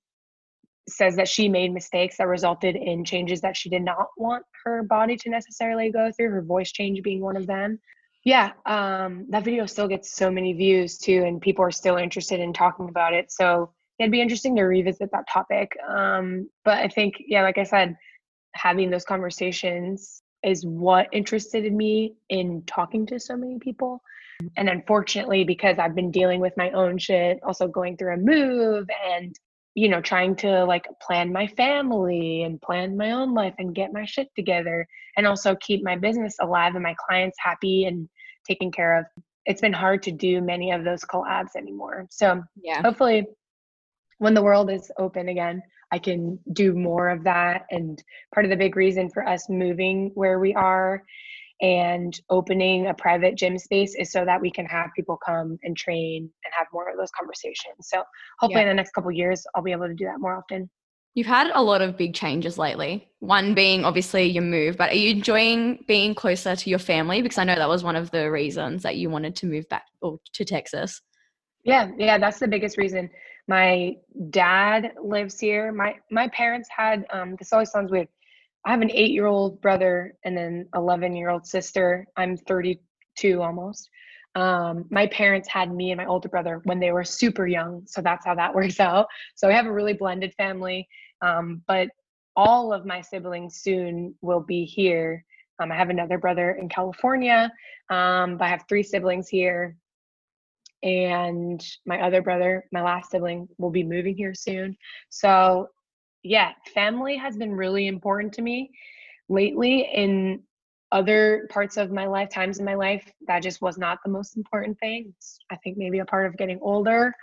says 0.87 1.15
that 1.15 1.27
she 1.27 1.47
made 1.49 1.73
mistakes 1.73 2.17
that 2.17 2.27
resulted 2.27 2.75
in 2.75 3.05
changes 3.05 3.41
that 3.41 3.57
she 3.57 3.69
did 3.69 3.81
not 3.81 4.07
want 4.17 4.43
her 4.63 4.83
body 4.83 5.15
to 5.17 5.29
necessarily 5.29 5.91
go 5.91 6.11
through, 6.11 6.29
her 6.29 6.41
voice 6.41 6.71
change 6.71 7.01
being 7.03 7.21
one 7.21 7.37
of 7.37 7.47
them. 7.47 7.79
Yeah, 8.23 8.51
um, 8.67 9.25
that 9.29 9.43
video 9.43 9.65
still 9.65 9.87
gets 9.87 10.15
so 10.15 10.29
many 10.29 10.53
views 10.53 10.97
too, 10.99 11.23
and 11.25 11.41
people 11.41 11.65
are 11.65 11.71
still 11.71 11.97
interested 11.97 12.39
in 12.39 12.53
talking 12.53 12.87
about 12.89 13.13
it. 13.13 13.31
So 13.31 13.71
it'd 13.97 14.11
be 14.11 14.21
interesting 14.21 14.55
to 14.57 14.63
revisit 14.63 15.09
that 15.11 15.25
topic. 15.31 15.71
Um, 15.89 16.49
but 16.63 16.77
I 16.77 16.87
think, 16.87 17.15
yeah, 17.19 17.41
like 17.41 17.57
I 17.57 17.63
said, 17.63 17.95
having 18.53 18.91
those 18.91 19.05
conversations 19.05 20.20
is 20.43 20.65
what 20.65 21.07
interested 21.11 21.71
me 21.71 22.13
in 22.29 22.63
talking 22.65 23.05
to 23.07 23.19
so 23.19 23.35
many 23.35 23.59
people. 23.59 24.01
And 24.57 24.69
unfortunately, 24.69 25.43
because 25.43 25.77
I've 25.77 25.95
been 25.95 26.11
dealing 26.11 26.39
with 26.39 26.57
my 26.57 26.71
own 26.71 26.97
shit, 26.97 27.39
also 27.43 27.67
going 27.67 27.97
through 27.97 28.15
a 28.15 28.17
move 28.17 28.89
and, 29.05 29.35
you 29.75 29.87
know, 29.87 30.01
trying 30.01 30.35
to 30.37 30.65
like 30.65 30.87
plan 31.01 31.31
my 31.31 31.47
family 31.47 32.43
and 32.43 32.61
plan 32.61 32.97
my 32.97 33.11
own 33.11 33.33
life 33.33 33.53
and 33.59 33.75
get 33.75 33.93
my 33.93 34.05
shit 34.05 34.29
together 34.35 34.87
and 35.15 35.27
also 35.27 35.55
keep 35.55 35.83
my 35.83 35.95
business 35.95 36.35
alive 36.41 36.73
and 36.73 36.83
my 36.83 36.95
clients 37.07 37.37
happy 37.39 37.85
and 37.85 38.09
taken 38.47 38.71
care 38.71 38.97
of. 38.97 39.05
It's 39.45 39.61
been 39.61 39.73
hard 39.73 40.03
to 40.03 40.11
do 40.11 40.41
many 40.41 40.71
of 40.71 40.83
those 40.83 41.03
collabs 41.03 41.55
anymore. 41.55 42.07
So, 42.09 42.43
yeah, 42.61 42.81
hopefully, 42.81 43.27
when 44.22 44.36
the 44.36 44.43
world 44.43 44.69
is 44.69 44.91
open 44.99 45.30
again, 45.30 45.63
I 45.91 45.97
can 45.97 46.38
do 46.53 46.74
more 46.74 47.09
of 47.09 47.24
that. 47.24 47.65
And 47.72 48.01
part 48.32 48.45
of 48.45 48.51
the 48.51 48.55
big 48.55 48.76
reason 48.76 49.09
for 49.09 49.28
us 49.28 49.49
moving 49.49 50.11
where 50.13 50.39
we 50.39 50.53
are 50.53 51.01
and 51.59 52.19
opening 52.30 52.86
a 52.86 52.93
private 52.93 53.36
gym 53.36 53.57
space 53.57 53.95
is 53.95 54.11
so 54.11 54.24
that 54.24 54.39
we 54.39 54.51
can 54.51 54.67
have 54.67 54.91
people 54.95 55.17
come 55.26 55.57
and 55.63 55.76
train 55.76 56.30
and 56.45 56.53
have 56.55 56.67
more 56.72 56.88
of 56.88 56.97
those 56.97 57.09
conversations. 57.19 57.78
So 57.82 58.03
hopefully 58.39 58.61
yeah. 58.61 58.69
in 58.69 58.78
the 58.78 58.80
next 58.80 58.91
couple 58.91 59.11
years, 59.11 59.43
I'll 59.55 59.63
be 59.63 59.72
able 59.72 59.88
to 59.88 59.95
do 59.95 60.05
that 60.05 60.19
more 60.19 60.36
often. 60.36 60.69
You've 61.15 61.26
had 61.26 61.49
a 61.55 61.63
lot 61.63 61.82
of 61.82 61.97
big 61.97 62.13
changes 62.13 62.59
lately. 62.59 63.09
One 63.22 63.55
being 63.55 63.86
obviously 63.86 64.26
your 64.26 64.43
move, 64.43 64.78
but 64.78 64.91
are 64.91 64.95
you 64.95 65.09
enjoying 65.09 65.84
being 65.88 66.13
closer 66.13 66.55
to 66.55 66.69
your 66.69 66.80
family? 66.80 67.24
Because 67.24 67.39
I 67.39 67.43
know 67.43 67.55
that 67.55 67.67
was 67.67 67.84
one 67.84 67.95
of 67.95 68.11
the 68.11 68.30
reasons 68.30 68.84
that 68.84 68.97
you 68.97 69.09
wanted 69.09 69.36
to 69.38 69.47
move 69.47 69.67
back 69.67 69.86
or 69.99 70.19
to 70.34 70.45
Texas. 70.45 71.01
Yeah, 71.63 71.89
yeah, 71.97 72.19
that's 72.19 72.39
the 72.39 72.47
biggest 72.47 72.78
reason 72.78 73.09
my 73.52 73.97
dad 74.30 74.93
lives 75.04 75.38
here. 75.38 75.74
My 75.74 75.95
my 76.10 76.30
parents 76.30 76.70
had 76.74 77.06
um 77.12 77.36
this 77.38 77.52
always 77.52 77.70
sounds 77.70 77.91
weird. 77.91 78.08
I 78.66 78.72
have 78.72 78.82
an 78.82 78.91
eight 78.91 79.12
year 79.12 79.26
old 79.26 79.60
brother 79.60 80.16
and 80.24 80.38
then 80.38 80.70
eleven 80.74 81.18
year 81.18 81.30
old 81.30 81.45
sister. 81.45 82.08
I'm 82.16 82.38
32 82.38 83.41
almost. 83.41 83.89
Um, 84.36 84.86
my 84.89 85.06
parents 85.08 85.49
had 85.49 85.70
me 85.70 85.91
and 85.91 85.97
my 85.97 86.06
older 86.06 86.30
brother 86.30 86.62
when 86.64 86.80
they 86.80 86.93
were 86.93 87.04
super 87.04 87.45
young, 87.45 87.84
so 87.88 88.02
that's 88.02 88.26
how 88.26 88.36
that 88.36 88.56
works 88.60 88.80
out. 88.80 89.08
So 89.36 89.49
I 89.49 89.54
have 89.54 89.66
a 89.66 89.74
really 89.74 89.95
blended 89.95 90.34
family. 90.36 90.88
Um, 91.22 91.62
but 91.68 91.89
all 92.38 92.72
of 92.72 92.86
my 92.86 93.02
siblings 93.02 93.58
soon 93.58 94.16
will 94.22 94.39
be 94.39 94.64
here. 94.64 95.26
Um, 95.60 95.74
I 95.74 95.76
have 95.76 95.89
another 95.89 96.18
brother 96.18 96.52
in 96.52 96.70
California, 96.70 97.52
um, 97.89 98.38
but 98.38 98.45
I 98.45 98.47
have 98.47 98.64
three 98.70 98.84
siblings 98.84 99.28
here 99.28 99.76
and 100.84 101.63
my 101.86 102.01
other 102.01 102.21
brother, 102.21 102.65
my 102.71 102.82
last 102.82 103.11
sibling, 103.11 103.47
will 103.57 103.69
be 103.69 103.84
moving 103.84 104.15
here 104.15 104.34
soon. 104.34 104.75
So, 105.09 105.67
yeah, 106.23 106.53
family 106.73 107.17
has 107.17 107.38
been 107.38 107.51
really 107.51 107.88
important 107.88 108.34
to 108.34 108.41
me 108.41 108.71
lately. 109.29 109.89
In 109.93 110.41
other 110.91 111.47
parts 111.49 111.77
of 111.77 111.91
my 111.91 112.05
life, 112.05 112.29
times 112.29 112.59
in 112.59 112.65
my 112.65 112.75
life, 112.75 113.09
that 113.27 113.43
just 113.43 113.61
was 113.61 113.77
not 113.77 113.99
the 114.03 114.11
most 114.11 114.36
important 114.38 114.77
thing. 114.79 115.13
It's, 115.15 115.39
I 115.49 115.55
think 115.57 115.77
maybe 115.77 115.99
a 115.99 116.05
part 116.05 116.25
of 116.25 116.38
getting 116.38 116.59
older. 116.61 117.13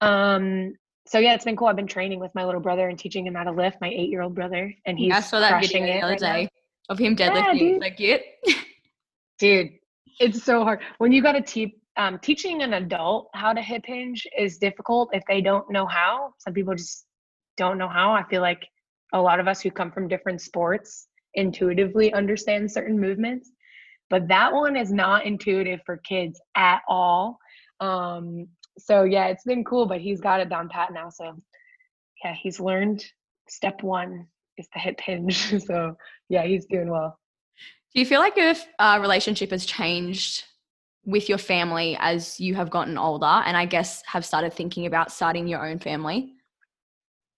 Um, 0.00 0.74
so 1.06 1.18
yeah, 1.18 1.34
it's 1.34 1.44
been 1.44 1.56
cool. 1.56 1.68
I've 1.68 1.76
been 1.76 1.86
training 1.86 2.20
with 2.20 2.34
my 2.34 2.44
little 2.44 2.60
brother 2.60 2.88
and 2.88 2.98
teaching 2.98 3.26
him 3.26 3.34
how 3.34 3.44
to 3.44 3.50
lift. 3.50 3.80
My 3.80 3.88
eight-year-old 3.88 4.34
brother, 4.34 4.72
and 4.84 4.98
he's 4.98 5.12
I 5.12 5.20
saw 5.20 5.40
that 5.40 5.60
video 5.60 5.86
the 5.86 6.00
other 6.00 6.12
right 6.12 6.20
day 6.20 6.42
now. 6.42 6.48
of 6.90 6.98
him 6.98 7.16
deadlifting. 7.16 7.72
Yeah, 7.72 7.78
like 7.78 8.00
it, 8.00 8.22
dude. 9.38 9.70
It's 10.20 10.42
so 10.42 10.64
hard 10.64 10.80
when 10.98 11.12
you 11.12 11.22
got 11.22 11.32
to 11.32 11.40
teach 11.40 11.72
um, 11.98 12.18
teaching 12.20 12.62
an 12.62 12.74
adult 12.74 13.28
how 13.34 13.52
to 13.52 13.60
hip 13.60 13.84
hinge 13.84 14.26
is 14.38 14.58
difficult 14.58 15.10
if 15.12 15.24
they 15.28 15.40
don't 15.40 15.70
know 15.70 15.86
how. 15.86 16.32
Some 16.38 16.54
people 16.54 16.74
just 16.74 17.04
don't 17.56 17.76
know 17.76 17.88
how. 17.88 18.12
I 18.12 18.22
feel 18.22 18.40
like 18.40 18.64
a 19.12 19.20
lot 19.20 19.40
of 19.40 19.48
us 19.48 19.60
who 19.60 19.70
come 19.70 19.90
from 19.90 20.06
different 20.06 20.40
sports 20.40 21.08
intuitively 21.34 22.12
understand 22.12 22.70
certain 22.70 22.98
movements, 22.98 23.50
but 24.10 24.28
that 24.28 24.52
one 24.52 24.76
is 24.76 24.92
not 24.92 25.26
intuitive 25.26 25.80
for 25.84 25.96
kids 25.98 26.40
at 26.56 26.82
all. 26.88 27.38
Um, 27.80 28.46
so 28.78 29.02
yeah, 29.02 29.26
it's 29.26 29.44
been 29.44 29.64
cool, 29.64 29.86
but 29.86 30.00
he's 30.00 30.20
got 30.20 30.40
it 30.40 30.48
down 30.48 30.68
pat 30.68 30.92
now. 30.92 31.10
So 31.10 31.36
yeah, 32.24 32.34
he's 32.40 32.60
learned 32.60 33.04
step 33.48 33.82
one 33.82 34.26
is 34.56 34.68
the 34.72 34.78
hip 34.78 35.00
hinge. 35.00 35.52
so 35.66 35.96
yeah, 36.28 36.44
he's 36.44 36.66
doing 36.66 36.90
well. 36.90 37.18
Do 37.92 38.00
you 38.00 38.06
feel 38.06 38.20
like 38.20 38.36
your 38.36 38.54
uh, 38.78 38.98
relationship 39.00 39.50
has 39.50 39.66
changed 39.66 40.44
with 41.08 41.26
your 41.26 41.38
family 41.38 41.96
as 42.00 42.38
you 42.38 42.54
have 42.54 42.68
gotten 42.68 42.98
older 42.98 43.24
and 43.46 43.56
I 43.56 43.64
guess 43.64 44.02
have 44.06 44.26
started 44.26 44.52
thinking 44.52 44.84
about 44.84 45.10
starting 45.10 45.48
your 45.48 45.66
own 45.66 45.78
family? 45.78 46.34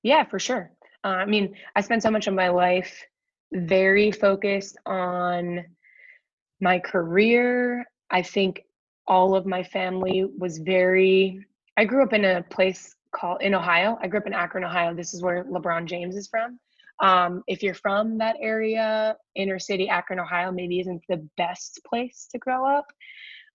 Yeah, 0.02 0.24
for 0.24 0.40
sure. 0.40 0.72
Uh, 1.04 1.18
I 1.22 1.24
mean, 1.24 1.54
I 1.76 1.80
spent 1.80 2.02
so 2.02 2.10
much 2.10 2.26
of 2.26 2.34
my 2.34 2.48
life 2.48 2.92
very 3.52 4.10
focused 4.10 4.76
on 4.86 5.64
my 6.60 6.80
career. 6.80 7.86
I 8.10 8.22
think 8.22 8.62
all 9.06 9.36
of 9.36 9.46
my 9.46 9.62
family 9.62 10.28
was 10.36 10.58
very, 10.58 11.46
I 11.76 11.84
grew 11.84 12.02
up 12.02 12.12
in 12.12 12.24
a 12.24 12.42
place 12.42 12.96
called 13.14 13.40
in 13.40 13.54
Ohio. 13.54 13.96
I 14.02 14.08
grew 14.08 14.18
up 14.18 14.26
in 14.26 14.34
Akron, 14.34 14.64
Ohio. 14.64 14.94
This 14.94 15.14
is 15.14 15.22
where 15.22 15.44
LeBron 15.44 15.84
James 15.84 16.16
is 16.16 16.26
from. 16.26 16.58
Um, 17.00 17.44
if 17.46 17.62
you're 17.62 17.74
from 17.74 18.18
that 18.18 18.34
area, 18.40 19.16
inner 19.36 19.60
city 19.60 19.88
Akron, 19.88 20.18
Ohio, 20.18 20.50
maybe 20.50 20.80
isn't 20.80 21.02
the 21.08 21.24
best 21.36 21.80
place 21.88 22.26
to 22.32 22.38
grow 22.38 22.66
up. 22.66 22.86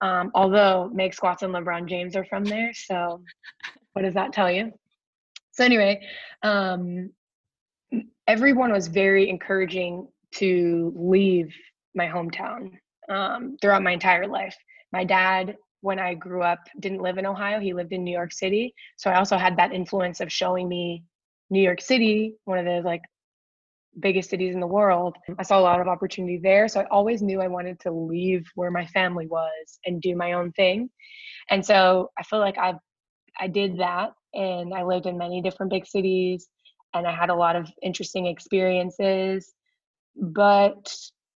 Um, 0.01 0.31
although 0.33 0.89
Meg 0.93 1.13
Squats 1.13 1.43
and 1.43 1.53
LeBron 1.53 1.87
James 1.87 2.15
are 2.15 2.25
from 2.25 2.43
there. 2.43 2.73
So 2.73 3.21
what 3.93 4.01
does 4.01 4.13
that 4.13 4.33
tell 4.33 4.51
you? 4.51 4.73
So 5.51 5.63
anyway, 5.63 6.01
um, 6.43 7.11
everyone 8.27 8.71
was 8.71 8.87
very 8.87 9.29
encouraging 9.29 10.07
to 10.33 10.93
leave 10.95 11.55
my 11.93 12.07
hometown 12.07 12.71
um, 13.07 13.57
throughout 13.61 13.83
my 13.83 13.91
entire 13.91 14.27
life. 14.27 14.55
My 14.91 15.05
dad, 15.05 15.55
when 15.81 15.99
I 15.99 16.13
grew 16.13 16.41
up, 16.41 16.59
didn't 16.79 17.01
live 17.01 17.17
in 17.17 17.25
Ohio. 17.25 17.59
He 17.59 17.73
lived 17.73 17.93
in 17.93 18.03
New 18.03 18.11
York 18.11 18.33
City. 18.33 18.73
So 18.97 19.09
I 19.09 19.15
also 19.15 19.37
had 19.37 19.57
that 19.57 19.71
influence 19.71 20.19
of 20.19 20.31
showing 20.31 20.67
me 20.67 21.03
New 21.49 21.61
York 21.61 21.79
City, 21.79 22.35
one 22.45 22.57
of 22.57 22.65
the 22.65 22.81
like 22.81 23.01
biggest 23.99 24.29
cities 24.29 24.53
in 24.53 24.59
the 24.59 24.67
world. 24.67 25.15
I 25.39 25.43
saw 25.43 25.59
a 25.59 25.61
lot 25.61 25.81
of 25.81 25.87
opportunity 25.87 26.39
there. 26.41 26.67
So 26.67 26.81
I 26.81 26.85
always 26.85 27.21
knew 27.21 27.41
I 27.41 27.47
wanted 27.47 27.79
to 27.81 27.91
leave 27.91 28.45
where 28.55 28.71
my 28.71 28.85
family 28.87 29.27
was 29.27 29.79
and 29.85 30.01
do 30.01 30.15
my 30.15 30.33
own 30.33 30.51
thing. 30.53 30.89
And 31.49 31.65
so 31.65 32.11
I 32.17 32.23
feel 32.23 32.39
like 32.39 32.57
I 32.57 32.75
I 33.37 33.47
did 33.47 33.79
that 33.79 34.11
and 34.33 34.73
I 34.73 34.83
lived 34.83 35.05
in 35.05 35.17
many 35.17 35.41
different 35.41 35.71
big 35.71 35.85
cities 35.85 36.47
and 36.93 37.05
I 37.05 37.13
had 37.13 37.29
a 37.29 37.35
lot 37.35 37.55
of 37.55 37.69
interesting 37.81 38.27
experiences. 38.27 39.53
But 40.15 40.95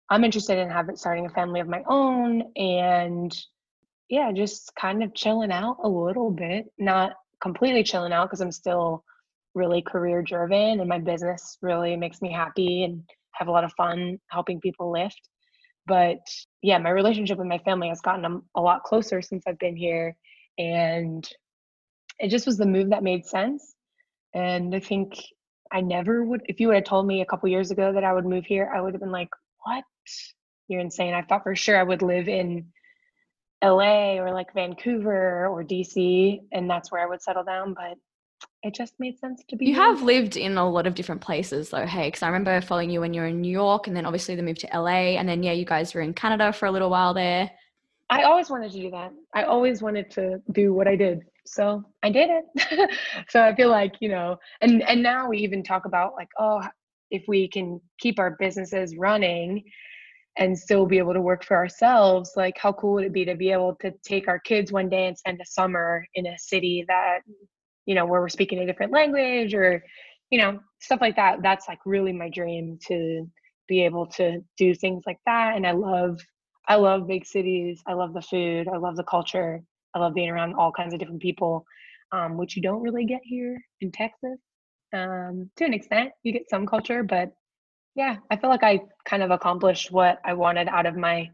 I'm 0.09 0.23
interested 0.23 0.57
in 0.57 0.69
having 0.69 0.95
starting 0.95 1.25
a 1.25 1.29
family 1.29 1.59
of 1.59 1.67
my 1.67 1.83
own 1.87 2.43
and 2.55 3.35
yeah, 4.09 4.31
just 4.31 4.71
kind 4.79 5.03
of 5.03 5.13
chilling 5.13 5.51
out 5.51 5.77
a 5.83 5.89
little 5.89 6.31
bit, 6.31 6.65
not 6.77 7.13
completely 7.41 7.83
chilling 7.83 8.13
out 8.13 8.27
because 8.27 8.41
I'm 8.41 8.51
still 8.51 9.03
really 9.57 9.81
career 9.81 10.21
driven 10.21 10.79
and 10.79 10.87
my 10.87 10.99
business 10.99 11.57
really 11.61 11.95
makes 11.95 12.21
me 12.21 12.31
happy 12.31 12.83
and 12.83 13.03
have 13.33 13.47
a 13.47 13.51
lot 13.51 13.63
of 13.63 13.73
fun 13.73 14.19
helping 14.29 14.61
people 14.61 14.91
lift. 14.91 15.19
But 15.85 16.19
yeah, 16.61 16.77
my 16.77 16.89
relationship 16.89 17.37
with 17.37 17.47
my 17.47 17.59
family 17.59 17.89
has 17.89 18.01
gotten 18.01 18.25
a, 18.25 18.59
a 18.59 18.61
lot 18.61 18.83
closer 18.83 19.21
since 19.21 19.43
I've 19.47 19.59
been 19.59 19.75
here. 19.75 20.15
And 20.57 21.27
it 22.19 22.29
just 22.29 22.45
was 22.45 22.57
the 22.57 22.65
move 22.65 22.89
that 22.89 23.03
made 23.03 23.25
sense. 23.25 23.75
And 24.33 24.75
I 24.75 24.79
think 24.79 25.13
I 25.71 25.81
never 25.81 26.23
would, 26.23 26.41
if 26.45 26.59
you 26.59 26.67
would 26.67 26.75
have 26.75 26.83
told 26.83 27.07
me 27.07 27.21
a 27.21 27.25
couple 27.25 27.49
years 27.49 27.71
ago 27.71 27.93
that 27.93 28.03
I 28.03 28.13
would 28.13 28.25
move 28.25 28.45
here, 28.45 28.71
I 28.73 28.81
would 28.81 28.93
have 28.93 29.01
been 29.01 29.11
like, 29.11 29.29
what? 29.63 29.83
You're 30.67 30.81
insane. 30.81 31.13
I 31.13 31.21
thought 31.21 31.43
for 31.43 31.55
sure 31.55 31.77
I 31.77 31.83
would 31.83 32.01
live 32.01 32.27
in 32.27 32.67
LA 33.63 34.17
or 34.17 34.33
like 34.33 34.53
Vancouver 34.53 35.47
or 35.47 35.63
DC, 35.63 36.39
and 36.51 36.69
that's 36.69 36.91
where 36.91 37.01
I 37.01 37.07
would 37.07 37.21
settle 37.21 37.43
down. 37.43 37.73
But 37.73 37.97
it 38.67 38.75
just 38.75 38.93
made 38.99 39.17
sense 39.17 39.43
to 39.47 39.55
be. 39.55 39.65
You 39.65 39.75
have 39.75 40.01
lived 40.01 40.35
in 40.35 40.57
a 40.57 40.69
lot 40.69 40.85
of 40.85 40.93
different 40.93 41.21
places 41.21 41.69
though, 41.69 41.85
hey, 41.85 42.07
because 42.07 42.21
I 42.21 42.27
remember 42.27 42.59
following 42.61 42.89
you 42.89 42.99
when 42.99 43.13
you 43.13 43.21
were 43.21 43.27
in 43.27 43.41
New 43.41 43.51
York 43.51 43.87
and 43.87 43.95
then 43.95 44.05
obviously 44.05 44.35
the 44.35 44.43
move 44.43 44.57
to 44.59 44.69
LA 44.73 45.15
and 45.17 45.27
then 45.27 45.41
yeah, 45.41 45.53
you 45.53 45.65
guys 45.65 45.93
were 45.93 46.01
in 46.01 46.13
Canada 46.13 46.51
for 46.51 46.65
a 46.65 46.71
little 46.71 46.89
while 46.89 47.13
there. 47.13 47.49
I 48.09 48.23
always 48.23 48.49
wanted 48.49 48.71
to 48.71 48.79
do 48.79 48.91
that. 48.91 49.11
I 49.33 49.43
always 49.43 49.81
wanted 49.81 50.11
to 50.11 50.41
do 50.51 50.73
what 50.73 50.87
I 50.87 50.95
did. 50.95 51.21
So 51.45 51.83
I 52.03 52.09
did 52.09 52.29
it. 52.29 52.89
so 53.29 53.41
I 53.41 53.55
feel 53.55 53.69
like, 53.69 53.95
you 54.01 54.09
know, 54.09 54.37
and 54.61 54.83
and 54.83 55.01
now 55.01 55.29
we 55.29 55.39
even 55.39 55.63
talk 55.63 55.85
about 55.85 56.13
like, 56.13 56.29
oh, 56.37 56.61
if 57.09 57.23
we 57.27 57.47
can 57.47 57.79
keep 57.99 58.19
our 58.19 58.35
businesses 58.37 58.95
running 58.97 59.63
and 60.37 60.57
still 60.57 60.85
be 60.85 60.97
able 60.97 61.13
to 61.13 61.21
work 61.21 61.43
for 61.43 61.55
ourselves, 61.57 62.33
like 62.35 62.57
how 62.57 62.73
cool 62.73 62.93
would 62.93 63.05
it 63.05 63.13
be 63.13 63.25
to 63.25 63.35
be 63.35 63.51
able 63.51 63.75
to 63.75 63.91
take 64.03 64.27
our 64.27 64.39
kids 64.39 64.71
one 64.71 64.89
day 64.89 65.07
and 65.07 65.17
spend 65.17 65.39
a 65.41 65.45
summer 65.45 66.05
in 66.15 66.27
a 66.27 66.37
city 66.37 66.85
that 66.87 67.19
you 67.87 67.95
know 67.95 68.05
where 68.05 68.21
we're 68.21 68.29
speaking 68.29 68.59
a 68.59 68.65
different 68.67 68.91
language 68.91 69.55
or 69.55 69.83
you 70.29 70.37
know 70.37 70.59
stuff 70.79 71.01
like 71.01 71.15
that 71.15 71.41
that's 71.41 71.67
like 71.67 71.79
really 71.85 72.13
my 72.13 72.29
dream 72.29 72.77
to 72.85 73.27
be 73.67 73.83
able 73.83 74.05
to 74.05 74.39
do 74.57 74.75
things 74.75 75.03
like 75.07 75.19
that. 75.25 75.55
And 75.55 75.65
i 75.65 75.71
love 75.71 76.19
i 76.67 76.75
love 76.75 77.07
big 77.07 77.25
cities 77.25 77.81
i 77.87 77.93
love 77.93 78.13
the 78.13 78.21
food 78.21 78.67
i 78.67 78.77
love 78.77 78.95
the 78.97 79.03
culture 79.03 79.63
i 79.95 79.99
love 79.99 80.13
being 80.13 80.29
around 80.29 80.53
all 80.53 80.71
kinds 80.71 80.93
of 80.93 80.99
different 80.99 81.21
people 81.21 81.65
um, 82.11 82.37
which 82.37 82.55
you 82.55 82.61
don't 82.61 82.81
really 82.81 83.05
get 83.05 83.21
here 83.23 83.59
in 83.81 83.91
texas 83.91 84.39
um, 84.93 85.49
to 85.57 85.65
an 85.65 85.73
extent. 85.73 86.11
You 86.23 86.31
get 86.31 86.49
some 86.49 86.65
culture 86.65 87.03
but 87.03 87.31
yeah 87.95 88.17
i 88.29 88.35
feel 88.35 88.49
like 88.49 88.63
i 88.63 88.79
kind 89.05 89.23
of 89.23 89.31
accomplished 89.31 89.91
what 89.91 90.19
i 90.25 90.33
wanted 90.33 90.67
out 90.67 90.85
of 90.85 90.95
my 90.95 91.29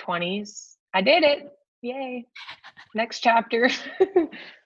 20s 0.00 0.76
i 0.94 1.02
did 1.02 1.22
it! 1.24 1.50
Yay! 1.82 2.26
Next 2.94 3.20
chapter 3.20 3.70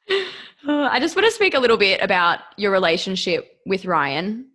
I 0.66 0.98
just 1.00 1.16
want 1.16 1.26
to 1.26 1.32
speak 1.32 1.54
a 1.54 1.58
little 1.58 1.76
bit 1.76 2.00
about 2.02 2.40
your 2.56 2.70
relationship 2.70 3.58
with 3.66 3.84
Ryan 3.84 4.46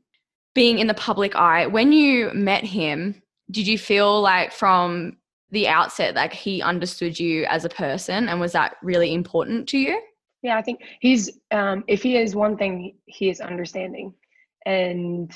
being 0.55 0.79
in 0.79 0.87
the 0.87 0.93
public 0.93 1.35
eye. 1.35 1.67
When 1.67 1.91
you 1.91 2.31
met 2.33 2.63
him, 2.63 3.21
did 3.51 3.67
you 3.67 3.77
feel 3.77 4.21
like 4.21 4.51
from 4.51 5.17
the 5.51 5.67
outset 5.67 6.15
like 6.15 6.33
he 6.33 6.61
understood 6.61 7.17
you 7.19 7.45
as 7.45 7.63
a 7.63 7.69
person 7.69 8.27
and 8.27 8.39
was 8.39 8.51
that 8.51 8.75
really 8.83 9.13
important 9.13 9.67
to 9.69 9.77
you? 9.77 10.01
Yeah, 10.41 10.57
I 10.57 10.61
think 10.61 10.81
he's 10.99 11.39
um 11.51 11.83
if 11.87 12.03
he 12.03 12.17
is 12.17 12.35
one 12.35 12.57
thing 12.57 12.95
he 13.05 13.29
is 13.29 13.39
understanding 13.39 14.13
and 14.65 15.31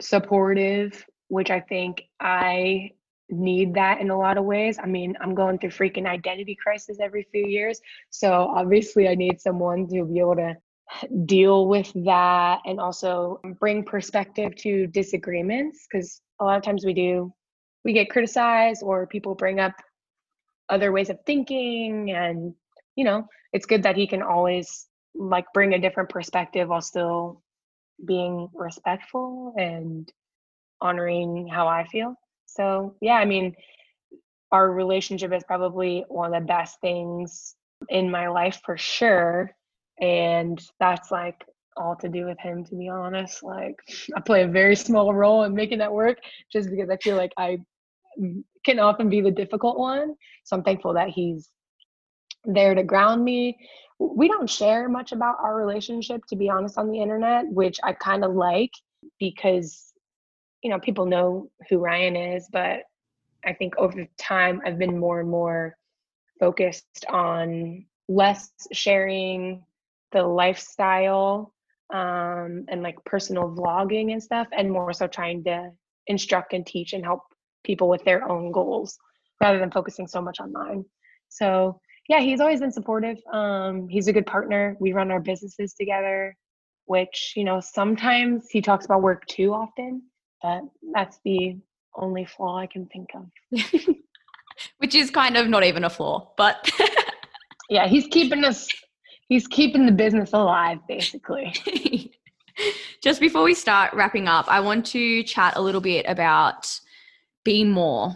supportive, 0.00 1.04
which 1.28 1.50
I 1.50 1.60
think 1.60 2.02
I 2.20 2.90
need 3.30 3.74
that 3.74 4.00
in 4.00 4.10
a 4.10 4.18
lot 4.18 4.38
of 4.38 4.44
ways. 4.44 4.78
I 4.82 4.86
mean, 4.86 5.16
I'm 5.20 5.34
going 5.34 5.58
through 5.58 5.70
freaking 5.70 6.06
identity 6.06 6.56
crisis 6.60 6.98
every 7.00 7.26
few 7.32 7.46
years. 7.46 7.80
So 8.10 8.32
obviously, 8.54 9.08
I 9.08 9.14
need 9.14 9.40
someone 9.40 9.88
to 9.88 10.04
be 10.04 10.20
able 10.20 10.36
to 10.36 10.56
deal 11.24 11.66
with 11.66 11.90
that 12.04 12.60
and 12.66 12.78
also 12.78 13.40
bring 13.58 13.84
perspective 13.84 14.54
to 14.56 14.86
disagreements 14.88 15.86
because 15.90 16.20
a 16.40 16.44
lot 16.44 16.56
of 16.56 16.62
times 16.62 16.84
we 16.84 16.92
do, 16.92 17.32
we 17.84 17.92
get 17.92 18.10
criticized 18.10 18.82
or 18.82 19.06
people 19.06 19.34
bring 19.34 19.60
up 19.60 19.72
other 20.68 20.92
ways 20.92 21.10
of 21.10 21.18
thinking. 21.26 22.10
And, 22.10 22.54
you 22.96 23.04
know, 23.04 23.26
it's 23.52 23.66
good 23.66 23.82
that 23.84 23.96
he 23.96 24.06
can 24.06 24.22
always 24.22 24.86
like 25.14 25.46
bring 25.54 25.74
a 25.74 25.78
different 25.78 26.10
perspective 26.10 26.68
while 26.68 26.80
still 26.80 27.42
being 28.04 28.48
respectful 28.52 29.54
and 29.56 30.12
honoring 30.80 31.48
how 31.48 31.68
I 31.68 31.86
feel. 31.86 32.16
So, 32.54 32.94
yeah, 33.00 33.14
I 33.14 33.24
mean, 33.24 33.54
our 34.52 34.70
relationship 34.70 35.32
is 35.32 35.42
probably 35.44 36.04
one 36.08 36.32
of 36.32 36.40
the 36.40 36.46
best 36.46 36.80
things 36.80 37.56
in 37.88 38.10
my 38.10 38.28
life 38.28 38.60
for 38.64 38.76
sure. 38.76 39.50
And 40.00 40.60
that's 40.78 41.10
like 41.10 41.44
all 41.76 41.96
to 41.96 42.08
do 42.08 42.26
with 42.26 42.38
him, 42.38 42.64
to 42.66 42.76
be 42.76 42.88
honest. 42.88 43.42
Like, 43.42 43.76
I 44.16 44.20
play 44.20 44.42
a 44.42 44.48
very 44.48 44.76
small 44.76 45.12
role 45.12 45.44
in 45.44 45.54
making 45.54 45.78
that 45.78 45.92
work 45.92 46.18
just 46.52 46.70
because 46.70 46.88
I 46.90 46.96
feel 46.98 47.16
like 47.16 47.32
I 47.36 47.58
can 48.64 48.78
often 48.78 49.08
be 49.08 49.20
the 49.20 49.30
difficult 49.30 49.78
one. 49.78 50.14
So, 50.44 50.56
I'm 50.56 50.62
thankful 50.62 50.94
that 50.94 51.08
he's 51.08 51.50
there 52.44 52.74
to 52.74 52.82
ground 52.82 53.24
me. 53.24 53.56
We 53.98 54.28
don't 54.28 54.50
share 54.50 54.88
much 54.88 55.12
about 55.12 55.36
our 55.42 55.56
relationship, 55.56 56.22
to 56.28 56.36
be 56.36 56.50
honest, 56.50 56.78
on 56.78 56.90
the 56.90 57.00
internet, 57.00 57.46
which 57.48 57.78
I 57.82 57.92
kind 57.92 58.24
of 58.24 58.34
like 58.34 58.70
because 59.18 59.93
you 60.64 60.70
know, 60.70 60.80
people 60.80 61.04
know 61.04 61.50
who 61.68 61.78
Ryan 61.78 62.16
is, 62.16 62.48
but 62.50 62.80
I 63.44 63.52
think 63.52 63.76
over 63.76 64.06
time 64.18 64.62
I've 64.64 64.78
been 64.78 64.98
more 64.98 65.20
and 65.20 65.28
more 65.28 65.76
focused 66.40 67.04
on 67.08 67.84
less 68.08 68.50
sharing 68.72 69.62
the 70.12 70.22
lifestyle 70.22 71.52
um, 71.92 72.64
and 72.68 72.82
like 72.82 72.96
personal 73.04 73.54
vlogging 73.54 74.12
and 74.12 74.22
stuff, 74.22 74.48
and 74.56 74.72
more 74.72 74.94
so 74.94 75.06
trying 75.06 75.44
to 75.44 75.70
instruct 76.06 76.54
and 76.54 76.66
teach 76.66 76.94
and 76.94 77.04
help 77.04 77.20
people 77.62 77.88
with 77.88 78.02
their 78.04 78.26
own 78.26 78.50
goals 78.50 78.96
rather 79.42 79.58
than 79.58 79.70
focusing 79.70 80.06
so 80.06 80.22
much 80.22 80.40
on 80.40 80.50
mine. 80.50 80.82
So 81.28 81.78
yeah, 82.08 82.20
he's 82.20 82.40
always 82.40 82.60
been 82.60 82.72
supportive. 82.72 83.18
Um, 83.32 83.86
he's 83.88 84.08
a 84.08 84.12
good 84.14 84.26
partner. 84.26 84.78
We 84.80 84.94
run 84.94 85.10
our 85.10 85.20
businesses 85.20 85.74
together, 85.74 86.34
which 86.86 87.34
you 87.36 87.44
know 87.44 87.60
sometimes 87.60 88.48
he 88.48 88.62
talks 88.62 88.86
about 88.86 89.02
work 89.02 89.26
too 89.26 89.52
often 89.52 90.02
but 90.44 90.60
that's 90.92 91.18
the 91.24 91.56
only 91.96 92.26
flaw 92.26 92.58
I 92.58 92.66
can 92.66 92.86
think 92.86 93.08
of. 93.14 93.24
Which 94.78 94.94
is 94.94 95.10
kind 95.10 95.38
of 95.38 95.48
not 95.48 95.64
even 95.64 95.84
a 95.84 95.90
flaw, 95.90 96.32
but 96.36 96.70
yeah, 97.70 97.86
he's 97.88 98.06
keeping 98.08 98.44
us 98.44 98.68
he's 99.28 99.46
keeping 99.46 99.86
the 99.86 99.92
business 99.92 100.34
alive 100.34 100.78
basically. 100.86 101.54
Just 103.02 103.20
before 103.20 103.42
we 103.42 103.54
start 103.54 103.94
wrapping 103.94 104.28
up, 104.28 104.46
I 104.48 104.60
want 104.60 104.84
to 104.86 105.22
chat 105.22 105.54
a 105.56 105.62
little 105.62 105.80
bit 105.80 106.04
about 106.06 106.68
be 107.44 107.64
more. 107.64 108.14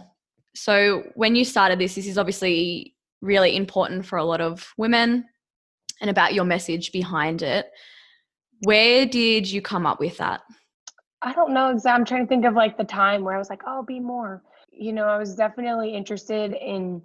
So, 0.55 1.03
when 1.15 1.35
you 1.35 1.43
started 1.43 1.79
this, 1.79 1.95
this 1.95 2.07
is 2.07 2.17
obviously 2.17 2.95
really 3.21 3.55
important 3.55 4.05
for 4.05 4.17
a 4.17 4.23
lot 4.23 4.39
of 4.39 4.71
women 4.77 5.25
and 5.99 6.09
about 6.09 6.33
your 6.33 6.45
message 6.45 6.91
behind 6.91 7.41
it. 7.41 7.67
Where 8.61 9.05
did 9.05 9.51
you 9.51 9.61
come 9.61 9.85
up 9.85 9.99
with 9.99 10.17
that? 10.17 10.41
I 11.21 11.33
don't 11.33 11.53
know 11.53 11.69
exactly. 11.69 11.99
I'm 11.99 12.05
trying 12.05 12.25
to 12.25 12.29
think 12.29 12.45
of 12.45 12.53
like 12.53 12.77
the 12.77 12.83
time 12.83 13.23
where 13.23 13.35
I 13.35 13.39
was 13.39 13.49
like, 13.49 13.61
oh, 13.67 13.83
be 13.83 13.99
more. 13.99 14.41
You 14.71 14.93
know, 14.93 15.05
I 15.05 15.17
was 15.17 15.35
definitely 15.35 15.93
interested 15.93 16.53
in 16.53 17.03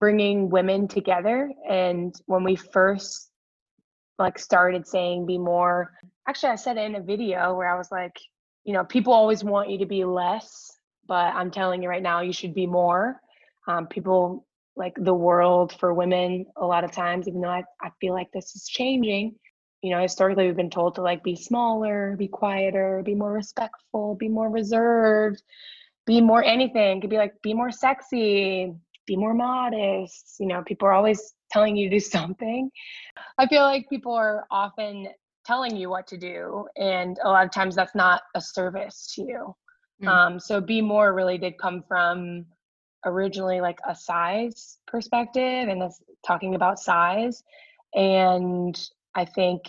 bringing 0.00 0.50
women 0.50 0.86
together. 0.86 1.50
And 1.68 2.14
when 2.26 2.44
we 2.44 2.56
first 2.56 3.30
like 4.18 4.38
started 4.38 4.86
saying 4.86 5.26
be 5.26 5.38
more, 5.38 5.92
actually, 6.28 6.50
I 6.50 6.56
said 6.56 6.76
it 6.76 6.82
in 6.82 6.96
a 6.96 7.00
video 7.00 7.54
where 7.54 7.72
I 7.72 7.78
was 7.78 7.90
like, 7.90 8.16
you 8.64 8.74
know, 8.74 8.84
people 8.84 9.12
always 9.12 9.42
want 9.42 9.70
you 9.70 9.78
to 9.78 9.86
be 9.86 10.04
less, 10.04 10.70
but 11.06 11.34
I'm 11.34 11.50
telling 11.50 11.82
you 11.82 11.88
right 11.88 12.02
now, 12.02 12.20
you 12.20 12.32
should 12.32 12.54
be 12.54 12.66
more. 12.66 13.20
Um, 13.66 13.86
people 13.86 14.46
like 14.76 14.94
the 14.96 15.14
world 15.14 15.74
for 15.78 15.94
women 15.94 16.46
a 16.56 16.66
lot 16.66 16.84
of 16.84 16.92
times, 16.92 17.28
even 17.28 17.40
though 17.40 17.48
I, 17.48 17.64
I 17.80 17.90
feel 18.00 18.12
like 18.12 18.28
this 18.32 18.54
is 18.56 18.66
changing, 18.68 19.36
you 19.84 19.90
know 19.90 20.00
historically 20.00 20.46
we've 20.46 20.56
been 20.56 20.70
told 20.70 20.94
to 20.94 21.02
like 21.02 21.22
be 21.22 21.36
smaller 21.36 22.16
be 22.18 22.26
quieter 22.26 23.02
be 23.04 23.14
more 23.14 23.32
respectful 23.32 24.14
be 24.14 24.28
more 24.28 24.50
reserved 24.50 25.42
be 26.06 26.20
more 26.20 26.44
anything. 26.44 27.00
Could 27.00 27.10
be 27.10 27.16
like 27.16 27.40
be 27.42 27.54
more 27.54 27.70
sexy 27.70 28.72
be 29.06 29.16
more 29.16 29.34
modest. 29.34 30.36
You 30.38 30.46
know 30.46 30.62
people 30.62 30.88
are 30.88 30.92
always 30.92 31.34
telling 31.50 31.76
you 31.76 31.88
to 31.88 31.96
do 31.96 32.00
something. 32.18 32.70
I 33.38 33.46
feel 33.46 33.62
like 33.62 33.88
people 33.88 34.14
are 34.14 34.46
often 34.50 35.08
telling 35.44 35.76
you 35.76 35.90
what 35.90 36.06
to 36.06 36.16
do 36.16 36.66
and 36.76 37.18
a 37.22 37.28
lot 37.28 37.44
of 37.44 37.52
times 37.52 37.74
that's 37.74 37.94
not 37.94 38.22
a 38.34 38.40
service 38.40 39.12
to 39.14 39.22
you. 39.22 39.56
Mm. 40.02 40.08
um, 40.08 40.40
so 40.40 40.60
be 40.60 40.80
more 40.80 41.14
really 41.14 41.38
did 41.38 41.56
come 41.58 41.84
from 41.86 42.46
originally 43.04 43.60
like 43.60 43.78
a 43.86 43.94
size 43.94 44.78
perspective 44.88 45.68
and 45.68 45.80
this 45.80 46.02
talking 46.26 46.54
about 46.54 46.80
size 46.80 47.44
and 47.94 48.88
I 49.14 49.24
think, 49.24 49.62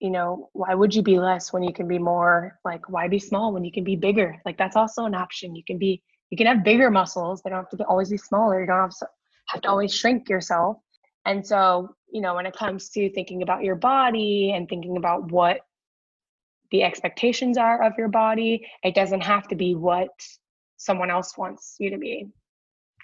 you 0.00 0.10
know, 0.10 0.50
why 0.52 0.74
would 0.74 0.94
you 0.94 1.02
be 1.02 1.18
less 1.18 1.52
when 1.52 1.62
you 1.62 1.72
can 1.72 1.88
be 1.88 1.98
more? 1.98 2.58
Like, 2.64 2.88
why 2.88 3.08
be 3.08 3.18
small 3.18 3.52
when 3.52 3.64
you 3.64 3.72
can 3.72 3.84
be 3.84 3.96
bigger? 3.96 4.40
Like, 4.44 4.58
that's 4.58 4.76
also 4.76 5.04
an 5.04 5.14
option. 5.14 5.54
You 5.54 5.64
can 5.64 5.78
be, 5.78 6.02
you 6.30 6.36
can 6.36 6.46
have 6.46 6.64
bigger 6.64 6.90
muscles. 6.90 7.42
They 7.42 7.50
don't 7.50 7.60
have 7.60 7.70
to 7.70 7.76
be, 7.76 7.84
always 7.84 8.10
be 8.10 8.18
smaller. 8.18 8.60
You 8.60 8.66
don't 8.66 8.80
have 8.80 8.98
to, 8.98 9.08
have 9.46 9.62
to 9.62 9.68
always 9.68 9.94
shrink 9.94 10.28
yourself. 10.28 10.78
And 11.26 11.46
so, 11.46 11.94
you 12.12 12.20
know, 12.20 12.34
when 12.34 12.46
it 12.46 12.56
comes 12.56 12.90
to 12.90 13.10
thinking 13.12 13.42
about 13.42 13.62
your 13.62 13.76
body 13.76 14.52
and 14.54 14.68
thinking 14.68 14.96
about 14.96 15.30
what 15.30 15.60
the 16.70 16.82
expectations 16.82 17.56
are 17.56 17.82
of 17.82 17.92
your 17.96 18.08
body, 18.08 18.66
it 18.82 18.94
doesn't 18.94 19.22
have 19.22 19.48
to 19.48 19.54
be 19.54 19.74
what 19.74 20.10
someone 20.76 21.10
else 21.10 21.38
wants 21.38 21.76
you 21.78 21.90
to 21.90 21.98
be. 21.98 22.26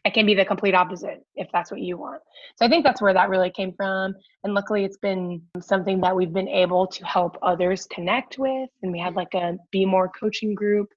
It 0.04 0.14
can 0.14 0.24
be 0.24 0.34
the 0.34 0.44
complete 0.44 0.74
opposite 0.74 1.24
if 1.34 1.48
that's 1.52 1.70
what 1.70 1.80
you 1.80 1.98
want. 1.98 2.22
So 2.56 2.64
I 2.64 2.68
think 2.68 2.84
that's 2.84 3.02
where 3.02 3.12
that 3.12 3.28
really 3.28 3.50
came 3.50 3.74
from. 3.76 4.14
And 4.44 4.54
luckily, 4.54 4.84
it's 4.84 4.96
been 4.96 5.42
something 5.60 6.00
that 6.00 6.16
we've 6.16 6.32
been 6.32 6.48
able 6.48 6.86
to 6.86 7.04
help 7.04 7.36
others 7.42 7.86
connect 7.86 8.38
with. 8.38 8.70
And 8.82 8.92
we 8.92 8.98
had 8.98 9.14
like 9.14 9.34
a 9.34 9.56
Be 9.70 9.84
More 9.84 10.10
coaching 10.18 10.54
group 10.54 10.88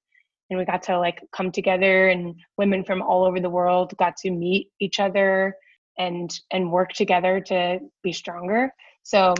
and 0.49 0.59
we 0.59 0.65
got 0.65 0.83
to 0.83 0.97
like 0.99 1.21
come 1.35 1.51
together 1.51 2.09
and 2.09 2.35
women 2.57 2.83
from 2.83 3.01
all 3.01 3.25
over 3.25 3.39
the 3.39 3.49
world 3.49 3.93
got 3.97 4.15
to 4.17 4.31
meet 4.31 4.69
each 4.79 4.99
other 4.99 5.55
and 5.97 6.39
and 6.51 6.71
work 6.71 6.91
together 6.93 7.39
to 7.39 7.79
be 8.03 8.11
stronger 8.11 8.71
so 9.03 9.33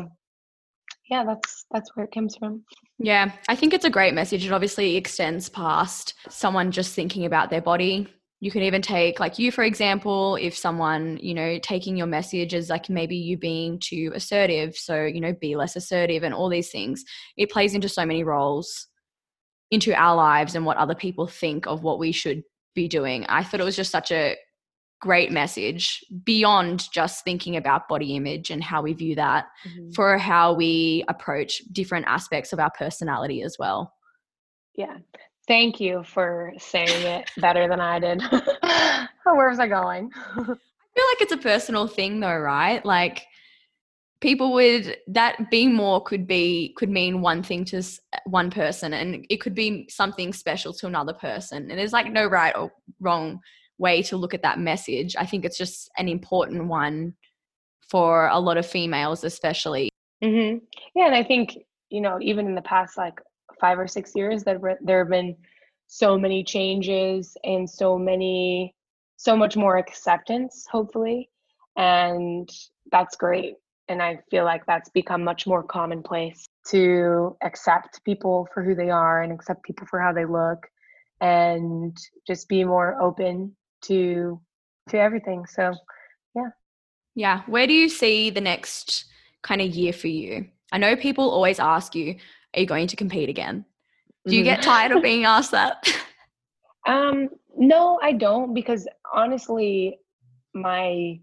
yeah 1.09 1.23
that's 1.23 1.65
that's 1.71 1.95
where 1.95 2.05
it 2.05 2.11
comes 2.13 2.35
from 2.35 2.63
yeah 2.99 3.31
i 3.47 3.55
think 3.55 3.73
it's 3.73 3.85
a 3.85 3.89
great 3.89 4.13
message 4.13 4.45
it 4.45 4.51
obviously 4.51 4.95
extends 4.95 5.49
past 5.49 6.13
someone 6.29 6.71
just 6.71 6.93
thinking 6.93 7.25
about 7.25 7.49
their 7.49 7.61
body 7.61 8.07
you 8.43 8.51
can 8.51 8.63
even 8.63 8.81
take 8.81 9.19
like 9.19 9.39
you 9.39 9.51
for 9.51 9.63
example 9.63 10.35
if 10.35 10.57
someone 10.57 11.17
you 11.21 11.33
know 11.33 11.57
taking 11.59 11.95
your 11.95 12.07
message 12.07 12.53
as 12.53 12.69
like 12.69 12.89
maybe 12.89 13.15
you 13.15 13.37
being 13.37 13.79
too 13.79 14.11
assertive 14.13 14.75
so 14.75 15.05
you 15.05 15.21
know 15.21 15.33
be 15.39 15.55
less 15.55 15.77
assertive 15.77 16.23
and 16.23 16.33
all 16.33 16.49
these 16.49 16.69
things 16.69 17.05
it 17.37 17.49
plays 17.49 17.73
into 17.73 17.87
so 17.87 18.05
many 18.05 18.23
roles 18.23 18.87
into 19.73 19.91
our 19.95 20.15
lives 20.15 20.53
and 20.53 20.67
what 20.67 20.77
other 20.77 20.93
people 20.93 21.25
think 21.25 21.65
of 21.65 21.81
what 21.81 21.97
we 21.97 22.11
should 22.11 22.43
be 22.75 22.87
doing. 22.87 23.25
I 23.27 23.43
thought 23.43 23.59
it 23.59 23.63
was 23.65 23.75
just 23.75 23.91
such 23.91 24.11
a 24.11 24.37
great 25.01 25.31
message 25.31 26.03
beyond 26.23 26.91
just 26.93 27.23
thinking 27.23 27.57
about 27.57 27.87
body 27.87 28.15
image 28.15 28.51
and 28.51 28.63
how 28.63 28.83
we 28.83 28.93
view 28.93 29.15
that 29.15 29.47
mm-hmm. 29.67 29.89
for 29.91 30.19
how 30.19 30.53
we 30.53 31.03
approach 31.07 31.63
different 31.71 32.05
aspects 32.07 32.53
of 32.53 32.59
our 32.59 32.71
personality 32.77 33.41
as 33.41 33.57
well. 33.57 33.91
Yeah. 34.75 34.97
Thank 35.47 35.79
you 35.79 36.03
for 36.03 36.53
saying 36.57 37.05
it 37.05 37.29
better 37.37 37.67
than 37.67 37.81
I 37.81 37.99
did. 37.99 38.21
Where 39.23 39.49
was 39.49 39.59
I 39.59 39.67
going? 39.67 40.09
I 40.15 40.43
feel 40.95 41.05
like 41.09 41.21
it's 41.21 41.33
a 41.33 41.37
personal 41.37 41.87
thing 41.87 42.19
though, 42.19 42.37
right? 42.37 42.85
Like 42.85 43.25
people 44.23 44.53
would 44.53 44.95
that 45.07 45.51
being 45.51 45.73
more 45.73 46.01
could 46.01 46.25
be 46.25 46.73
could 46.77 46.89
mean 46.89 47.21
one 47.21 47.43
thing 47.43 47.65
to 47.65 47.83
one 48.25 48.49
person 48.49 48.93
and 48.93 49.25
it 49.29 49.41
could 49.41 49.53
be 49.53 49.85
something 49.89 50.31
special 50.31 50.71
to 50.71 50.87
another 50.87 51.11
person 51.11 51.69
and 51.69 51.77
there's 51.77 51.91
like 51.91 52.09
no 52.09 52.25
right 52.25 52.55
or 52.55 52.71
wrong 53.01 53.37
way 53.79 54.01
to 54.01 54.15
look 54.15 54.33
at 54.33 54.41
that 54.41 54.59
message 54.59 55.13
i 55.19 55.25
think 55.25 55.43
it's 55.43 55.57
just 55.57 55.91
an 55.97 56.07
important 56.07 56.67
one 56.67 57.13
for 57.89 58.27
a 58.27 58.39
lot 58.39 58.55
of 58.55 58.65
females 58.65 59.25
especially 59.25 59.89
mm-hmm. 60.23 60.57
yeah 60.95 61.05
and 61.05 61.15
i 61.15 61.23
think 61.23 61.57
you 61.89 61.99
know 61.99 62.17
even 62.21 62.47
in 62.47 62.55
the 62.55 62.61
past 62.61 62.97
like 62.97 63.19
five 63.63 63.79
or 63.79 63.87
six 63.87 64.11
years 64.15 64.43
that 64.43 64.57
there 64.81 64.99
have 64.99 65.09
been 65.09 65.35
so 65.87 66.17
many 66.17 66.43
changes 66.43 67.37
and 67.43 67.69
so 67.69 67.97
many 67.97 68.75
so 69.17 69.37
much 69.37 69.55
more 69.55 69.77
acceptance 69.77 70.65
hopefully 70.69 71.29
and 71.77 72.49
that's 72.91 73.15
great 73.15 73.55
and 73.87 74.01
I 74.01 74.19
feel 74.31 74.45
like 74.45 74.65
that's 74.65 74.89
become 74.89 75.23
much 75.23 75.45
more 75.45 75.63
commonplace 75.63 76.45
to 76.67 77.35
accept 77.43 78.03
people 78.03 78.47
for 78.53 78.63
who 78.63 78.75
they 78.75 78.89
are 78.89 79.21
and 79.21 79.31
accept 79.31 79.63
people 79.63 79.85
for 79.87 79.99
how 79.99 80.13
they 80.13 80.25
look 80.25 80.67
and 81.21 81.97
just 82.25 82.47
be 82.47 82.63
more 82.63 83.01
open 83.01 83.55
to 83.83 84.39
to 84.89 84.99
everything. 84.99 85.45
So, 85.45 85.73
yeah. 86.35 86.49
Yeah, 87.15 87.41
where 87.47 87.67
do 87.67 87.73
you 87.73 87.89
see 87.89 88.29
the 88.29 88.41
next 88.41 89.05
kind 89.41 89.61
of 89.61 89.67
year 89.67 89.93
for 89.93 90.07
you? 90.07 90.47
I 90.71 90.77
know 90.77 90.95
people 90.95 91.29
always 91.29 91.59
ask 91.59 91.95
you, 91.95 92.15
are 92.53 92.59
you 92.61 92.65
going 92.65 92.87
to 92.87 92.95
compete 92.95 93.29
again? 93.29 93.65
Do 94.25 94.35
you 94.35 94.41
mm-hmm. 94.41 94.55
get 94.55 94.61
tired 94.61 94.91
of 94.91 95.03
being 95.03 95.25
asked 95.25 95.51
that? 95.51 95.87
um, 96.87 97.29
no, 97.57 97.99
I 98.01 98.13
don't 98.13 98.53
because 98.53 98.87
honestly, 99.13 99.99
my 100.53 101.19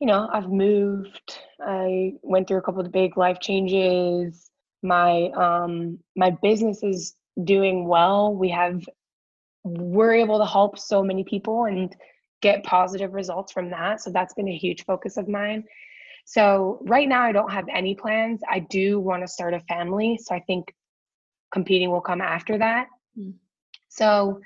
you 0.00 0.06
know, 0.06 0.28
I've 0.32 0.48
moved. 0.48 1.38
I 1.60 2.12
went 2.22 2.46
through 2.46 2.58
a 2.58 2.62
couple 2.62 2.80
of 2.80 2.92
big 2.92 3.16
life 3.16 3.40
changes. 3.40 4.50
My 4.82 5.30
um 5.30 5.98
my 6.16 6.30
business 6.30 6.82
is 6.82 7.14
doing 7.42 7.86
well. 7.88 8.34
We 8.34 8.48
have 8.50 8.82
we're 9.64 10.14
able 10.14 10.38
to 10.38 10.46
help 10.46 10.78
so 10.78 11.02
many 11.02 11.24
people 11.24 11.64
and 11.64 11.94
get 12.40 12.62
positive 12.62 13.12
results 13.12 13.52
from 13.52 13.70
that. 13.70 14.00
So 14.00 14.10
that's 14.10 14.34
been 14.34 14.48
a 14.48 14.56
huge 14.56 14.84
focus 14.84 15.16
of 15.16 15.28
mine. 15.28 15.64
So 16.28 16.80
right 16.82 17.08
now 17.08 17.22
I 17.22 17.32
don't 17.32 17.50
have 17.50 17.64
any 17.74 17.94
plans. 17.94 18.42
I 18.46 18.58
do 18.58 19.00
want 19.00 19.22
to 19.22 19.26
start 19.26 19.54
a 19.54 19.60
family, 19.60 20.20
so 20.22 20.34
I 20.34 20.40
think 20.40 20.74
competing 21.52 21.90
will 21.90 22.02
come 22.02 22.20
after 22.20 22.58
that. 22.58 22.88
Mm. 23.18 23.32
So 23.88 24.38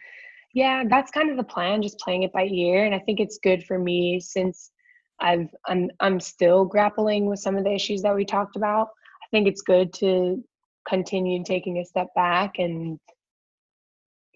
yeah, 0.55 0.85
that's 0.89 1.11
kind 1.11 1.29
of 1.29 1.37
the 1.37 1.43
plan, 1.43 1.83
just 1.83 1.99
playing 1.99 2.23
it 2.23 2.33
by 2.33 2.45
ear 2.45 2.85
and 2.85 2.95
I 2.95 3.01
think 3.01 3.19
it's 3.19 3.41
good 3.43 3.65
for 3.65 3.81
me 3.81 4.21
since 4.21 4.71
I've 5.19 5.49
I'm 5.67 5.91
I'm 5.99 6.21
still 6.21 6.65
grappling 6.65 7.27
with 7.27 7.41
some 7.41 7.57
of 7.57 7.65
the 7.65 7.75
issues 7.75 8.01
that 8.03 8.15
we 8.15 8.25
talked 8.25 8.55
about. 8.55 8.87
I 9.21 9.27
think 9.33 9.49
it's 9.49 9.63
good 9.63 9.93
to 9.95 10.41
continue 10.89 11.43
taking 11.43 11.79
a 11.79 11.85
step 11.85 12.15
back 12.15 12.61
and 12.61 13.01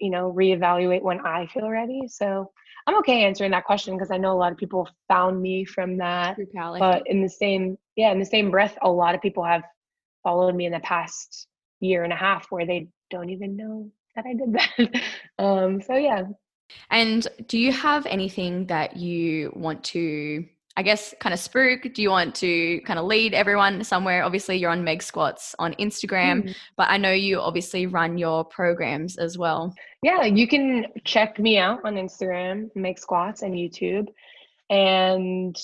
you 0.01 0.09
know 0.09 0.33
reevaluate 0.33 1.01
when 1.01 1.21
I 1.21 1.47
feel 1.47 1.69
ready. 1.69 2.09
So 2.09 2.51
I'm 2.87 2.97
okay 2.99 3.25
answering 3.25 3.51
that 3.51 3.65
question 3.65 3.95
because 3.95 4.11
I 4.11 4.17
know 4.17 4.31
a 4.31 4.39
lot 4.39 4.53
of 4.53 4.57
people 4.57 4.89
found 5.09 5.41
me 5.41 5.65
from 5.65 5.97
that. 5.97 6.37
But 6.79 7.03
in 7.05 7.21
the 7.21 7.29
same 7.29 7.77
yeah, 7.97 8.11
in 8.11 8.19
the 8.19 8.25
same 8.25 8.49
breath, 8.49 8.77
a 8.81 8.89
lot 8.89 9.13
of 9.13 9.21
people 9.21 9.43
have 9.43 9.63
followed 10.23 10.55
me 10.55 10.65
in 10.65 10.71
the 10.71 10.79
past 10.79 11.47
year 11.79 12.03
and 12.03 12.13
a 12.13 12.15
half 12.15 12.47
where 12.49 12.65
they 12.65 12.87
don't 13.09 13.29
even 13.29 13.55
know 13.55 13.91
that 14.15 14.25
I 14.25 14.33
did 14.33 14.53
that. 15.01 15.01
um, 15.43 15.81
so 15.81 15.95
yeah. 15.95 16.23
And 16.89 17.27
do 17.47 17.57
you 17.57 17.71
have 17.71 18.05
anything 18.05 18.65
that 18.67 18.97
you 18.97 19.51
want 19.55 19.83
to 19.85 20.45
I 20.77 20.83
guess 20.83 21.15
kind 21.19 21.33
of 21.33 21.39
spook? 21.39 21.91
Do 21.93 22.03
you 22.03 22.11
want 22.11 22.35
to 22.35 22.79
kind 22.81 22.99
of 22.99 23.05
lead 23.05 23.33
everyone 23.33 23.83
somewhere? 23.83 24.23
Obviously, 24.23 24.57
you're 24.57 24.69
on 24.69 24.83
Meg 24.83 25.01
Squats 25.01 25.55
on 25.57 25.73
Instagram, 25.73 26.43
mm. 26.43 26.55
but 26.77 26.87
I 26.91 26.97
know 26.97 27.11
you 27.11 27.39
obviously 27.39 27.87
run 27.87 28.19
your 28.19 28.45
programs 28.45 29.17
as 29.17 29.39
well. 29.39 29.73
Yeah, 30.03 30.23
you 30.25 30.47
can 30.47 30.85
check 31.03 31.39
me 31.39 31.57
out 31.57 31.79
on 31.83 31.95
Instagram, 31.95 32.69
Meg 32.75 32.99
Squats, 32.99 33.41
and 33.41 33.55
YouTube. 33.55 34.07
And 34.69 35.59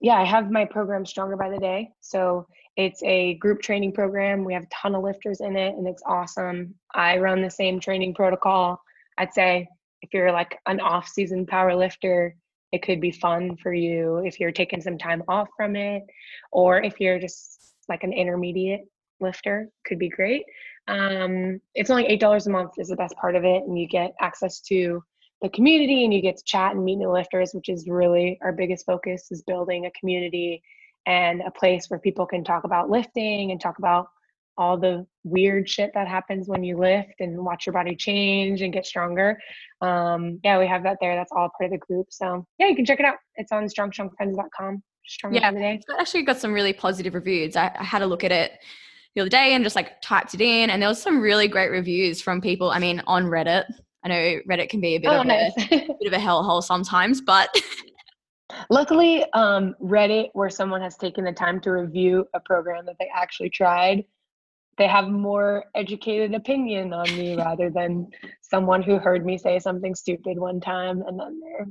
yeah, 0.00 0.14
I 0.14 0.24
have 0.24 0.52
my 0.52 0.64
program 0.64 1.04
Stronger 1.04 1.36
by 1.36 1.50
the 1.50 1.58
Day. 1.58 1.90
So 2.00 2.46
it's 2.76 3.02
a 3.02 3.34
group 3.34 3.62
training 3.62 3.92
program. 3.92 4.44
We 4.44 4.54
have 4.54 4.62
a 4.62 4.68
ton 4.72 4.94
of 4.94 5.02
lifters 5.02 5.40
in 5.40 5.56
it, 5.56 5.74
and 5.74 5.88
it's 5.88 6.04
awesome. 6.06 6.76
I 6.94 7.18
run 7.18 7.42
the 7.42 7.50
same 7.50 7.80
training 7.80 8.14
protocol. 8.14 8.80
I'd 9.18 9.34
say 9.34 9.66
if 10.02 10.14
you're 10.14 10.30
like 10.30 10.56
an 10.66 10.78
off 10.78 11.08
season 11.08 11.46
power 11.46 11.74
lifter, 11.74 12.36
it 12.72 12.82
could 12.82 13.00
be 13.00 13.10
fun 13.10 13.56
for 13.56 13.72
you 13.72 14.18
if 14.24 14.40
you're 14.40 14.50
taking 14.50 14.80
some 14.80 14.98
time 14.98 15.22
off 15.28 15.48
from 15.56 15.76
it 15.76 16.02
or 16.50 16.82
if 16.82 17.00
you're 17.00 17.18
just 17.18 17.74
like 17.88 18.02
an 18.02 18.12
intermediate 18.12 18.82
lifter 19.20 19.68
could 19.86 19.98
be 19.98 20.08
great. 20.08 20.44
Um, 20.88 21.60
it's 21.74 21.90
only 21.90 22.06
eight 22.06 22.20
dollars 22.20 22.46
a 22.46 22.50
month 22.50 22.72
is 22.78 22.88
the 22.88 22.96
best 22.96 23.14
part 23.16 23.36
of 23.36 23.44
it 23.44 23.62
and 23.62 23.78
you 23.78 23.86
get 23.86 24.14
access 24.20 24.60
to 24.62 25.02
the 25.42 25.48
community 25.50 26.04
and 26.04 26.12
you 26.12 26.20
get 26.20 26.36
to 26.38 26.44
chat 26.44 26.74
and 26.74 26.84
meet 26.84 26.96
new 26.96 27.10
lifters 27.10 27.52
which 27.52 27.68
is 27.68 27.88
really 27.88 28.38
our 28.42 28.52
biggest 28.52 28.86
focus 28.86 29.30
is 29.30 29.42
building 29.42 29.86
a 29.86 29.90
community 29.98 30.62
and 31.06 31.40
a 31.42 31.50
place 31.50 31.88
where 31.88 32.00
people 32.00 32.26
can 32.26 32.44
talk 32.44 32.64
about 32.64 32.90
lifting 32.90 33.50
and 33.50 33.60
talk 33.60 33.78
about 33.78 34.08
all 34.56 34.76
the 34.76 35.06
weird 35.24 35.68
shit 35.68 35.90
that 35.94 36.08
happens 36.08 36.48
when 36.48 36.64
you 36.64 36.76
lift 36.76 37.20
and 37.20 37.38
watch 37.44 37.66
your 37.66 37.72
body 37.72 37.94
change 37.94 38.62
and 38.62 38.72
get 38.72 38.86
stronger. 38.86 39.38
Um, 39.80 40.40
yeah, 40.42 40.58
we 40.58 40.66
have 40.66 40.82
that 40.84 40.98
there. 41.00 41.14
That's 41.14 41.32
all 41.32 41.50
part 41.58 41.66
of 41.66 41.70
the 41.72 41.78
group. 41.78 42.06
So 42.10 42.46
yeah, 42.58 42.68
you 42.68 42.76
can 42.76 42.84
check 42.84 43.00
it 43.00 43.06
out. 43.06 43.16
It's 43.36 43.52
on 43.52 43.64
strongchunkfriends.com. 43.64 44.82
Strong 45.06 45.34
yeah, 45.34 45.50
it's 45.52 45.84
actually 45.98 46.22
got 46.22 46.38
some 46.38 46.52
really 46.52 46.72
positive 46.72 47.14
reviews. 47.14 47.56
I, 47.56 47.72
I 47.76 47.82
had 47.82 48.02
a 48.02 48.06
look 48.06 48.22
at 48.22 48.30
it 48.30 48.52
the 49.14 49.22
other 49.22 49.30
day 49.30 49.54
and 49.54 49.64
just 49.64 49.76
like 49.76 50.00
typed 50.00 50.34
it 50.34 50.40
in, 50.40 50.70
and 50.70 50.80
there 50.80 50.88
was 50.88 51.02
some 51.02 51.20
really 51.20 51.48
great 51.48 51.70
reviews 51.70 52.22
from 52.22 52.40
people. 52.40 52.70
I 52.70 52.78
mean, 52.78 53.02
on 53.06 53.24
Reddit. 53.24 53.64
I 54.04 54.08
know 54.08 54.40
Reddit 54.48 54.68
can 54.68 54.80
be 54.80 54.96
a 54.96 55.00
bit 55.00 55.08
oh, 55.08 55.20
of 55.20 55.26
nice. 55.26 55.52
a 55.56 55.68
bit 55.68 56.06
of 56.06 56.12
a 56.12 56.18
hellhole 56.18 56.62
sometimes, 56.62 57.20
but 57.20 57.48
luckily, 58.70 59.24
um, 59.32 59.74
Reddit, 59.82 60.30
where 60.34 60.50
someone 60.50 60.80
has 60.80 60.96
taken 60.96 61.24
the 61.24 61.32
time 61.32 61.60
to 61.60 61.70
review 61.70 62.26
a 62.34 62.40
program 62.40 62.86
that 62.86 62.96
they 62.98 63.08
actually 63.14 63.50
tried, 63.50 64.04
they 64.78 64.86
have 64.86 65.08
more 65.08 65.64
educated 65.74 66.34
opinion 66.34 66.92
on 66.92 67.04
me 67.16 67.36
rather 67.38 67.70
than 67.70 68.08
someone 68.40 68.82
who 68.82 68.98
heard 68.98 69.24
me 69.24 69.38
say 69.38 69.58
something 69.58 69.94
stupid 69.94 70.38
one 70.38 70.60
time 70.60 71.02
and 71.06 71.18
then 71.18 71.40
they're 71.40 71.66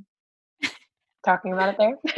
talking 1.25 1.53
about 1.53 1.69
it 1.69 1.77
there. 1.77 1.97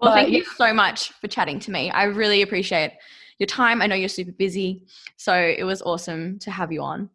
well, 0.00 0.12
but, 0.12 0.14
thank 0.14 0.30
you 0.30 0.44
so 0.44 0.72
much 0.72 1.12
for 1.20 1.28
chatting 1.28 1.58
to 1.60 1.70
me. 1.70 1.90
I 1.90 2.04
really 2.04 2.42
appreciate 2.42 2.92
your 3.38 3.46
time. 3.46 3.82
I 3.82 3.86
know 3.86 3.96
you're 3.96 4.08
super 4.08 4.32
busy, 4.32 4.84
so 5.16 5.34
it 5.34 5.64
was 5.64 5.82
awesome 5.82 6.38
to 6.40 6.50
have 6.50 6.72
you 6.72 6.82
on. 6.82 7.10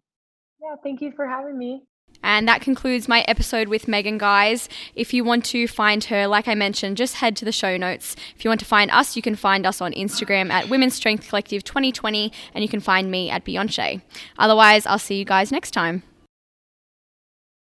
Yeah, 0.61 0.75
thank 0.83 1.01
you 1.01 1.11
for 1.11 1.27
having 1.27 1.57
me. 1.57 1.83
And 2.21 2.47
that 2.47 2.61
concludes 2.61 3.07
my 3.07 3.21
episode 3.21 3.67
with 3.67 3.87
Megan, 3.87 4.17
guys. 4.17 4.67
If 4.95 5.13
you 5.13 5.23
want 5.23 5.45
to 5.45 5.67
find 5.67 6.03
her, 6.05 6.27
like 6.27 6.47
I 6.47 6.55
mentioned, 6.55 6.97
just 6.97 7.15
head 7.15 7.35
to 7.37 7.45
the 7.45 7.51
show 7.51 7.77
notes. 7.77 8.15
If 8.35 8.43
you 8.43 8.49
want 8.49 8.59
to 8.59 8.65
find 8.65 8.91
us, 8.91 9.15
you 9.15 9.21
can 9.21 9.35
find 9.35 9.65
us 9.65 9.81
on 9.81 9.93
Instagram 9.93 10.49
at 10.49 10.69
Women's 10.69 10.95
Strength 10.95 11.29
Collective 11.29 11.63
2020, 11.63 12.31
and 12.53 12.63
you 12.63 12.69
can 12.69 12.79
find 12.79 13.09
me 13.09 13.29
at 13.29 13.45
Beyonce. 13.45 14.01
Otherwise, 14.37 14.85
I'll 14.85 14.99
see 14.99 15.15
you 15.15 15.25
guys 15.25 15.51
next 15.51 15.71
time. 15.71 16.03